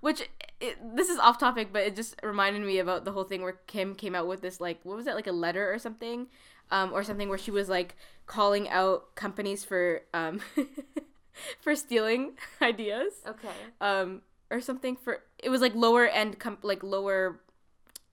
which 0.00 0.28
it, 0.60 0.76
this 0.96 1.08
is 1.08 1.16
off 1.18 1.38
topic 1.38 1.68
but 1.72 1.82
it 1.82 1.94
just 1.94 2.16
reminded 2.24 2.60
me 2.62 2.78
about 2.80 3.04
the 3.04 3.12
whole 3.12 3.22
thing 3.22 3.40
where 3.40 3.60
kim 3.68 3.94
came 3.94 4.16
out 4.16 4.26
with 4.26 4.40
this 4.40 4.60
like 4.60 4.80
what 4.82 4.96
was 4.96 5.06
it 5.06 5.14
like 5.14 5.28
a 5.28 5.32
letter 5.32 5.72
or 5.72 5.78
something 5.78 6.26
um, 6.72 6.92
or 6.92 7.04
something 7.04 7.28
where 7.28 7.38
she 7.38 7.52
was 7.52 7.68
like 7.68 7.94
calling 8.26 8.68
out 8.68 9.14
companies 9.14 9.64
for 9.64 10.02
um, 10.12 10.40
for 11.60 11.76
stealing 11.76 12.32
ideas 12.62 13.12
Okay. 13.26 13.48
um, 13.80 14.22
or 14.50 14.60
something 14.60 14.96
for 14.96 15.22
it 15.38 15.48
was 15.48 15.60
like 15.60 15.74
lower 15.74 16.06
end 16.06 16.38
com- 16.40 16.58
like 16.62 16.82
lower 16.82 17.40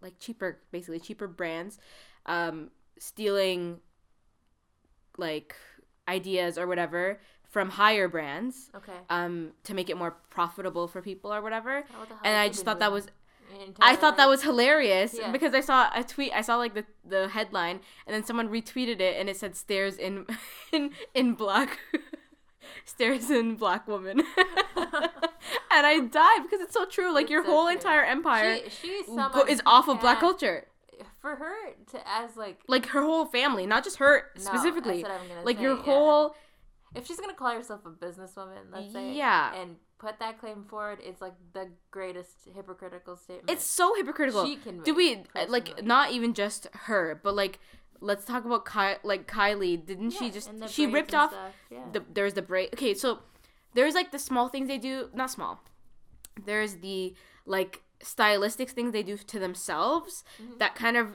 like 0.01 0.17
cheaper 0.19 0.59
basically 0.71 0.99
cheaper 0.99 1.27
brands 1.27 1.77
um, 2.25 2.69
stealing 2.99 3.79
like 5.17 5.55
ideas 6.07 6.57
or 6.57 6.67
whatever 6.67 7.19
from 7.49 7.69
higher 7.69 8.07
brands 8.07 8.69
Okay. 8.75 8.97
um, 9.09 9.51
to 9.63 9.73
make 9.73 9.89
it 9.89 9.97
more 9.97 10.11
profitable 10.29 10.87
for 10.87 11.01
people 11.01 11.33
or 11.33 11.41
whatever 11.41 11.83
Oh, 11.95 11.99
what 11.99 12.09
the 12.09 12.15
hell 12.15 12.21
and 12.23 12.37
I 12.37 12.47
just 12.47 12.63
thought 12.65 12.79
that 12.79 12.91
was 12.91 13.07
I 13.81 13.97
thought 13.97 14.15
that 14.15 14.29
was 14.29 14.43
hilarious 14.43 15.13
Yeah. 15.19 15.29
because 15.29 15.53
I 15.53 15.59
saw 15.59 15.89
a 15.93 16.05
tweet. 16.05 16.31
I 16.33 16.39
saw 16.41 16.55
like 16.55 16.73
the 16.73 16.85
the 17.03 17.27
headline, 17.27 17.81
and 18.07 18.13
then 18.15 18.23
someone 18.23 18.47
retweeted 18.47 19.01
it, 19.01 19.19
and 19.19 19.27
it 19.29 19.35
said 19.35 19.57
stares 19.57 19.97
in 19.97 20.25
in 20.71 20.91
in 21.13 21.33
black 21.33 21.77
stares 22.85 23.29
in 23.29 23.55
black 23.55 23.87
woman," 23.87 24.19
and 24.77 25.85
I 25.87 25.99
died 25.99 26.43
because 26.43 26.61
it's 26.61 26.73
so 26.73 26.85
true. 26.85 27.13
Like 27.13 27.23
It's 27.23 27.31
your 27.31 27.43
so 27.43 27.51
whole 27.51 27.65
true. 27.65 27.75
entire 27.75 28.03
empire 28.03 28.59
She, 28.69 29.03
go- 29.07 29.45
is 29.47 29.61
off 29.65 29.87
of 29.87 29.99
black 30.01 30.19
culture. 30.19 30.67
For 31.19 31.35
her 31.35 31.55
to 31.91 32.07
as 32.07 32.35
like 32.35 32.59
Like 32.67 32.87
her 32.87 33.01
whole 33.03 33.25
family, 33.25 33.65
not 33.65 33.83
just 33.83 33.97
her 33.97 34.23
No, 34.37 34.41
specifically. 34.43 35.01
that's 35.03 35.11
what 35.13 35.21
I'm 35.21 35.27
gonna 35.27 35.43
like 35.43 35.57
say, 35.57 35.63
your 35.63 35.77
yeah. 35.77 35.83
whole 35.83 36.35
if 36.95 37.07
she's 37.07 37.19
gonna 37.19 37.33
call 37.33 37.51
herself 37.51 37.81
a 37.85 37.89
businesswoman, 37.89 38.71
let's 38.71 38.91
say, 38.91 39.13
Yeah. 39.13 39.53
and 39.55 39.77
put 39.97 40.19
that 40.19 40.39
claim 40.39 40.65
forward, 40.65 40.99
it's 41.01 41.21
like 41.21 41.33
the 41.53 41.69
greatest 41.91 42.35
hypocritical 42.53 43.15
statement. 43.15 43.49
it's 43.49 43.63
so 43.65 43.93
hypocritical. 43.95 44.45
She 44.45 44.57
can 44.57 44.81
Do 44.83 44.93
we 44.93 45.23
uh, 45.35 45.45
like 45.47 45.83
not 45.83 46.11
even 46.11 46.33
just 46.33 46.67
her, 46.73 47.19
but 47.23 47.33
like 47.35 47.59
let's 48.01 48.25
talk 48.25 48.43
about 48.45 48.65
Ky- 48.65 48.99
like 49.03 49.27
Kylie. 49.27 49.83
Didn't 49.85 50.11
she 50.11 50.29
just 50.31 50.49
she 50.69 50.85
ripped 50.87 51.13
off 51.15 51.33
yeah. 51.69 51.79
the 51.93 52.03
there's 52.13 52.33
the 52.33 52.41
braid. 52.41 52.69
Okay, 52.73 52.93
so 52.93 53.19
there's 53.73 53.93
like 53.95 54.11
the 54.11 54.19
small 54.19 54.49
things 54.49 54.67
they 54.67 54.77
do, 54.77 55.09
not 55.13 55.31
small. 55.31 55.63
There's 56.45 56.75
the 56.75 57.13
like 57.45 57.81
stylistic 58.01 58.69
things 58.71 58.91
they 58.91 59.03
do 59.03 59.17
to 59.17 59.39
themselves 59.39 60.23
Mm-hmm. 60.41 60.57
that 60.57 60.75
kind 60.75 60.97
of 60.97 61.07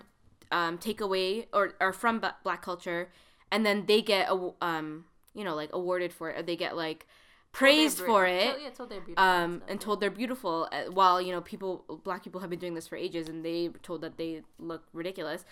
um, 0.53 0.79
take 0.79 1.01
away 1.01 1.49
or 1.53 1.75
are 1.81 1.92
from 1.92 2.20
ba- 2.20 2.37
black 2.44 2.62
culture, 2.62 3.11
and 3.51 3.66
then 3.66 3.87
they 3.87 4.01
get 4.03 4.29
a 4.31 4.51
um 4.62 5.05
you 5.35 5.44
know 5.44 5.55
like 5.55 5.70
awarded 5.72 6.12
for 6.12 6.31
it. 6.31 6.38
Or 6.38 6.42
they 6.42 6.57
get 6.57 6.77
like 6.77 7.07
praised 7.53 7.99
for 7.99 8.27
it 8.27 8.44
Told- 8.51 8.62
yeah, 8.62 8.70
told 8.70 8.90
they're 8.90 9.01
beautiful 9.01 9.25
um, 9.25 9.62
and 9.66 9.81
told 9.81 10.01
they're 10.01 10.11
beautiful 10.11 10.68
uh, 10.72 10.83
while 10.92 11.22
you 11.22 11.33
know 11.33 11.40
people 11.40 12.01
black 12.05 12.22
people 12.22 12.42
have 12.42 12.51
been 12.51 12.59
doing 12.59 12.75
this 12.75 12.87
for 12.87 12.96
ages 12.96 13.29
and 13.31 13.42
they 13.42 13.68
told 13.83 14.03
that 14.03 14.18
they 14.18 14.42
look 14.59 14.83
ridiculous 14.92 15.42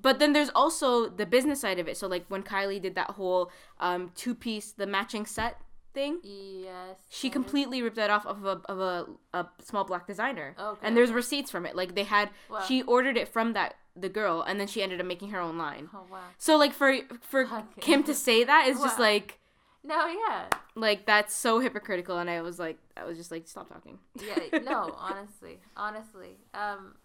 but 0.00 0.18
then 0.18 0.32
there's 0.32 0.50
also 0.54 1.08
the 1.08 1.26
business 1.26 1.60
side 1.60 1.78
of 1.78 1.88
it 1.88 1.96
so 1.96 2.06
like 2.06 2.24
when 2.28 2.42
kylie 2.42 2.80
did 2.80 2.94
that 2.94 3.10
whole 3.12 3.50
um, 3.80 4.10
two 4.14 4.34
piece 4.34 4.72
the 4.72 4.86
matching 4.86 5.24
set 5.26 5.58
thing 5.94 6.18
Yes. 6.22 6.96
she 7.08 7.30
completely 7.30 7.80
ripped 7.82 7.96
that 7.96 8.10
off 8.10 8.26
of 8.26 8.44
a, 8.44 8.60
of 8.68 8.78
a, 8.80 9.06
a 9.32 9.46
small 9.62 9.84
black 9.84 10.06
designer 10.06 10.54
Okay, 10.60 10.80
and 10.86 10.96
there's 10.96 11.10
receipts 11.10 11.50
from 11.50 11.64
it 11.66 11.74
like 11.74 11.94
they 11.94 12.04
had 12.04 12.30
Wow. 12.50 12.60
she 12.60 12.82
ordered 12.82 13.16
it 13.16 13.28
from 13.28 13.54
that 13.54 13.76
the 13.96 14.10
girl 14.10 14.42
and 14.42 14.60
then 14.60 14.66
she 14.66 14.82
ended 14.82 15.00
up 15.00 15.06
making 15.06 15.30
her 15.30 15.40
own 15.40 15.56
line 15.56 15.88
Oh 15.94 16.04
wow. 16.10 16.18
so 16.36 16.56
like 16.58 16.72
for 16.74 16.94
for 17.22 17.42
Okay. 17.46 17.80
kim 17.80 18.02
to 18.04 18.14
say 18.14 18.44
that 18.44 18.66
is 18.68 18.78
just 18.82 18.98
like 18.98 19.38
No, 19.82 20.06
yeah, 20.06 20.48
like 20.74 21.06
that's 21.06 21.34
so 21.34 21.60
hypocritical 21.60 22.18
and 22.18 22.28
i 22.28 22.42
was 22.42 22.58
like 22.58 22.76
i 22.96 23.04
was 23.04 23.16
just 23.16 23.30
like 23.30 23.46
stop 23.48 23.68
talking 23.70 23.98
yeah. 24.20 24.58
No, 24.62 24.94
honestly, 24.98 25.60
honestly, 25.76 26.36
um, 26.52 26.96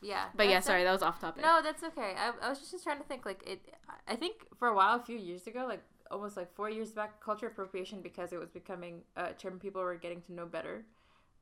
yeah. 0.00 0.26
But 0.34 0.48
yeah, 0.48 0.60
sorry, 0.60 0.82
a- 0.82 0.84
that 0.84 0.92
was 0.92 1.02
off 1.02 1.20
topic. 1.20 1.42
No, 1.42 1.60
that's 1.62 1.82
okay. 1.82 2.14
I, 2.16 2.32
I 2.42 2.48
was 2.48 2.70
just 2.70 2.84
trying 2.84 2.98
to 2.98 3.04
think 3.04 3.26
like 3.26 3.42
it. 3.46 3.60
I 4.06 4.16
think 4.16 4.34
for 4.58 4.68
a 4.68 4.74
while, 4.74 4.96
a 4.96 5.02
few 5.02 5.16
years 5.18 5.46
ago, 5.46 5.66
like 5.68 5.82
almost 6.10 6.36
like 6.36 6.54
four 6.54 6.70
years 6.70 6.90
back, 6.92 7.20
culture 7.22 7.46
appropriation 7.46 8.00
because 8.00 8.32
it 8.32 8.38
was 8.38 8.48
becoming 8.50 9.02
a 9.16 9.32
term 9.32 9.58
people 9.58 9.82
were 9.82 9.96
getting 9.96 10.22
to 10.22 10.32
know 10.32 10.46
better. 10.46 10.84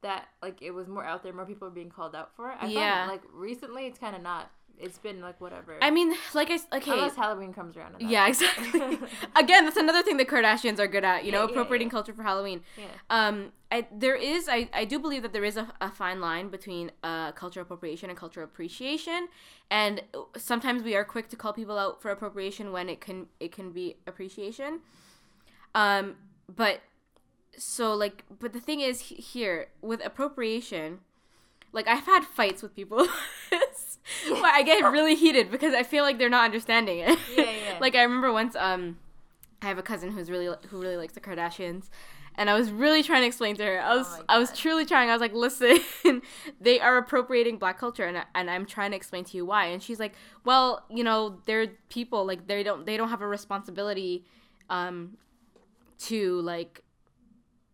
That 0.03 0.27
like 0.42 0.62
it 0.62 0.73
was 0.73 0.88
more 0.88 1.05
out 1.05 1.23
there, 1.23 1.33
more 1.33 1.47
people 1.47 1.69
were 1.69 1.75
being 1.75 1.90
called 1.90 2.14
out 2.14 2.35
for 2.37 2.51
it. 2.51 2.57
I 2.61 2.66
Yeah. 2.66 3.07
Like 3.09 3.23
recently, 3.33 3.87
it's 3.87 3.99
kind 3.99 4.14
of 4.14 4.23
not. 4.23 4.51
It's 4.79 4.99
been 4.99 5.21
like 5.21 5.41
whatever. 5.41 5.79
I 5.83 5.91
mean, 5.91 6.15
like 6.35 6.51
I 6.51 6.59
okay, 6.77 6.91
Unless 6.93 7.17
Halloween 7.17 7.53
comes 7.53 7.77
around. 7.77 7.97
yeah, 8.01 8.27
exactly. 8.29 8.81
Again, 9.37 9.65
that's 9.65 9.77
another 9.77 10.03
thing 10.03 10.17
the 10.17 10.25
Kardashians 10.25 10.79
are 10.79 10.87
good 10.87 11.05
at. 11.05 11.25
You 11.25 11.33
Yeah, 11.33 11.39
know, 11.39 11.45
appropriating 11.45 11.89
yeah. 11.89 11.93
culture 11.93 12.12
for 12.12 12.23
Halloween. 12.23 12.62
yeah. 12.77 12.85
Um, 13.09 13.53
I 13.73 13.87
there 13.91 14.15
is 14.17 14.49
I 14.49 14.69
I 14.73 14.85
do 14.85 14.99
believe 14.99 15.23
that 15.23 15.33
there 15.33 15.45
is 15.45 15.57
a, 15.57 15.73
a 15.81 15.91
fine 15.91 16.21
line 16.21 16.49
between 16.51 16.93
uh 17.03 17.33
cultural 17.33 17.62
appropriation 17.65 18.11
and 18.11 18.19
cultural 18.19 18.45
appreciation, 18.45 19.29
and 19.71 20.03
sometimes 20.37 20.83
we 20.83 20.95
are 20.95 21.05
quick 21.05 21.29
to 21.31 21.37
call 21.37 21.53
people 21.53 21.79
out 21.79 22.01
for 22.03 22.11
appropriation 22.11 22.71
when 22.73 22.89
it 22.89 23.01
can 23.01 23.27
it 23.41 23.53
can 23.53 23.73
be 23.73 23.97
appreciation. 24.07 24.81
Um, 25.75 26.17
but 26.55 26.81
so 27.59 27.95
like, 27.95 28.25
but 28.39 28.53
the 28.53 28.61
thing 28.61 28.81
is 28.81 29.01
here 29.01 29.69
with 29.83 30.05
appropriation, 30.05 31.01
like 31.73 31.87
I've 31.89 32.05
had 32.07 32.25
fights 32.25 32.63
with 32.63 32.75
people. 32.75 33.07
I 34.45 34.63
get 34.63 34.81
really 34.91 35.15
heated 35.15 35.51
because 35.51 35.75
I 35.75 35.83
feel 35.83 36.05
like 36.05 36.19
they're 36.19 36.29
not 36.31 36.45
understanding 36.45 37.01
it. 37.01 37.19
Yeah, 37.37 37.43
yeah. 37.45 37.79
like 37.81 37.95
I 37.95 38.03
remember 38.03 38.33
once, 38.33 38.55
um, 38.57 38.99
I 39.63 39.67
have 39.67 39.79
a 39.79 39.83
cousin 39.83 40.11
who's 40.13 40.31
really 40.31 40.49
who 40.69 40.81
really 40.81 40.97
likes 40.97 41.13
the 41.15 41.21
Kardashians, 41.21 41.89
and 42.37 42.49
I 42.49 42.55
was 42.55 42.71
really 42.71 43.03
trying 43.03 43.23
to 43.23 43.27
explain 43.27 43.57
to 43.57 43.65
her. 43.65 43.81
I 43.81 43.97
was 43.97 44.07
Oh 44.09 44.25
I 44.29 44.39
was 44.39 44.53
truly 44.57 44.85
trying. 44.87 45.11
I 45.11 45.13
was 45.13 45.21
like, 45.21 45.33
listen, 45.35 45.79
they 46.61 46.81
are 46.81 46.97
appropriating 46.99 47.59
Black 47.59 47.79
culture, 47.79 48.05
and 48.05 48.19
I- 48.19 48.25
and 48.35 48.51
I'm 48.51 48.65
trying 48.67 48.91
to 48.93 48.97
explain 48.97 49.25
to 49.25 49.37
you 49.37 49.45
why. 49.45 49.67
And 49.67 49.83
she's 49.83 49.99
like, 50.01 50.15
well, 50.45 50.85
you 50.89 51.03
know, 51.05 51.41
they're 51.47 51.69
people 51.89 52.25
like 52.27 52.47
they 52.47 52.63
don't 52.63 52.87
they 52.87 52.97
don't 52.97 53.09
have 53.09 53.23
a 53.23 53.27
responsibility, 53.29 54.25
um, 54.71 55.17
to 56.01 56.41
like. 56.43 56.83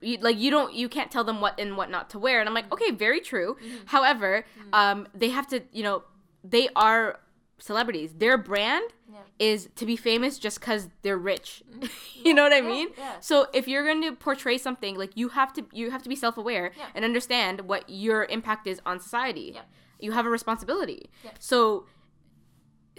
You, 0.03 0.19
like 0.21 0.37
you 0.39 0.51
don't 0.51 0.75
you 0.75 0.89
can't 0.89 1.11
tell 1.11 1.25
them 1.25 1.41
what 1.41 1.59
and 1.61 1.77
what 1.77 1.89
not 1.91 2.11
to 2.11 2.19
wear 2.19 2.41
and 2.41 2.49
i'm 2.49 2.55
like 2.55 2.71
okay 2.73 2.91
very 2.91 3.21
true 3.21 3.57
however 3.87 4.45
um 4.73 5.07
they 5.15 5.29
have 5.31 5.47
to 5.49 5.63
you 5.73 5.83
know 5.85 6.03
they 6.43 6.69
are 6.75 7.21
celebrities 7.59 8.13
their 8.19 8.37
brand 8.37 8.85
Yeah. 9.13 9.19
is 9.39 9.69
to 9.77 9.87
be 9.87 9.95
famous 9.95 10.39
just 10.41 10.59
because 10.59 10.89
they're 11.03 11.17
rich 11.35 11.63
you 12.27 12.35
know 12.35 12.43
what 12.43 12.53
i 12.53 12.61
mean 12.61 12.89
yeah. 12.99 13.21
so 13.21 13.47
if 13.55 13.69
you're 13.69 13.85
going 13.85 14.03
to 14.03 14.13
portray 14.13 14.59
something 14.59 14.97
like 14.99 15.13
you 15.17 15.29
have 15.29 15.53
to 15.53 15.65
you 15.73 15.93
have 15.93 16.03
to 16.03 16.09
be 16.09 16.17
self-aware 16.17 16.73
Yeah. 16.77 16.87
and 16.97 17.05
understand 17.05 17.61
what 17.63 17.89
your 17.89 18.25
impact 18.25 18.67
is 18.67 18.81
on 18.85 18.99
society 18.99 19.53
Yeah. 19.55 19.61
you 20.01 20.11
have 20.13 20.27
a 20.27 20.31
responsibility 20.31 21.11
Yeah. 21.25 21.31
so 21.39 21.87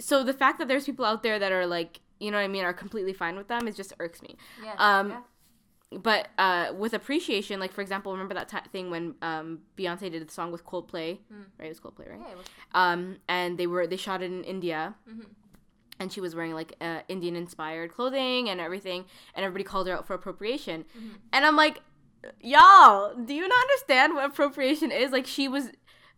so 0.00 0.24
the 0.24 0.32
fact 0.32 0.58
that 0.58 0.68
there's 0.68 0.84
people 0.86 1.04
out 1.04 1.22
there 1.22 1.38
that 1.38 1.52
are 1.52 1.66
like 1.66 2.00
you 2.18 2.30
know 2.30 2.38
what 2.38 2.44
i 2.44 2.48
mean 2.48 2.64
are 2.64 2.72
completely 2.72 3.12
fine 3.12 3.36
with 3.36 3.48
them 3.48 3.68
is 3.68 3.76
just 3.76 3.92
irks 4.00 4.22
me 4.22 4.36
Yeah. 4.62 4.74
um, 4.78 5.10
yeah. 5.10 5.20
But 6.02 6.28
uh, 6.38 6.72
with 6.76 6.94
appreciation, 6.94 7.60
like 7.60 7.72
for 7.72 7.80
example, 7.82 8.12
remember 8.12 8.34
that 8.34 8.48
ti 8.48 8.58
thing 8.72 8.90
when 8.90 9.14
um, 9.22 9.60
Beyonce 9.76 10.10
did 10.10 10.26
the 10.26 10.32
song 10.32 10.52
with 10.52 10.64
Coldplay, 10.64 11.18
right? 11.58 11.66
It 11.66 11.68
was 11.68 11.80
Coldplay, 11.80 12.10
right? 12.10 12.20
Yeah, 12.28 12.34
was- 12.34 12.46
Um, 12.72 13.16
and 13.28 13.58
they 13.58 13.66
were 13.66 13.86
they 13.86 13.96
shot 13.96 14.22
it 14.22 14.26
in 14.30 14.44
India, 14.44 14.94
Mhm. 15.08 15.26
and 16.00 16.12
she 16.12 16.20
was 16.20 16.34
wearing 16.34 16.54
like 16.54 16.74
uh, 16.80 17.00
Indian 17.08 17.36
inspired 17.36 17.92
clothing 17.92 18.48
and 18.48 18.60
everything, 18.60 19.04
and 19.34 19.44
everybody 19.44 19.64
called 19.64 19.86
her 19.88 19.94
out 19.96 20.06
for 20.06 20.14
appropriation, 20.14 20.84
and 21.32 21.44
I'm 21.44 21.56
like, 21.56 21.80
y'all, 22.40 23.14
do 23.14 23.34
you 23.34 23.46
not 23.46 23.58
understand 23.60 24.14
what 24.14 24.24
appropriation 24.24 24.90
is? 24.90 25.12
Like 25.12 25.26
she 25.26 25.48
was. 25.48 25.70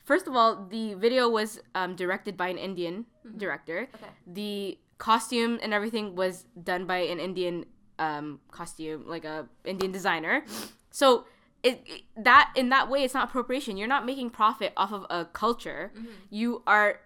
First 0.04 0.28
of 0.28 0.36
all, 0.36 0.66
the 0.70 0.94
video 0.94 1.28
was 1.28 1.60
um, 1.74 1.96
directed 1.96 2.36
by 2.36 2.46
an 2.48 2.58
Indian 2.58 3.06
director. 3.36 3.88
Okay. 3.92 4.06
The 4.26 4.78
costume 4.98 5.58
and 5.62 5.74
everything 5.74 6.14
was 6.14 6.46
done 6.62 6.86
by 6.86 6.98
an 6.98 7.18
Indian 7.18 7.66
um, 7.98 8.40
costume, 8.50 9.04
like 9.06 9.24
a 9.24 9.48
Indian 9.64 9.92
designer. 9.92 10.44
So 10.90 11.26
it, 11.62 11.82
it- 11.86 12.02
that 12.24 12.52
in 12.56 12.68
that 12.70 12.88
way, 12.90 13.04
it's 13.04 13.14
not 13.14 13.28
appropriation. 13.28 13.76
You're 13.76 13.88
not 13.88 14.04
making 14.06 14.30
profit 14.30 14.72
off 14.76 14.92
of 14.92 15.06
a 15.10 15.24
culture. 15.26 15.92
You 16.30 16.62
are 16.66 17.00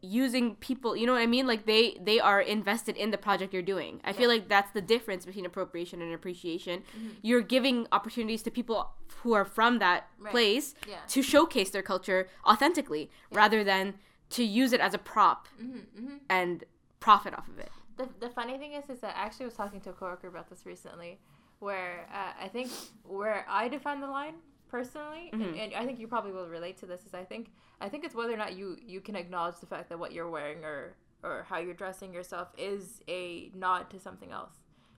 using 0.00 0.54
people. 0.56 0.96
You 0.96 1.06
know 1.06 1.12
what 1.14 1.22
I 1.22 1.26
mean? 1.26 1.46
Like 1.46 1.66
they 1.66 1.98
they 2.00 2.20
are 2.20 2.40
invested 2.40 2.96
in 2.96 3.10
the 3.10 3.18
project 3.18 3.52
you're 3.52 3.62
doing. 3.62 4.00
I 4.04 4.12
feel 4.12 4.28
like 4.28 4.48
that's 4.48 4.70
the 4.72 4.80
difference 4.80 5.26
between 5.26 5.44
appropriation 5.44 6.00
and 6.00 6.14
appreciation. 6.14 6.82
You're 7.22 7.40
giving 7.40 7.86
opportunities 7.90 8.42
to 8.44 8.50
people 8.50 8.90
who 9.22 9.32
are 9.32 9.44
from 9.44 9.78
that 9.80 10.06
Right. 10.20 10.30
place 10.30 10.74
Yeah. 10.88 10.96
to 11.08 11.22
showcase 11.22 11.70
their 11.70 11.82
culture 11.82 12.28
authentically, 12.46 13.10
rather 13.32 13.64
than 13.64 13.94
to 14.30 14.44
use 14.44 14.72
it 14.72 14.80
as 14.80 14.94
a 14.94 14.98
prop 14.98 15.48
Mm-hmm, 15.60 16.16
and 16.30 16.64
profit 17.00 17.34
off 17.34 17.48
of 17.48 17.58
it. 17.58 17.70
The, 17.98 18.08
the 18.20 18.30
funny 18.30 18.56
thing 18.58 18.72
is, 18.72 18.88
is 18.88 19.00
that 19.00 19.16
I 19.16 19.20
actually 19.26 19.46
was 19.46 19.54
talking 19.54 19.80
to 19.82 19.90
a 19.90 19.92
coworker 19.92 20.28
about 20.28 20.48
this 20.48 20.64
recently, 20.64 21.18
where 21.58 22.06
uh, 22.12 22.32
I 22.44 22.48
think 22.48 22.70
where 23.02 23.44
I 23.48 23.68
define 23.68 24.00
the 24.00 24.06
line 24.06 24.34
personally, 24.68 25.30
and, 25.32 25.56
and 25.56 25.74
I 25.74 25.84
think 25.84 25.98
you 25.98 26.06
probably 26.06 26.32
will 26.32 26.48
relate 26.48 26.76
to 26.78 26.86
this, 26.86 27.04
is 27.06 27.14
I 27.14 27.24
think 27.24 27.50
I 27.80 27.88
think 27.88 28.04
it's 28.04 28.14
whether 28.14 28.32
or 28.32 28.36
not 28.36 28.54
you 28.56 28.76
you 28.86 29.00
can 29.00 29.16
acknowledge 29.16 29.58
the 29.60 29.66
fact 29.66 29.88
that 29.88 29.98
what 29.98 30.12
you're 30.12 30.30
wearing 30.30 30.64
or 30.64 30.94
or 31.24 31.44
how 31.48 31.58
you're 31.58 31.74
dressing 31.74 32.14
yourself 32.14 32.48
is 32.56 33.02
a 33.08 33.50
nod 33.54 33.90
to 33.90 33.98
something 33.98 34.30
else. 34.30 34.52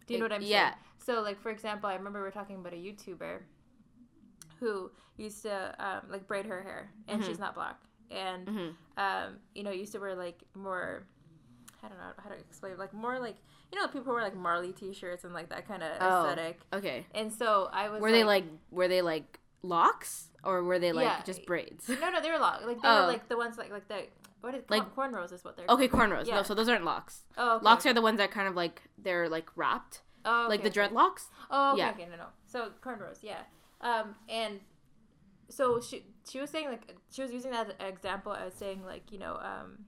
Do 0.07 0.15
you 0.15 0.21
know 0.21 0.25
what 0.27 0.33
I'm 0.33 0.43
Yeah. 0.43 0.71
saying? 0.71 0.75
So 0.99 1.23
like 1.23 1.41
for 1.41 1.51
example, 1.51 1.89
I 1.89 1.95
remember 1.95 2.21
we 2.21 2.29
are 2.29 2.33
talking 2.33 2.57
about 2.57 2.75
a 2.75 2.77
YouTuber 2.77 3.39
who 4.59 4.91
used 5.17 5.43
to 5.43 5.75
um, 5.79 6.03
like 6.11 6.27
braid 6.27 6.47
her 6.47 6.63
hair, 6.63 6.91
and 7.09 7.25
she's 7.25 7.39
not 7.39 7.55
black, 7.55 7.79
and 8.11 8.47
um, 8.99 9.39
you 9.55 9.63
know 9.63 9.71
used 9.71 9.93
to 9.93 9.99
wear 9.99 10.15
like 10.15 10.43
more 10.55 11.07
I 11.83 11.88
don't 11.88 11.99
know 11.99 12.12
how 12.23 12.29
to 12.31 12.37
explain 12.37 12.77
like 12.79 12.93
more 12.93 13.19
like 13.19 13.37
you 13.73 13.79
know 13.81 13.87
people 13.88 14.12
wear 14.12 14.23
like 14.23 14.37
Marley 14.37 14.73
t-shirts 14.73 15.25
and 15.25 15.33
like 15.35 15.49
that 15.51 15.66
kind 15.66 15.83
of 15.83 15.90
Oh. 16.01 16.25
aesthetic. 16.29 16.61
Okay. 16.73 17.07
And 17.14 17.33
so 17.33 17.69
I 17.73 17.88
was 17.88 18.01
Were 18.03 18.11
they 18.12 18.25
like 18.25 18.45
were 18.71 18.88
they 18.88 19.03
like 19.03 19.38
locks 19.62 20.29
or 20.45 20.62
were 20.64 20.79
they 20.79 20.93
like 20.93 21.05
Yeah. 21.05 21.23
just 21.25 21.45
braids? 21.47 21.88
no 21.88 22.11
no 22.11 22.21
they 22.21 22.31
were 22.31 22.38
long 22.38 22.66
like 22.66 22.81
they 22.83 22.88
Oh. 22.88 23.03
were 23.03 23.07
like 23.09 23.29
the 23.29 23.37
ones 23.37 23.57
like 23.59 23.71
like 23.71 23.88
the 23.88 24.07
what 24.40 24.55
is 24.55 24.64
Like- 24.71 24.95
cornrows 24.97 25.33
is 25.33 25.45
what 25.45 25.57
they're 25.57 25.66
Okay, 25.69 25.87
called. 25.88 26.05
cornrows. 26.11 26.27
Yeah. 26.27 26.37
No, 26.37 26.43
so 26.43 26.55
those 26.55 26.69
aren't 26.69 26.85
locks. 26.85 27.25
oh 27.37 27.57
okay. 27.57 27.64
Locks 27.64 27.85
are 27.87 27.93
the 27.93 28.03
ones 28.03 28.19
that 28.19 28.31
kind 28.31 28.49
of 28.49 28.55
like 28.57 28.83
they're 28.99 29.29
like 29.29 29.51
wrapped, 29.55 30.01
oh, 30.25 30.47
like 30.49 30.61
okay, 30.61 30.69
the 30.71 30.81
okay. 30.81 30.95
dreadlocks. 30.95 31.25
Oh, 31.51 31.73
okay, 31.73 31.79
Yeah. 31.79 31.90
okay, 31.90 32.07
no, 32.11 32.16
no. 32.16 32.27
So 32.47 32.71
cornrows, 32.83 33.19
yeah. 33.23 33.43
Um, 33.83 34.14
and 34.29 34.61
so 35.51 35.81
she 35.81 36.05
she 36.29 36.40
was 36.40 36.49
saying 36.51 36.69
like 36.69 36.95
she 37.11 37.23
was 37.23 37.33
using 37.33 37.51
that 37.51 37.66
as 37.69 37.75
an 37.81 37.87
example 37.87 38.33
as 38.33 38.55
saying 38.55 38.85
like 38.85 39.11
you 39.12 39.19
know 39.19 39.35
um, 39.43 39.85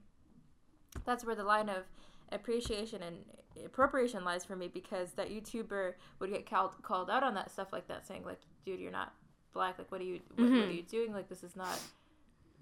that's 1.05 1.25
where 1.25 1.35
the 1.35 1.43
line 1.43 1.69
of 1.69 1.83
appreciation 2.31 3.03
and 3.03 3.17
appropriation 3.65 4.23
lies 4.23 4.43
for 4.43 4.55
me 4.55 4.67
because 4.67 5.11
that 5.13 5.29
YouTuber 5.29 5.93
would 6.19 6.31
get 6.31 6.49
called 6.49 6.71
called 6.81 7.09
out 7.09 7.23
on 7.23 7.35
that 7.35 7.51
stuff 7.51 7.71
like 7.71 7.87
that, 7.87 8.05
saying 8.07 8.23
like, 8.25 8.39
dude, 8.65 8.79
you're 8.79 8.91
not 8.91 9.13
black. 9.53 9.77
Like, 9.77 9.91
what 9.91 10.01
are 10.01 10.05
you 10.05 10.19
what, 10.35 10.49
what 10.49 10.57
are 10.57 10.61
mm-hmm. 10.63 10.71
you 10.71 10.83
doing? 10.83 11.13
Like, 11.13 11.29
this 11.29 11.43
is 11.43 11.55
not 11.55 11.79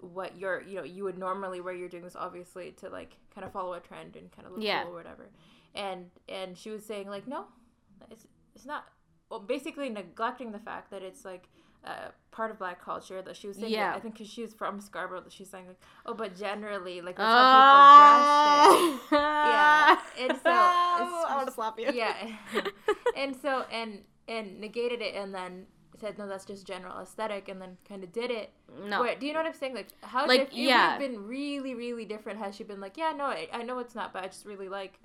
what 0.02 0.36
you're 0.36 0.62
you 0.62 0.76
know 0.76 0.82
you 0.82 1.04
would 1.04 1.16
normally 1.16 1.60
where 1.60 1.74
you're 1.74 1.88
doing 1.88 2.02
this 2.02 2.16
obviously 2.16 2.72
to 2.72 2.88
like 2.88 3.16
kind 3.32 3.44
of 3.46 3.52
follow 3.52 3.74
a 3.74 3.80
trend 3.80 4.16
and 4.16 4.30
kind 4.32 4.46
of 4.46 4.52
look 4.52 4.62
Yeah. 4.62 4.82
cool 4.82 4.92
or 4.92 4.96
whatever 4.96 5.28
and 5.74 6.10
and 6.28 6.58
she 6.58 6.70
was 6.70 6.84
saying 6.84 7.08
like 7.08 7.28
no 7.28 7.44
it's 8.10 8.26
it's 8.54 8.66
not 8.66 8.86
well 9.30 9.40
basically 9.40 9.88
neglecting 9.88 10.50
the 10.50 10.58
fact 10.58 10.90
that 10.90 11.02
it's 11.02 11.24
like 11.24 11.48
uh, 11.84 12.08
part 12.30 12.50
of 12.50 12.58
black 12.58 12.82
culture 12.82 13.20
that 13.22 13.36
she 13.36 13.46
was 13.48 13.56
saying 13.56 13.72
Yeah. 13.72 13.94
I 13.94 14.00
think 14.00 14.14
because 14.14 14.28
she 14.28 14.42
was 14.42 14.52
from 14.54 14.80
Scarborough 14.80 15.20
that 15.22 15.32
she's 15.32 15.50
saying 15.50 15.66
like 15.66 15.80
oh 16.06 16.14
but 16.14 16.36
generally 16.36 17.00
like 17.00 17.16
that's 17.16 17.28
how 17.28 18.96
people 18.98 18.98
dress 18.98 19.10
there 19.10 19.20
Yeah, 19.20 19.98
and 20.20 20.30
so 20.32 20.36
it's 20.36 21.30
I 21.30 21.34
want 21.36 21.46
to 21.48 21.52
slap 21.54 21.78
you. 21.78 21.90
yeah 21.92 22.14
and 23.16 23.34
so 23.36 23.64
and 23.72 24.02
and 24.28 24.60
negated 24.60 25.02
it 25.02 25.14
and 25.14 25.34
then 25.34 25.66
said 26.00 26.18
no 26.18 26.26
that's 26.26 26.44
just 26.44 26.66
general 26.66 27.00
aesthetic 27.00 27.48
and 27.48 27.60
then 27.60 27.76
kind 27.88 28.02
of 28.02 28.12
did 28.12 28.30
it 28.30 28.50
No. 28.88 29.00
Where, 29.02 29.14
do 29.16 29.26
you 29.26 29.32
know 29.32 29.40
what 29.40 29.46
i'm 29.46 29.54
saying 29.54 29.74
like 29.74 29.88
how 30.00 30.26
Like, 30.26 30.40
it 30.40 30.48
yeah. 30.52 30.96
would 30.96 31.02
have 31.02 31.12
been 31.12 31.26
really 31.26 31.74
really 31.74 32.04
different 32.04 32.38
had 32.38 32.54
she 32.54 32.64
been 32.64 32.80
like 32.80 32.96
yeah 32.96 33.12
no 33.16 33.26
I, 33.26 33.48
I 33.52 33.62
know 33.62 33.78
it's 33.78 33.94
not 33.94 34.12
but 34.12 34.24
i 34.24 34.26
just 34.28 34.44
really 34.46 34.68
like 34.68 34.98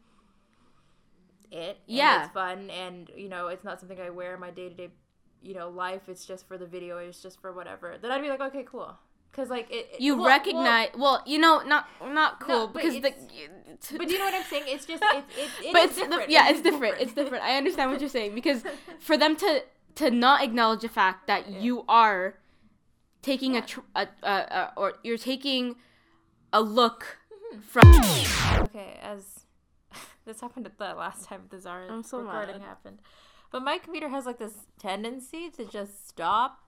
it 1.51 1.77
Yeah. 1.87 2.25
it's 2.25 2.33
fun 2.33 2.69
and 2.69 3.09
you 3.15 3.29
know 3.29 3.47
it's 3.47 3.63
not 3.63 3.79
something 3.79 3.99
i 3.99 4.09
wear 4.09 4.33
in 4.35 4.39
my 4.39 4.49
day-to-day 4.51 4.89
you 5.41 5.53
know 5.53 5.69
life 5.69 6.09
it's 6.09 6.25
just 6.25 6.47
for 6.47 6.57
the 6.57 6.65
video 6.65 6.97
it's 6.97 7.21
just 7.21 7.39
for 7.41 7.51
whatever 7.53 7.95
then 8.01 8.11
i'd 8.11 8.21
be 8.21 8.29
like 8.29 8.41
okay 8.41 8.63
cool 8.63 8.97
because 9.31 9.49
like 9.49 9.69
it, 9.69 9.87
it- 9.93 9.99
You 10.01 10.15
well- 10.15 10.23
well, 10.25 10.29
recognize 10.37 10.89
well, 10.97 11.21
you 11.25 11.37
know, 11.37 11.61
not 11.61 11.85
not 12.03 12.39
cool 12.39 12.67
No, 12.67 12.67
because 12.67 12.93
the 12.93 13.07
it's- 13.07 13.91
but 13.97 14.07
do 14.07 14.13
you 14.13 14.19
know 14.19 14.25
what 14.25 14.33
i'm 14.33 14.43
saying 14.43 14.63
it's 14.67 14.85
just 14.85 15.03
it's 15.03 15.27
it's, 15.37 15.59
it 15.67 15.73
but 15.73 15.83
it's 15.85 15.95
the- 15.95 16.07
different. 16.07 16.29
yeah, 16.29 16.47
It 16.47 16.49
it's 16.51 16.59
is 16.59 16.63
different. 16.63 16.95
It's 17.01 17.13
different. 17.13 17.43
I 17.43 17.57
understand 17.57 17.91
what 17.91 17.99
you're 18.01 18.09
saying 18.09 18.33
because 18.33 18.63
for 18.99 19.15
them 19.17 19.35
to 19.35 19.63
to 19.95 20.09
not 20.11 20.43
acknowledge 20.43 20.81
the 20.81 20.89
fact 20.89 21.27
that 21.27 21.49
you 21.49 21.83
are 21.87 22.35
taking 23.21 23.55
a, 23.57 23.61
tr- 23.61 23.81
a, 23.95 24.07
a, 24.23 24.31
a 24.59 24.73
or 24.77 24.93
you're 25.03 25.17
taking 25.17 25.75
a 26.53 26.61
look 26.61 27.17
Mm-hmm. 27.53 27.61
from 27.61 28.63
Okay, 28.65 28.99
as 29.01 29.45
this 30.25 30.41
happened 30.41 30.65
at 30.65 30.77
the 30.77 30.93
last 30.95 31.23
time 31.25 31.43
the 31.49 31.59
Zara 31.59 32.03
so 32.03 32.19
recording 32.19 32.59
mad. 32.59 32.67
happened. 32.67 32.99
But 33.51 33.61
my 33.63 33.77
computer 33.77 34.09
has 34.09 34.25
like 34.25 34.39
this 34.39 34.65
tendency 34.79 35.49
to 35.51 35.65
just 35.65 36.07
stop 36.07 36.59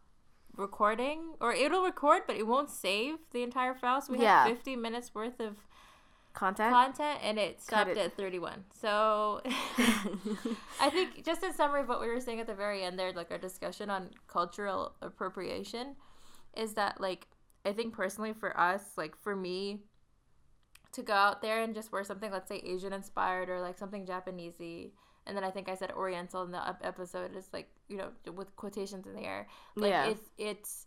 recording 0.56 1.36
or 1.40 1.54
it'll 1.54 1.84
record 1.84 2.24
but 2.28 2.36
it 2.36 2.46
won't 2.46 2.70
save 2.70 3.16
the 3.32 3.44
entire 3.44 3.74
file. 3.74 4.02
So 4.02 4.14
we 4.14 4.20
Yeah. 4.20 4.44
had 4.44 4.50
50 4.58 4.76
minutes 4.76 5.14
worth 5.16 5.40
of 5.40 5.58
content. 6.34 6.72
content 6.74 7.20
and 7.24 7.38
it 7.40 7.62
stopped 7.62 7.92
it. 7.92 7.98
at 7.98 8.14
31. 8.18 8.66
So 8.74 9.42
I 10.82 10.90
think 10.90 11.24
just 11.26 11.44
in 11.44 11.54
summary 11.54 11.82
of 11.82 11.88
what 11.90 12.02
we 12.02 12.08
were 12.08 12.20
saying 12.20 12.40
at 12.40 12.48
the 12.48 12.54
very 12.56 12.84
end 12.84 12.98
there, 13.00 13.12
like 13.14 13.32
our 13.32 13.38
discussion 13.38 13.90
on 13.90 14.10
cultural 14.28 14.96
appropriation, 15.02 15.96
is 16.58 16.74
that 16.76 17.00
like 17.00 17.28
I 17.66 17.74
think 17.74 17.94
personally 17.94 18.34
for 18.34 18.58
us, 18.60 18.82
like 18.98 19.16
for 19.18 19.36
me, 19.36 19.82
to 20.94 21.04
go 21.04 21.14
out 21.14 21.42
there 21.42 21.62
and 21.62 21.76
just 21.76 21.92
wear 21.92 22.04
something, 22.04 22.32
let's 22.32 22.48
say 22.50 22.58
Asian 22.66 22.94
inspired 22.94 23.50
or 23.50 23.60
like 23.62 23.78
something 23.78 24.06
Japanesey, 24.06 24.92
and 25.30 25.38
then 25.38 25.44
I 25.46 25.52
think 25.52 25.70
I 25.70 25.76
said 25.76 25.92
Oriental 25.92 26.44
in 26.44 26.52
the 26.52 26.76
episode 26.84 27.36
is 27.38 27.48
like 27.54 27.70
you 27.88 27.98
know 27.98 28.10
with 28.34 28.54
quotations 28.58 29.08
in 29.08 29.14
the 29.14 29.22
air. 29.24 29.48
Like 29.76 29.92
Yeah. 29.92 30.06
it's 30.08 30.30
it's 30.38 30.86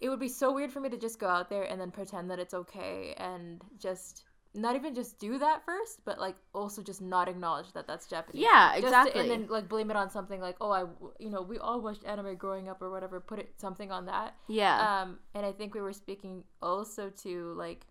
it 0.00 0.08
would 0.10 0.20
be 0.20 0.28
so 0.28 0.52
weird 0.52 0.72
for 0.72 0.80
me 0.80 0.88
to 0.90 0.98
just 0.98 1.18
go 1.20 1.28
out 1.28 1.48
there 1.48 1.62
and 1.70 1.80
then 1.80 1.90
pretend 1.90 2.30
that 2.30 2.38
it's 2.40 2.52
okay 2.54 3.14
and 3.16 3.62
just 3.78 4.24
not 4.56 4.76
even 4.76 4.94
just 4.94 5.18
do 5.18 5.38
that 5.38 5.64
first, 5.64 6.04
but 6.04 6.18
like 6.20 6.36
also 6.54 6.80
just 6.82 7.02
not 7.02 7.28
acknowledge 7.28 7.72
that 7.72 7.86
that's 7.88 8.06
Japanese. 8.06 8.42
Yeah, 8.42 8.70
Just 8.72 8.82
to- 8.82 8.86
exactly. 8.86 9.20
and 9.22 9.30
then 9.30 9.46
like 9.48 9.68
blame 9.68 9.90
it 9.90 9.96
on 9.96 10.10
something 10.10 10.40
like, 10.40 10.56
oh, 10.60 10.70
I, 10.70 10.84
you 11.18 11.28
know, 11.30 11.42
we 11.42 11.58
all 11.58 11.80
watched 11.80 12.04
anime 12.04 12.36
growing 12.36 12.68
up 12.68 12.80
or 12.80 12.88
whatever. 12.90 13.18
Put 13.20 13.40
it 13.40 13.52
something 13.60 13.90
on 13.90 14.06
that. 14.06 14.36
yeah. 14.48 14.76
Um, 15.02 15.18
and 15.34 15.44
I 15.44 15.50
think 15.52 15.74
we 15.74 15.80
were 15.80 15.92
speaking 15.92 16.44
also 16.62 17.10
to 17.24 17.52
like 17.54 17.86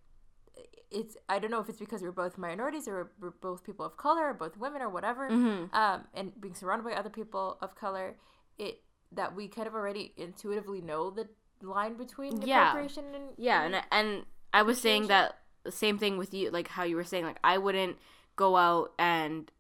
it's 0.92 1.18
I 1.28 1.40
don't 1.40 1.50
know 1.52 1.60
if 1.60 1.70
it's 1.70 1.80
because 1.80 2.02
we're 2.02 2.12
both 2.12 2.38
minorities 2.38 2.88
or 2.88 3.12
we're 3.20 3.32
both 3.32 3.64
people 3.64 3.86
of 3.86 3.98
color 3.98 4.30
or 4.30 4.34
both 4.34 4.58
women 4.58 4.82
or 4.82 4.90
whatever, 4.90 5.30
Mhm. 5.30 5.74
um, 5.74 6.08
and 6.14 6.40
being 6.40 6.54
surrounded 6.54 6.84
by 6.86 6.94
other 6.94 7.10
people 7.10 7.58
of 7.62 7.76
color, 7.76 8.18
it 8.58 8.84
that 9.12 9.36
we 9.36 9.48
kind 9.48 9.68
of 9.68 9.74
already 9.76 10.14
intuitively 10.18 10.82
know 10.82 11.10
the 11.12 11.28
line 11.62 11.96
between 11.96 12.42
Yeah. 12.42 12.70
appropriation 12.70 13.14
and 13.16 13.34
Yeah, 13.38 13.64
and 13.64 13.84
and 13.92 14.26
I 14.54 14.62
was 14.64 14.80
saying 14.82 15.08
that 15.08 15.40
same 15.70 15.98
thing 15.98 16.18
with 16.18 16.34
you, 16.34 16.52
like 16.52 16.68
how 16.70 16.84
you 16.84 16.96
were 16.96 17.04
saying, 17.04 17.26
like 17.26 17.40
I 17.44 17.58
wouldn't 17.58 17.98
go 18.36 18.58
out 18.58 18.94
and 19.00 19.52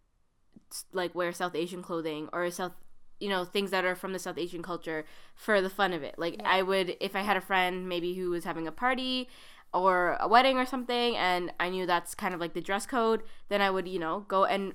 like 0.91 1.13
wear 1.15 1.31
South 1.31 1.55
Asian 1.55 1.81
clothing 1.83 2.29
or 2.33 2.49
South, 2.51 2.73
you 3.19 3.29
know, 3.29 3.45
things 3.45 3.69
that 3.71 3.85
are 3.85 3.95
from 3.95 4.11
the 4.13 4.19
South 4.19 4.37
Asian 4.37 4.63
culture 4.63 5.05
for 5.35 5.61
the 5.61 5.69
fun 5.69 5.93
of 5.93 6.01
it. 6.03 6.15
Like 6.17 6.37
Yeah. 6.41 6.49
I 6.51 6.61
would, 6.63 6.97
if 6.99 7.15
I 7.15 7.21
had 7.21 7.37
a 7.37 7.41
friend 7.41 7.87
maybe 7.87 8.15
who 8.15 8.31
was 8.31 8.43
having 8.43 8.67
a 8.67 8.71
party 8.71 9.29
or 9.74 10.17
a 10.19 10.28
wedding 10.28 10.57
or 10.57 10.65
something, 10.65 11.15
and 11.15 11.51
I 11.59 11.69
knew 11.69 11.86
that's 11.86 12.15
kind 12.15 12.34
of 12.34 12.39
like 12.39 12.53
the 12.53 12.61
dress 12.61 12.86
code, 12.86 13.24
then 13.49 13.61
I 13.61 13.69
would, 13.69 13.88
you 13.88 13.99
know, 13.99 14.26
go 14.28 14.45
and 14.45 14.74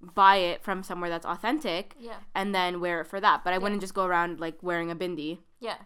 buy 0.00 0.36
it 0.36 0.62
from 0.62 0.82
somewhere 0.82 1.08
that's 1.08 1.24
authentic 1.24 1.94
yeah, 1.98 2.16
and 2.34 2.54
then 2.54 2.80
wear 2.80 3.00
it 3.00 3.06
for 3.06 3.20
that. 3.20 3.42
But 3.44 3.52
I 3.52 3.58
wouldn't 3.58 3.80
just 3.80 3.94
go 3.94 4.04
around 4.04 4.40
like 4.40 4.62
wearing 4.62 4.90
a 4.90 4.96
bindi. 4.96 5.38
Yeah, 5.60 5.76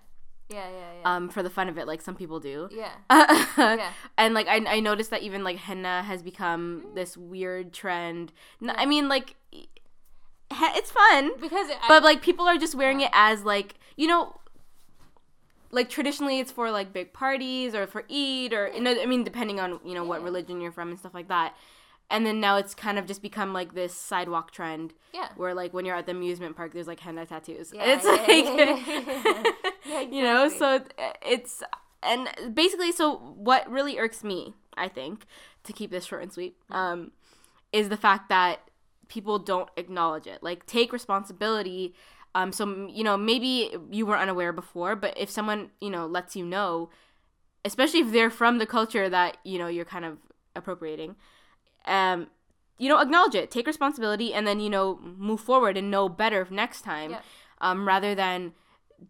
yeah, 0.49 0.69
yeah, 0.69 0.93
yeah, 1.01 1.17
um 1.17 1.29
for 1.29 1.43
the 1.43 1.51
fun 1.51 1.69
of 1.69 1.79
it 1.79 1.87
like 1.87 2.01
some 2.03 2.17
people 2.17 2.41
do. 2.41 2.69
yeah, 2.73 2.93
yeah. 3.59 3.91
And 4.19 4.35
like 4.35 4.49
I, 4.49 4.57
I 4.67 4.81
noticed 4.81 5.11
that 5.11 5.23
even 5.23 5.45
like 5.45 5.59
henna 5.59 6.03
has 6.03 6.23
become 6.23 6.87
this 6.95 7.17
weird 7.17 7.73
trend. 7.73 8.33
I 8.69 8.87
mean 8.87 9.09
like 9.09 9.35
it's 10.51 10.91
fun, 10.91 11.33
because 11.41 11.69
it, 11.69 11.77
but 11.89 12.03
like 12.03 12.23
people 12.23 12.47
are 12.47 12.59
just 12.59 12.75
wearing 12.75 13.01
it 13.01 13.11
as 13.13 13.45
like 13.45 13.75
you 13.97 14.07
know 14.07 14.41
like 15.71 15.89
traditionally 15.89 16.41
it's 16.41 16.53
for 16.53 16.71
like 16.71 16.93
big 16.93 17.13
parties 17.13 17.75
or 17.75 17.87
for 17.87 18.05
Eid 18.11 18.53
or 18.53 18.71
you 18.75 18.81
know 18.81 19.01
I 19.01 19.07
mean 19.07 19.25
depending 19.25 19.61
on 19.61 19.81
you 19.85 19.95
know 19.95 20.05
what 20.05 20.23
religion 20.23 20.61
you're 20.61 20.73
from 20.73 20.91
and 20.91 20.99
stuff 20.99 21.15
like 21.15 21.29
that. 21.29 21.55
And 22.09 22.25
then 22.25 22.39
now 22.41 22.57
it's 22.57 22.73
kind 22.73 23.01
of 23.01 23.07
just 23.07 23.21
become 23.21 23.53
like 23.53 23.75
this 23.75 23.93
sidewalk 23.93 24.53
trend 24.53 24.95
yeah, 25.13 25.31
where 25.37 25.55
like 25.55 25.75
when 25.75 25.85
you're 25.85 25.97
at 25.97 26.07
the 26.07 26.13
amusement 26.13 26.57
park 26.57 26.73
there's 26.73 26.87
like 26.87 27.01
henna 27.01 27.27
tattoos. 27.27 27.73
Yeah, 27.75 27.83
it's 27.85 28.05
yeah, 28.05 28.11
like 28.11 29.07
yeah. 29.07 29.43
Yeah, 29.85 30.01
you 30.17 30.23
know 30.23 30.49
so 30.49 30.85
it's 31.23 31.63
and 32.03 32.29
basically 32.55 32.93
so 32.93 33.17
what 33.17 33.69
really 33.71 33.99
irks 33.99 34.23
me 34.23 34.55
i 34.77 34.89
think 34.89 35.27
to 35.65 35.73
keep 35.73 35.91
this 35.91 36.05
short 36.05 36.23
and 36.23 36.33
sweet 36.33 36.57
um 36.71 37.11
is 37.73 37.89
the 37.89 37.97
fact 37.97 38.29
that 38.29 38.71
people 39.09 39.39
don't 39.39 39.69
acknowledge 39.77 40.27
it 40.27 40.43
like 40.43 40.67
take 40.67 40.93
responsibility 40.93 41.95
um 42.37 42.49
so 42.59 42.63
you 42.99 43.05
know 43.09 43.17
maybe 43.31 43.53
you 43.99 44.05
were 44.09 44.19
unaware 44.25 44.53
before 44.63 44.93
but 45.05 45.13
if 45.25 45.29
someone 45.39 45.61
you 45.81 45.91
know 45.95 46.05
lets 46.17 46.33
you 46.41 46.45
know 46.55 46.71
especially 47.71 48.01
if 48.05 48.13
they're 48.13 48.31
from 48.41 48.59
the 48.63 48.67
culture 48.77 49.07
that 49.19 49.33
you 49.51 49.59
know 49.61 49.69
you're 49.77 49.91
kind 49.97 50.05
of 50.11 50.15
appropriating 50.61 51.17
um 51.87 52.19
you 52.79 52.89
know 52.91 52.99
acknowledge 53.05 53.35
it 53.35 53.51
take 53.51 53.67
responsibility 53.67 54.29
and 54.37 54.47
then 54.47 54.59
you 54.61 54.71
know 54.77 54.87
move 55.29 55.41
forward 55.41 55.77
and 55.77 55.91
know 55.91 56.09
better 56.09 56.47
next 56.51 56.83
time 56.83 57.11
Yeah. 57.13 57.21
um 57.67 57.79
rather 57.93 58.15
than 58.15 58.53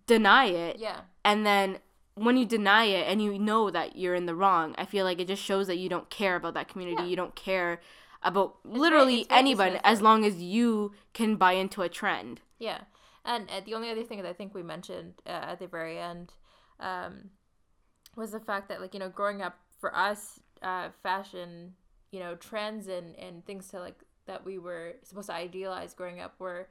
deny 0.07 0.47
it 0.47 0.75
yeah, 0.79 1.01
and 1.25 1.47
then 1.47 1.79
when 2.15 2.37
you 2.41 2.47
deny 2.59 2.85
it 2.99 3.05
and 3.11 3.23
you 3.23 3.39
know 3.39 3.71
that 3.71 3.89
you're 3.97 4.15
in 4.21 4.27
the 4.27 4.35
wrong 4.35 4.75
i 4.79 4.85
feel 4.85 5.05
like 5.05 5.21
it 5.21 5.29
just 5.29 5.43
shows 5.43 5.67
that 5.69 5.77
you 5.83 5.89
don't 5.89 6.09
care 6.11 6.35
about 6.37 6.55
that 6.55 6.69
community 6.69 7.03
Yeah. 7.03 7.09
you 7.09 7.17
don't 7.23 7.37
care 7.37 7.81
about 8.23 8.57
literally 8.65 9.19
it's 9.21 9.29
very 9.29 9.39
anyone 9.41 9.73
as 9.85 10.01
long 10.03 10.25
as 10.25 10.35
you 10.55 10.93
can 11.13 11.37
buy 11.37 11.53
into 11.53 11.83
a 11.83 11.89
trend 11.89 12.41
yeah. 12.59 12.81
And 13.27 13.51
uh, 13.51 13.61
the 13.67 13.75
only 13.75 13.91
other 13.91 14.05
thing 14.05 14.23
that 14.23 14.29
I 14.29 14.33
think 14.33 14.55
we 14.55 14.63
mentioned 14.63 15.15
uh, 15.27 15.31
at 15.31 15.59
the 15.59 15.67
very 15.67 15.99
end 15.99 16.33
um, 16.81 17.31
was 18.17 18.31
the 18.31 18.41
fact 18.41 18.69
that 18.69 18.81
like 18.81 18.95
you 18.95 19.01
know 19.01 19.09
growing 19.11 19.43
up 19.43 19.59
for 19.81 19.95
us, 19.95 20.41
uh, 20.63 20.89
fashion, 21.03 21.75
you 22.13 22.21
know, 22.21 22.35
trends 22.37 22.89
and 22.89 23.15
and 23.19 23.45
things 23.45 23.69
to 23.69 23.81
like 23.81 23.99
that 24.27 24.45
we 24.45 24.59
were 24.59 24.95
supposed 25.03 25.29
to 25.29 25.35
idealize 25.35 25.93
growing 25.95 26.21
up 26.21 26.35
were 26.39 26.69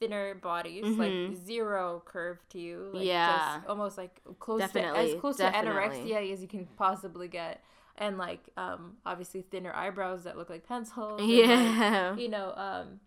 thinner 0.00 0.34
bodies, 0.34 0.84
like 0.98 1.12
Mhm. 1.12 1.34
zero 1.44 2.02
curve 2.04 2.38
to 2.50 2.58
you, 2.58 2.90
like 2.94 3.04
Yeah. 3.04 3.56
just 3.56 3.68
almost 3.68 3.98
like 3.98 4.20
close 4.38 4.60
Definitely, 4.60 5.00
to 5.00 5.14
as 5.14 5.20
close 5.20 5.36
definitely. 5.36 5.68
to 6.08 6.14
anorexia 6.16 6.32
as 6.32 6.40
you 6.42 6.48
can 6.48 6.66
possibly 6.76 7.28
get. 7.28 7.62
And 7.96 8.16
like 8.16 8.48
um 8.56 8.96
obviously 9.04 9.42
thinner 9.42 9.72
eyebrows 9.74 10.24
that 10.24 10.36
look 10.38 10.48
like 10.50 10.66
pencils. 10.66 11.20
and, 11.20 11.28
like, 11.30 11.38
yeah 11.50 12.16
you 12.16 12.28
know, 12.28 12.54
um, 12.56 13.00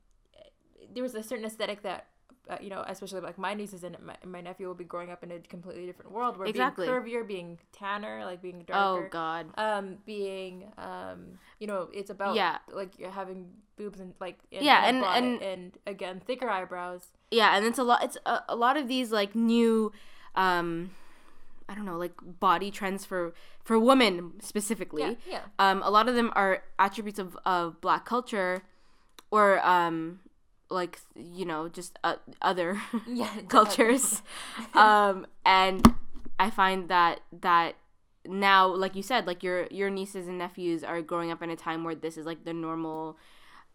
there 0.93 1.03
was 1.03 1.15
a 1.15 1.23
certain 1.23 1.45
aesthetic 1.45 1.81
that, 1.83 2.07
uh, 2.49 2.57
you 2.61 2.69
know, 2.69 2.83
especially 2.87 3.21
like 3.21 3.37
my 3.37 3.53
nieces 3.53 3.83
and 3.83 3.95
my, 4.03 4.15
my 4.25 4.41
nephew 4.41 4.67
will 4.67 4.73
be 4.75 4.83
growing 4.83 5.11
up 5.11 5.23
in 5.23 5.31
a 5.31 5.39
completely 5.39 5.85
different 5.85 6.11
world 6.11 6.37
where 6.37 6.47
Exactly. 6.47 6.87
being 6.87 7.01
curvier, 7.01 7.27
being 7.27 7.59
tanner, 7.71 8.25
like 8.25 8.41
being 8.41 8.63
darker. 8.65 9.05
oh 9.05 9.07
god 9.09 9.47
um, 9.57 9.97
being, 10.05 10.71
um, 10.77 11.37
you 11.59 11.67
know, 11.67 11.87
it's 11.93 12.09
about 12.09 12.35
Yeah. 12.35 12.57
like 12.71 12.97
you're 12.99 13.11
having 13.11 13.49
boobs 13.77 13.99
and 13.99 14.13
like 14.19 14.39
in, 14.51 14.63
Yeah, 14.63 14.87
in 14.89 14.95
a 15.03 15.05
and- 15.07 15.25
and- 15.25 15.41
and 15.41 15.77
again 15.87 16.19
thicker 16.25 16.49
eyebrows. 16.49 17.07
yeah 17.29 17.55
and 17.55 17.65
it's 17.65 17.79
a 17.79 17.83
lot 17.83 18.03
it's 18.03 18.17
a, 18.25 18.43
a 18.49 18.55
lot 18.55 18.75
of 18.77 18.87
these 18.87 19.11
like 19.11 19.33
new 19.35 19.91
um 20.35 20.91
i 21.69 21.73
don't 21.75 21.85
know 21.85 21.97
like 21.97 22.13
body 22.39 22.69
trends 22.71 23.05
for 23.05 23.33
for 23.63 23.79
women 23.79 24.33
specifically 24.41 25.01
Yeah, 25.03 25.13
yeah, 25.29 25.41
um, 25.59 25.81
a 25.83 25.89
lot 25.89 26.09
of 26.09 26.15
them 26.15 26.31
are 26.35 26.63
attributes 26.79 27.19
of, 27.19 27.37
of 27.45 27.79
black 27.81 28.05
culture 28.05 28.63
or 29.31 29.65
um, 29.65 30.19
like 30.71 30.99
you 31.15 31.45
know 31.45 31.67
just 31.69 31.97
uh, 32.03 32.15
other 32.41 32.81
yeah. 33.07 33.29
cultures 33.47 34.21
um, 34.73 35.25
and 35.45 35.93
i 36.39 36.49
find 36.49 36.89
that 36.89 37.21
that 37.31 37.75
now 38.25 38.67
like 38.67 38.95
you 38.95 39.03
said 39.03 39.25
like 39.27 39.43
your 39.43 39.67
your 39.71 39.89
nieces 39.89 40.27
and 40.27 40.37
nephews 40.37 40.83
are 40.83 41.01
growing 41.01 41.31
up 41.31 41.41
in 41.41 41.49
a 41.49 41.55
time 41.55 41.83
where 41.83 41.95
this 41.95 42.17
is 42.17 42.25
like 42.25 42.45
the 42.45 42.53
normal 42.53 43.17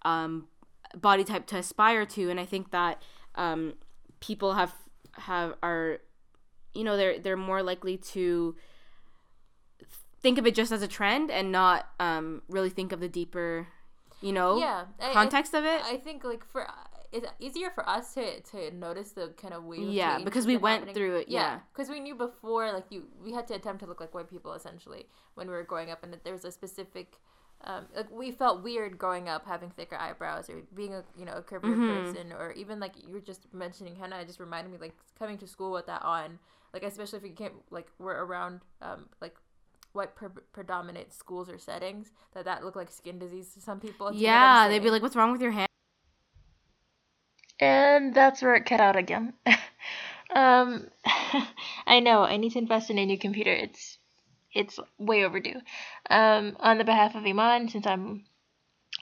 um, 0.03 0.47
body 0.94 1.24
type 1.24 1.47
to 1.47 1.57
aspire 1.57 2.07
to 2.07 2.30
and 2.30 2.38
i 2.38 2.44
think 2.44 2.70
that 2.70 3.03
um, 3.34 3.74
people 4.20 4.55
have 4.55 4.72
have 5.12 5.55
are 5.62 5.99
you 6.74 6.84
know 6.84 6.97
they're 6.97 7.18
they're 7.18 7.36
more 7.36 7.62
likely 7.62 7.97
to 7.97 8.55
think 10.20 10.38
of 10.38 10.47
it 10.47 10.55
just 10.55 10.72
as 10.72 10.82
a 10.82 10.88
trend 10.88 11.30
and 11.30 11.53
not 11.53 11.88
um, 12.01 12.42
really 12.49 12.70
think 12.70 12.92
of 12.92 13.01
the 13.01 13.09
deeper 13.09 13.68
you 14.20 14.32
know 14.32 14.59
yeah. 14.59 14.84
I- 15.01 15.11
I 15.11 15.12
context 15.12 15.55
of 15.55 15.64
it 15.64 15.82
I 15.84 15.97
think 15.97 16.24
like 16.24 16.44
for 16.44 16.66
it's 17.12 17.26
easier 17.38 17.70
for 17.70 17.88
us 17.88 18.14
to 18.14 18.40
to 18.40 18.70
notice 18.72 19.12
the 19.12 19.28
kind 19.36 19.54
of 19.54 19.64
wave. 19.64 19.88
Yeah, 19.88 20.18
because 20.24 20.46
we 20.46 20.57
went 20.57 20.80
happening. 20.80 20.94
through 20.94 21.16
it, 21.16 21.28
yeah. 21.28 21.61
because 21.72 21.88
we 21.90 22.00
knew 22.00 22.14
before, 22.14 22.72
like 22.72 22.86
you, 22.90 23.04
we 23.24 23.32
had 23.32 23.46
to 23.48 23.54
attempt 23.54 23.80
to 23.80 23.86
look 23.86 24.00
like 24.00 24.14
white 24.14 24.28
people 24.30 24.52
essentially 24.54 25.07
when 25.34 25.46
we 25.48 25.54
were 25.54 25.62
growing 25.64 25.90
up, 25.90 26.02
and 26.02 26.12
that 26.12 26.24
there 26.24 26.32
was 26.32 26.44
a 26.44 26.50
specific. 26.52 27.18
Um, 27.64 27.86
like 27.96 28.11
we 28.11 28.32
felt 28.32 28.62
weird 28.62 28.98
growing 28.98 29.30
up 29.30 29.46
having 29.46 29.70
thicker 29.70 29.96
eyebrows 29.96 30.50
or 30.50 30.61
being 30.74 30.92
a 30.92 31.02
you 31.18 31.24
know 31.24 31.32
a 31.32 31.42
curvier 31.42 31.74
Mhm. 31.74 32.04
person 32.04 32.30
or 32.34 32.52
even 32.52 32.78
like 32.80 32.92
you 33.07 33.14
were 33.14 33.20
just 33.20 33.46
mentioning 33.54 33.96
henna 33.96 34.18
it 34.20 34.26
just 34.26 34.38
reminded 34.40 34.70
me 34.70 34.76
like 34.78 34.94
coming 35.18 35.38
to 35.38 35.46
school 35.46 35.72
with 35.72 35.86
that 35.86 36.02
on 36.02 36.38
like 36.74 36.82
especially 36.82 37.16
if 37.18 37.24
you 37.24 37.30
can't 37.32 37.54
like 37.70 37.86
we're 37.98 38.22
around 38.26 38.61
um 38.82 39.07
like 39.22 39.36
white 39.94 40.14
pre- 40.14 40.28
predominant 40.52 41.14
schools 41.14 41.48
or 41.48 41.57
settings 41.59 42.12
that 42.34 42.44
that 42.44 42.62
look 42.62 42.76
like 42.76 42.90
skin 42.90 43.18
disease 43.18 43.54
to 43.54 43.61
some 43.62 43.80
people 43.80 44.11
Do 44.12 44.18
you 44.18 44.26
know 44.26 44.32
what 44.34 44.38
I'm 44.38 44.64
yeah 44.64 44.68
they'd 44.68 44.82
be 44.82 44.90
like 44.90 45.00
what's 45.00 45.16
wrong 45.16 45.32
with 45.32 45.40
your 45.40 45.52
hand 45.52 45.68
And 47.61 48.14
that's 48.14 48.42
where 48.42 48.54
it 48.54 48.66
cut 48.66 48.80
out 48.80 48.96
again. 48.96 49.32
um, 50.34 50.88
I 51.86 52.00
know 52.00 52.22
I 52.22 52.36
need 52.36 52.52
to 52.52 52.59
invest 52.59 52.90
in 52.90 52.98
a 52.98 53.07
new 53.07 53.18
computer. 53.18 53.52
It's 53.52 53.98
it's 54.52 54.78
way 54.98 55.24
overdue. 55.24 55.61
Um, 56.09 56.57
on 56.61 56.78
the 56.78 56.84
behalf 56.84 57.14
of 57.14 57.26
Iman, 57.26 57.68
since 57.68 57.86
I'm 57.86 58.24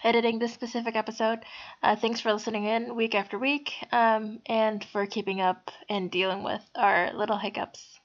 editing 0.03 0.39
this 0.39 0.53
specific 0.53 0.97
episode, 0.97 1.41
uh, 1.83 1.95
thanks 1.95 2.21
for 2.21 2.33
listening 2.33 2.65
in 2.65 2.97
week 2.97 3.15
after 3.15 3.39
week, 3.39 3.73
um, 3.93 4.41
and 4.47 4.85
for 4.85 5.07
keeping 5.07 5.41
up 5.41 5.71
and 5.89 6.11
dealing 6.11 6.43
with 6.43 6.63
our 6.75 7.13
little 7.15 7.39
hiccups, 7.39 8.01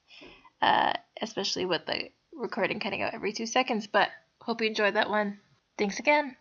uh, 0.61 0.93
especially 1.21 1.65
with 1.65 1.85
the 1.87 2.09
recording 2.33 2.79
cutting 2.79 3.01
out 3.01 3.15
every 3.15 3.33
two 3.33 3.47
seconds. 3.47 3.87
But 3.87 4.09
hope 4.41 4.61
you 4.61 4.67
enjoyed 4.67 4.95
that 4.95 5.09
one. 5.09 5.39
Thanks 5.77 5.99
again. 5.99 6.35